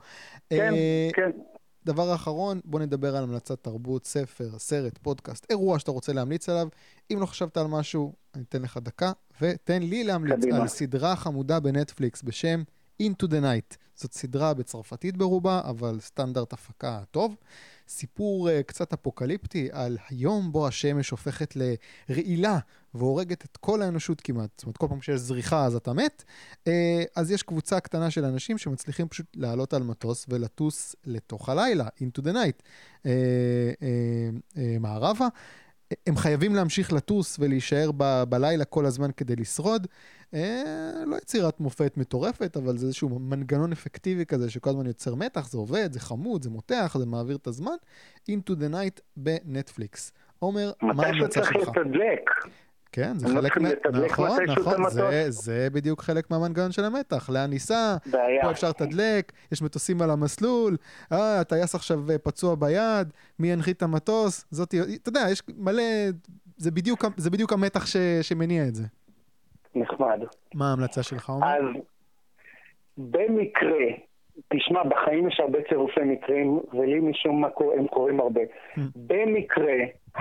כן, 0.50 0.72
כן. 1.14 1.30
דבר 1.86 2.14
אחרון, 2.14 2.60
בוא 2.64 2.80
נדבר 2.80 3.16
על 3.16 3.22
המלצת 3.22 3.62
תרבות, 3.62 4.06
ספר, 4.06 4.50
סרט, 4.58 4.98
פודקאסט, 5.02 5.46
אירוע 5.50 5.78
שאתה 5.78 5.90
רוצה 5.90 6.12
להמליץ 6.12 6.48
עליו. 6.48 6.68
אם 7.12 7.20
לא 7.20 7.26
חשבת 7.26 7.56
על 7.56 7.66
משהו, 7.66 8.12
אני 8.34 8.42
אתן 8.48 8.62
לך 8.62 8.78
דקה, 8.82 9.12
ותן 9.40 9.82
לי 9.82 10.04
להמליץ 10.04 10.36
קדימה. 10.36 10.56
על 10.56 10.68
סדרה 10.68 11.16
חמודה 11.16 11.60
בנטפליקס 11.60 12.22
בשם 12.22 12.62
Into 13.02 13.26
the 13.26 13.42
Night. 13.42 13.76
זאת 13.94 14.12
סדרה 14.12 14.54
בצרפתית 14.54 15.16
ברובה, 15.16 15.60
אבל 15.64 16.00
סטנדרט 16.00 16.52
הפקה 16.52 17.02
טוב. 17.10 17.36
סיפור 17.90 18.48
uh, 18.48 18.52
קצת 18.62 18.92
אפוקליפטי 18.92 19.68
על 19.72 19.98
היום 20.08 20.52
בו 20.52 20.68
השמש 20.68 21.10
הופכת 21.10 21.54
לרעילה 21.56 22.58
והורגת 22.94 23.44
את 23.44 23.56
כל 23.56 23.82
האנושות 23.82 24.20
כמעט. 24.20 24.50
זאת 24.56 24.62
אומרת, 24.62 24.76
כל 24.76 24.88
פעם 24.88 25.02
שיש 25.02 25.20
זריחה 25.20 25.64
אז 25.64 25.74
אתה 25.74 25.92
מת. 25.92 26.24
Uh, 26.64 26.68
אז 27.16 27.30
יש 27.30 27.42
קבוצה 27.42 27.80
קטנה 27.80 28.10
של 28.10 28.24
אנשים 28.24 28.58
שמצליחים 28.58 29.08
פשוט 29.08 29.26
לעלות 29.36 29.74
על 29.74 29.82
מטוס 29.82 30.26
ולטוס 30.28 30.96
לתוך 31.04 31.48
הלילה, 31.48 31.86
into 31.86 32.22
the 32.22 32.32
night, 32.32 32.62
uh, 32.62 33.02
uh, 33.02 33.06
uh, 34.54 34.58
מערבה. 34.80 35.28
הם 36.06 36.16
חייבים 36.16 36.54
להמשיך 36.54 36.92
לטוס 36.92 37.36
ולהישאר 37.40 37.90
ב- 37.96 38.24
בלילה 38.28 38.64
כל 38.64 38.86
הזמן 38.86 39.10
כדי 39.16 39.36
לשרוד. 39.36 39.86
אה, 40.34 40.62
לא 41.06 41.16
יצירת 41.16 41.60
מופת 41.60 41.96
מטורפת, 41.96 42.56
אבל 42.56 42.76
זה 42.76 42.86
איזשהו 42.86 43.08
מנגנון 43.18 43.72
אפקטיבי 43.72 44.26
כזה 44.26 44.50
שכל 44.50 44.70
הזמן 44.70 44.86
יוצר 44.86 45.14
מתח, 45.14 45.48
זה 45.48 45.58
עובד, 45.58 45.92
זה 45.92 46.00
חמוד, 46.00 46.42
זה 46.42 46.50
מותח, 46.50 46.96
זה 46.98 47.06
מעביר 47.06 47.36
את 47.36 47.46
הזמן. 47.46 47.74
Into 48.30 48.50
the 48.50 48.72
Night 48.72 49.00
בנטפליקס. 49.16 50.12
עומר, 50.38 50.72
מה 50.82 51.06
ההמלצה 51.06 51.44
שלך? 51.44 51.50
מתי 51.52 51.60
שצריך 51.60 51.76
לתדלק. 51.76 52.30
כן, 52.92 53.18
זה 53.18 53.28
חלק 53.28 53.56
מה... 53.56 53.68
נכון, 54.04 54.42
נכון, 54.46 54.90
זה, 54.90 55.30
זה 55.30 55.68
בדיוק 55.72 56.02
חלק 56.02 56.30
מהמנגנון 56.30 56.72
של 56.72 56.84
המתח. 56.84 57.30
לאן 57.30 57.50
ניסע, 57.50 57.96
פה 58.42 58.50
אפשר 58.50 58.68
לתדלק, 58.68 59.32
יש 59.52 59.62
מטוסים 59.62 60.02
על 60.02 60.10
המסלול, 60.10 60.76
אה, 61.12 61.40
הטייס 61.40 61.74
עכשיו 61.74 61.98
פצוע 62.22 62.54
ביד, 62.54 63.08
מי 63.38 63.52
ינחית 63.52 63.76
את 63.76 63.82
המטוס, 63.82 64.46
זאת, 64.50 64.74
אתה 65.02 65.08
יודע, 65.08 65.20
יש 65.32 65.42
מלא, 65.58 65.82
זה 66.56 66.70
בדיוק, 66.70 67.04
זה 67.16 67.30
בדיוק 67.30 67.52
המתח 67.52 67.86
ש, 67.86 67.96
שמניע 68.22 68.68
את 68.68 68.74
זה. 68.74 68.84
נחמד. 69.74 70.20
מה 70.54 70.70
ההמלצה 70.70 71.02
שלך, 71.02 71.30
עומר? 71.30 71.46
אז 71.46 71.64
במקרה, 72.98 73.86
תשמע, 74.48 74.84
בחיים 74.84 75.28
יש 75.28 75.40
הרבה 75.40 75.58
צירופי 75.68 76.00
מקרים, 76.04 76.60
ולי 76.72 77.00
משום 77.00 77.40
מה 77.40 77.48
הם 77.78 77.86
קורים 77.86 78.20
הרבה. 78.20 78.40
Hmm. 78.40 78.80
במקרה, 78.96 79.74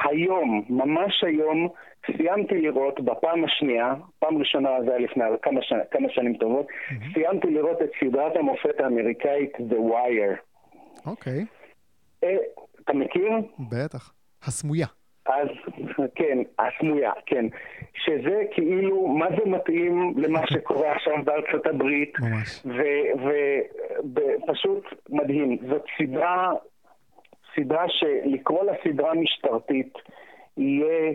היום, 0.03 0.65
ממש 0.69 1.23
היום, 1.23 1.69
סיימתי 2.05 2.61
לראות 2.61 2.99
בפעם 2.99 3.43
השנייה, 3.43 3.93
פעם 4.19 4.37
ראשונה 4.37 4.69
זה 4.85 4.89
היה 4.89 4.99
לפני 4.99 5.23
כמה, 5.41 5.61
שני, 5.61 5.79
כמה 5.91 6.09
שנים 6.09 6.33
טובות, 6.33 6.67
mm-hmm. 6.67 7.13
סיימתי 7.13 7.47
לראות 7.47 7.81
את 7.81 7.89
סדרת 7.99 8.35
המופת 8.35 8.79
האמריקאית 8.79 9.55
The 9.55 9.75
Wire. 9.91 10.39
אוקיי. 11.05 11.39
Okay. 11.41 11.45
אה, 12.23 12.37
אתה 12.83 12.93
מכיר? 12.93 13.31
בטח. 13.71 14.13
הסמויה. 14.43 14.87
אז 15.25 15.47
כן, 16.15 16.37
הסמויה, 16.59 17.11
כן. 17.25 17.45
שזה 17.93 18.43
כאילו, 18.51 19.07
מה 19.07 19.27
זה 19.29 19.49
מתאים 19.49 20.13
למה 20.17 20.47
שקורה 20.47 20.91
עכשיו 20.91 21.13
בארצות 21.23 21.65
הברית. 21.65 22.13
ממש. 22.19 22.65
ופשוט 24.03 24.85
מדהים. 25.09 25.57
זאת 25.69 25.85
סדרה, 25.97 26.51
סדרה 27.55 27.85
שלקרוא 27.89 28.63
לה 28.63 28.73
סדרה 28.83 29.13
משטרתית 29.13 29.93
יהיה 30.57 31.13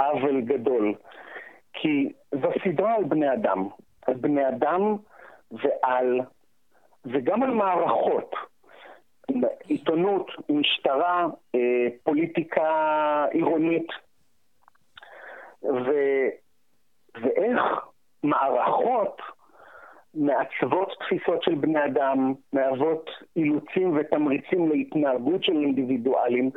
עוול 0.00 0.40
גדול. 0.40 0.94
כי 1.72 2.12
זו 2.32 2.48
סדרה 2.64 2.94
על 2.94 3.04
בני 3.04 3.32
אדם. 3.32 3.68
על 4.06 4.14
בני 4.14 4.48
אדם 4.48 4.96
ועל, 5.50 6.20
וגם 7.04 7.42
על 7.42 7.50
מערכות. 7.50 8.34
עיתונות, 9.68 10.30
משטרה, 10.48 11.26
אה, 11.54 11.86
פוליטיקה 12.02 13.26
עירונית, 13.30 13.86
ו, 15.62 15.90
ואיך 17.22 17.62
מערכות 18.22 19.20
מעצבות 20.14 20.92
תפיסות 21.00 21.42
של 21.42 21.54
בני 21.54 21.84
אדם, 21.84 22.34
מהוות 22.52 23.10
אילוצים 23.36 23.96
ותמריצים 23.96 24.68
להתנהגות 24.68 25.44
של 25.44 25.52
אינדיבידואלים, 25.52 26.50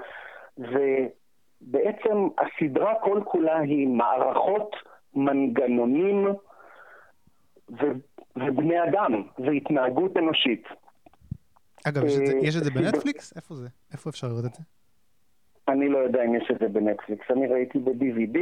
ובעצם 1.67 2.27
הסדרה 2.37 2.93
כל 3.01 3.21
כולה 3.25 3.59
היא 3.59 3.87
מערכות, 3.87 4.75
מנגנונים 5.15 6.27
ו, 7.69 7.83
ובני 8.35 8.83
אדם, 8.83 9.23
והתנהגות 9.39 10.17
אנושית. 10.17 10.63
אגב, 11.87 12.03
יש 12.05 12.17
את 12.17 12.27
זה, 12.27 12.33
יש 12.41 12.55
את 12.57 12.63
זה 12.63 12.71
בנטפליקס? 12.71 13.37
איפה 13.37 13.55
זה? 13.55 13.67
איפה 13.93 14.09
אפשר 14.09 14.27
לראות 14.27 14.45
את 14.45 14.53
זה? 14.53 14.63
אני 15.67 15.89
לא 15.89 15.97
יודע 15.97 16.23
אם 16.25 16.35
יש 16.35 16.51
את 16.51 16.59
זה 16.59 16.67
בנטפליקס, 16.67 17.31
אני 17.31 17.47
ראיתי 17.47 17.79
ב-DVD. 17.79 18.39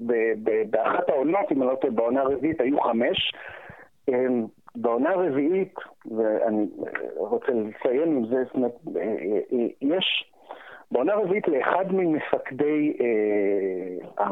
ובאחת 0.00 1.08
העונות, 1.08 1.52
אם 1.52 1.62
אני 1.62 1.70
לא 1.70 1.74
טועה, 1.80 1.92
בעונה 1.92 2.20
הרביעית 2.20 2.60
היו 2.60 2.80
חמש. 2.80 3.34
בעונה 4.76 5.10
הרביעית, 5.10 5.74
ואני 6.16 6.66
רוצה 7.16 7.52
לציין 7.52 8.16
עם 8.16 8.26
זה, 8.26 8.44
זאת 8.44 8.54
אומרת, 8.54 8.72
אה, 8.96 9.02
אה, 9.52 9.66
יש, 9.80 10.24
בעונה 10.90 11.12
הרביעית 11.12 11.48
לאחד 11.48 11.84
ממפקדי 11.92 12.96
אה, 13.00 14.26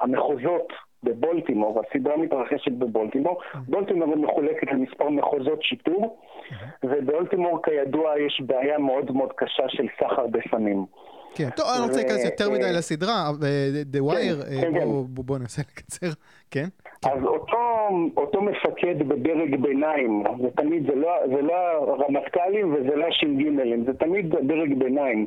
המחוזות 0.00 0.72
בבולטימור, 1.02 1.80
הסדרה 1.80 2.16
מתרחשת 2.16 2.72
בבולטימור. 2.72 3.40
בולטימור 3.68 4.16
מחולקת 4.16 4.72
למספר 4.72 5.08
מחוזות 5.08 5.62
שיטור, 5.62 6.18
ובבולטימור 6.82 7.62
כידוע 7.62 8.18
יש 8.18 8.40
בעיה 8.46 8.78
מאוד 8.78 9.12
מאוד 9.12 9.32
קשה 9.32 9.68
של 9.68 9.86
סחר 10.00 10.26
בסמים. 10.26 10.86
כן, 11.34 11.48
טוב, 11.56 11.66
אני 11.72 11.80
לא 11.80 11.86
רוצה 11.86 11.96
להיכנס 11.96 12.24
יותר 12.24 12.50
מדי 12.50 12.72
לסדרה, 12.78 13.30
The 13.92 14.00
Wire, 14.10 14.44
כן, 14.50 14.60
כן, 14.60 14.80
כן. 14.80 14.86
בואו 15.08 15.38
ננסה 15.38 15.62
לקצר, 15.62 16.06
כן? 16.50 16.68
אז 17.04 17.24
אותו 18.16 18.42
מפקד 18.42 19.08
בדרג 19.08 19.60
ביניים, 19.60 20.24
זה 20.42 20.48
תמיד, 20.56 20.86
זה 20.86 20.94
לא, 20.94 21.42
לא 21.42 21.54
הרמטכ"לים 21.54 22.74
וזה 22.74 22.96
לא 22.96 23.06
הש"גים, 23.06 23.60
זה 23.86 23.94
תמיד 23.94 24.30
דרג 24.30 24.74
ביניים. 24.78 25.26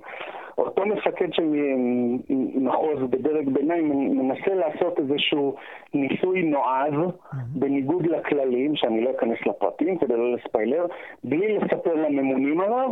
אותו 0.57 0.85
מפקד 0.85 1.33
של 1.33 1.43
מחוז 2.55 2.99
בדרג 3.09 3.49
ביניים 3.49 4.17
מנסה 4.17 4.53
לעשות 4.53 4.99
איזשהו 4.99 5.55
ניסוי 5.93 6.41
נועז, 6.41 6.93
בניגוד 7.55 8.05
לכללים, 8.07 8.75
שאני 8.75 9.01
לא 9.01 9.11
אכנס 9.17 9.37
לפרטים 9.45 9.97
כדי 9.97 10.13
לא 10.17 10.33
לספיילר, 10.33 10.85
בלי 11.23 11.57
לספר 11.57 11.95
לממונים 11.95 12.61
עליו. 12.61 12.89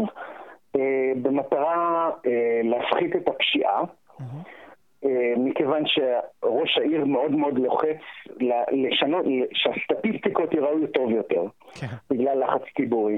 אה, 0.76 1.12
במטרה 1.22 2.10
אה, 2.26 2.62
להפחית 2.64 3.16
את 3.16 3.28
הפשיעה, 3.28 3.84
אה, 5.06 5.34
מכיוון 5.38 5.84
שראש 5.86 6.78
העיר 6.78 7.06
מאוד 7.06 7.32
מאוד 7.32 7.60
לוחץ 7.60 8.02
לשנות, 8.72 9.26
שהסטטיסטיקות 9.54 10.54
ייראו 10.54 10.88
טוב 10.94 11.12
יותר, 11.12 11.44
כן. 11.80 11.88
בגלל 12.10 12.44
לחץ 12.44 12.62
ציבורי. 12.78 13.18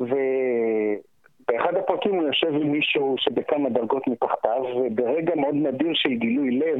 ובאחד 0.00 1.74
הפרקים 1.76 2.14
הוא 2.14 2.26
יושב 2.26 2.54
עם 2.54 2.72
מישהו 2.72 3.14
שבכמה 3.18 3.68
דרגות 3.68 4.06
מתחתיו, 4.08 4.62
וברגע 4.76 5.34
מאוד 5.34 5.54
נדיר 5.54 5.90
של 5.94 6.14
גילוי 6.14 6.50
לב, 6.50 6.78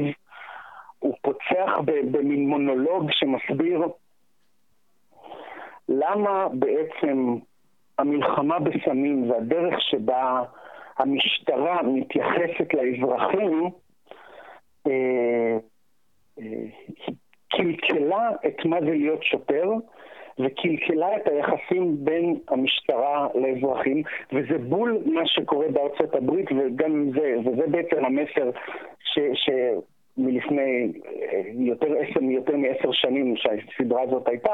הוא 0.99 1.13
פוצח 1.21 1.71
במין 2.11 2.47
מונולוג 2.47 3.11
שמסביר 3.11 3.81
למה 5.89 6.47
בעצם 6.53 7.35
המלחמה 7.99 8.59
בסמים 8.59 9.31
והדרך 9.31 9.81
שבה 9.81 10.43
המשטרה 10.97 11.83
מתייחסת 11.83 12.73
לאזרחים 12.73 13.69
אה, 14.87 15.57
אה, 16.39 16.43
קלקלה 17.49 18.29
את 18.45 18.65
מה 18.65 18.81
זה 18.81 18.91
להיות 18.91 19.23
שוטר 19.23 19.71
וקלקלה 20.39 21.17
את 21.17 21.27
היחסים 21.27 22.05
בין 22.05 22.39
המשטרה 22.47 23.27
לאזרחים, 23.35 24.03
וזה 24.33 24.57
בול 24.57 24.97
מה 25.05 25.21
שקורה 25.25 25.67
בארצות 25.67 26.15
הברית, 26.15 26.49
וגם 26.51 27.11
זה, 27.11 27.35
וזה 27.45 27.67
בעצם 27.67 28.05
המסר 28.05 28.51
ש... 28.99 29.19
ש 29.33 29.49
מלפני 30.17 30.91
אה, 31.05 31.41
יותר, 31.53 31.87
יותר 32.21 32.57
מעשר 32.57 32.91
שנים 32.91 33.35
שהסדרה 33.37 34.01
הזאת 34.01 34.27
הייתה, 34.27 34.53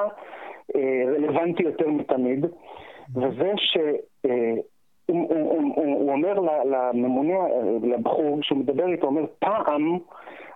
רלוונטי 1.16 1.64
יותר 1.64 1.90
מתמיד. 1.90 2.46
וזה 3.14 3.52
שהוא 3.56 4.64
הוא, 5.06 5.30
הוא, 5.30 5.76
הוא 5.76 6.12
אומר 6.12 6.40
לממונה, 6.66 7.48
לבחור 7.84 8.40
שהוא 8.42 8.58
מדבר 8.58 8.88
איתו, 8.88 9.08
הוא 9.08 9.16
אומר, 9.16 9.26
פעם 9.40 9.98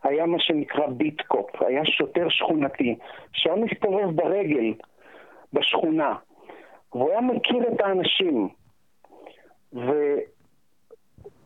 היה 0.03 0.25
מה 0.25 0.39
שנקרא 0.39 0.87
ביטקופ, 0.87 1.61
היה 1.61 1.85
שוטר 1.85 2.29
שכונתי, 2.29 2.95
שהיה 3.33 3.55
מסתובב 3.55 4.15
ברגל 4.15 4.73
בשכונה, 5.53 6.15
והוא 6.91 7.09
היה 7.09 7.21
מכיר 7.21 7.63
את 7.73 7.81
האנשים, 7.81 8.49
ו... 9.73 10.15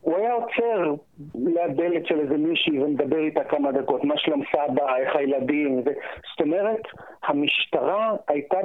הוא 0.01 0.17
היה 0.17 0.33
עוצר 0.33 0.93
ליד 1.35 1.77
דלת 1.77 2.05
של 2.05 2.19
איזה 2.19 2.37
מישהי 2.37 2.79
ומדבר 2.79 3.17
איתה 3.17 3.43
כמה 3.43 3.71
דקות, 3.71 4.03
מה 4.03 4.17
שלום 4.17 4.41
סבא, 4.51 4.97
איך 4.97 5.15
הילדים, 5.15 5.79
ו... 5.79 5.83
זאת 6.31 6.41
אומרת, 6.41 6.81
המשטרה 7.27 8.15
הייתה 8.27 8.57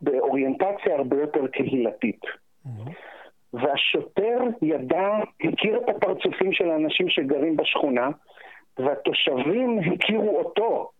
באוריינטציה 0.00 0.96
הרבה 0.96 1.16
יותר 1.20 1.46
קהילתית. 1.46 2.20
Mm-hmm. 2.24 2.90
והשוטר 3.52 4.38
ידע, 4.62 5.08
הכיר 5.44 5.78
את 5.78 5.88
הפרצופים 5.88 6.52
של 6.52 6.70
האנשים 6.70 7.08
שגרים 7.08 7.56
בשכונה, 7.56 8.08
והתושבים 8.78 9.78
הכירו 9.78 10.38
אותו 10.38 10.90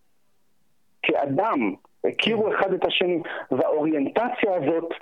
כאדם, 1.02 1.74
הכירו. 2.04 2.54
אחד 2.54 2.72
את 2.72 2.84
השני, 2.84 3.22
והאוריינטציה 3.50 4.54
הזאת 4.54 4.92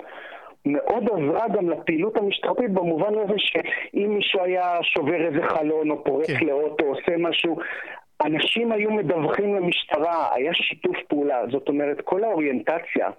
מאוד 0.65 1.03
עזרה 1.03 1.47
גם 1.47 1.69
לפעילות 1.69 2.17
המשטרתית 2.17 2.71
במובן 2.71 3.13
הזה 3.17 3.33
שאם 3.37 4.13
מישהו 4.15 4.43
היה 4.43 4.77
שובר 4.81 5.25
איזה 5.25 5.47
חלון 5.47 5.91
או 5.91 6.03
פורץ 6.03 6.27
כן. 6.27 6.45
לאוטו, 6.45 6.85
עושה 6.85 7.17
משהו, 7.17 7.57
אנשים 8.23 8.71
היו 8.71 8.91
מדווחים 8.91 9.55
למשטרה, 9.55 10.35
היה 10.35 10.53
שיתוף 10.53 10.97
פעולה. 11.07 11.41
זאת 11.51 11.69
אומרת, 11.69 12.01
כל 12.01 12.23
האוריינטציה 12.23 13.09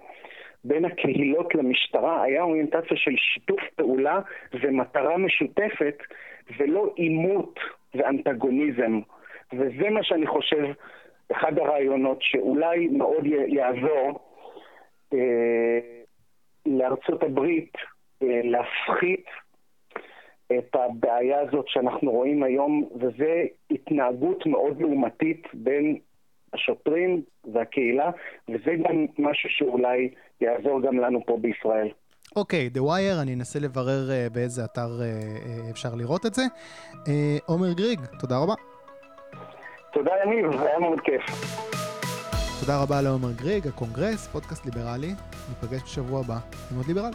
בין 0.63 0.85
הקהילות 0.85 1.55
למשטרה 1.55 2.23
היה 2.23 2.43
אוריינטציה 2.43 2.97
של 2.97 3.15
שיתוף 3.17 3.61
פעולה 3.75 4.19
ומטרה 4.53 5.17
משותפת, 5.17 5.97
ולא 6.57 6.93
עימות 6.95 7.59
ואנטגוניזם. 7.95 8.99
וזה 9.53 9.89
מה 9.89 10.03
שאני 10.03 10.27
חושב, 10.27 10.65
אחד 11.31 11.59
הרעיונות 11.59 12.17
שאולי 12.21 12.87
מאוד 12.87 13.25
יעזור. 13.47 14.19
אה, 15.13 15.79
לארצות 16.65 17.23
הברית 17.23 17.73
אה, 18.23 18.41
להפחית 18.43 19.25
את 20.51 20.75
הבעיה 20.75 21.39
הזאת 21.39 21.65
שאנחנו 21.67 22.11
רואים 22.11 22.43
היום, 22.43 22.89
וזה 22.95 23.43
התנהגות 23.71 24.45
מאוד 24.45 24.81
לעומתית 24.81 25.47
בין 25.53 25.97
השוטרים 26.53 27.21
והקהילה, 27.53 28.11
וזה 28.49 28.71
גם 28.83 29.05
משהו 29.19 29.49
שאולי 29.49 30.09
יעזור 30.41 30.81
גם 30.81 30.99
לנו 30.99 31.25
פה 31.25 31.37
בישראל. 31.41 31.89
אוקיי, 32.35 32.69
אוקיי, 32.73 32.77
The 32.77 32.81
Wire, 32.81 33.21
אני 33.21 33.33
אנסה 33.33 33.59
לברר 33.59 34.09
אה, 34.09 34.33
באיזה 34.33 34.65
אתר 34.65 34.81
uh, 34.81 35.67
uh, 35.67 35.71
אפשר 35.71 35.95
לראות 35.95 36.25
את 36.25 36.33
זה. 36.33 36.43
עומר 37.45 37.71
אה, 37.71 37.77
גריג, 37.77 37.99
תודה 38.19 38.37
רבה. 38.37 38.53
תודה 39.93 40.11
יניב, 40.25 40.57
זה 40.57 40.69
היה 40.69 40.79
מאוד 40.79 40.99
כיף. 41.01 41.21
תודה 42.59 42.83
רבה 42.83 43.01
לעומר 43.01 43.31
גריג, 43.31 43.67
הקונגרס, 43.67 44.27
פודקאסט 44.27 44.65
ליברלי. 44.65 45.13
ניפגש 45.49 45.83
בשבוע 45.83 46.19
הבא 46.19 46.37
עם 46.71 46.77
עוד 46.77 46.85
ליברל. 46.87 47.11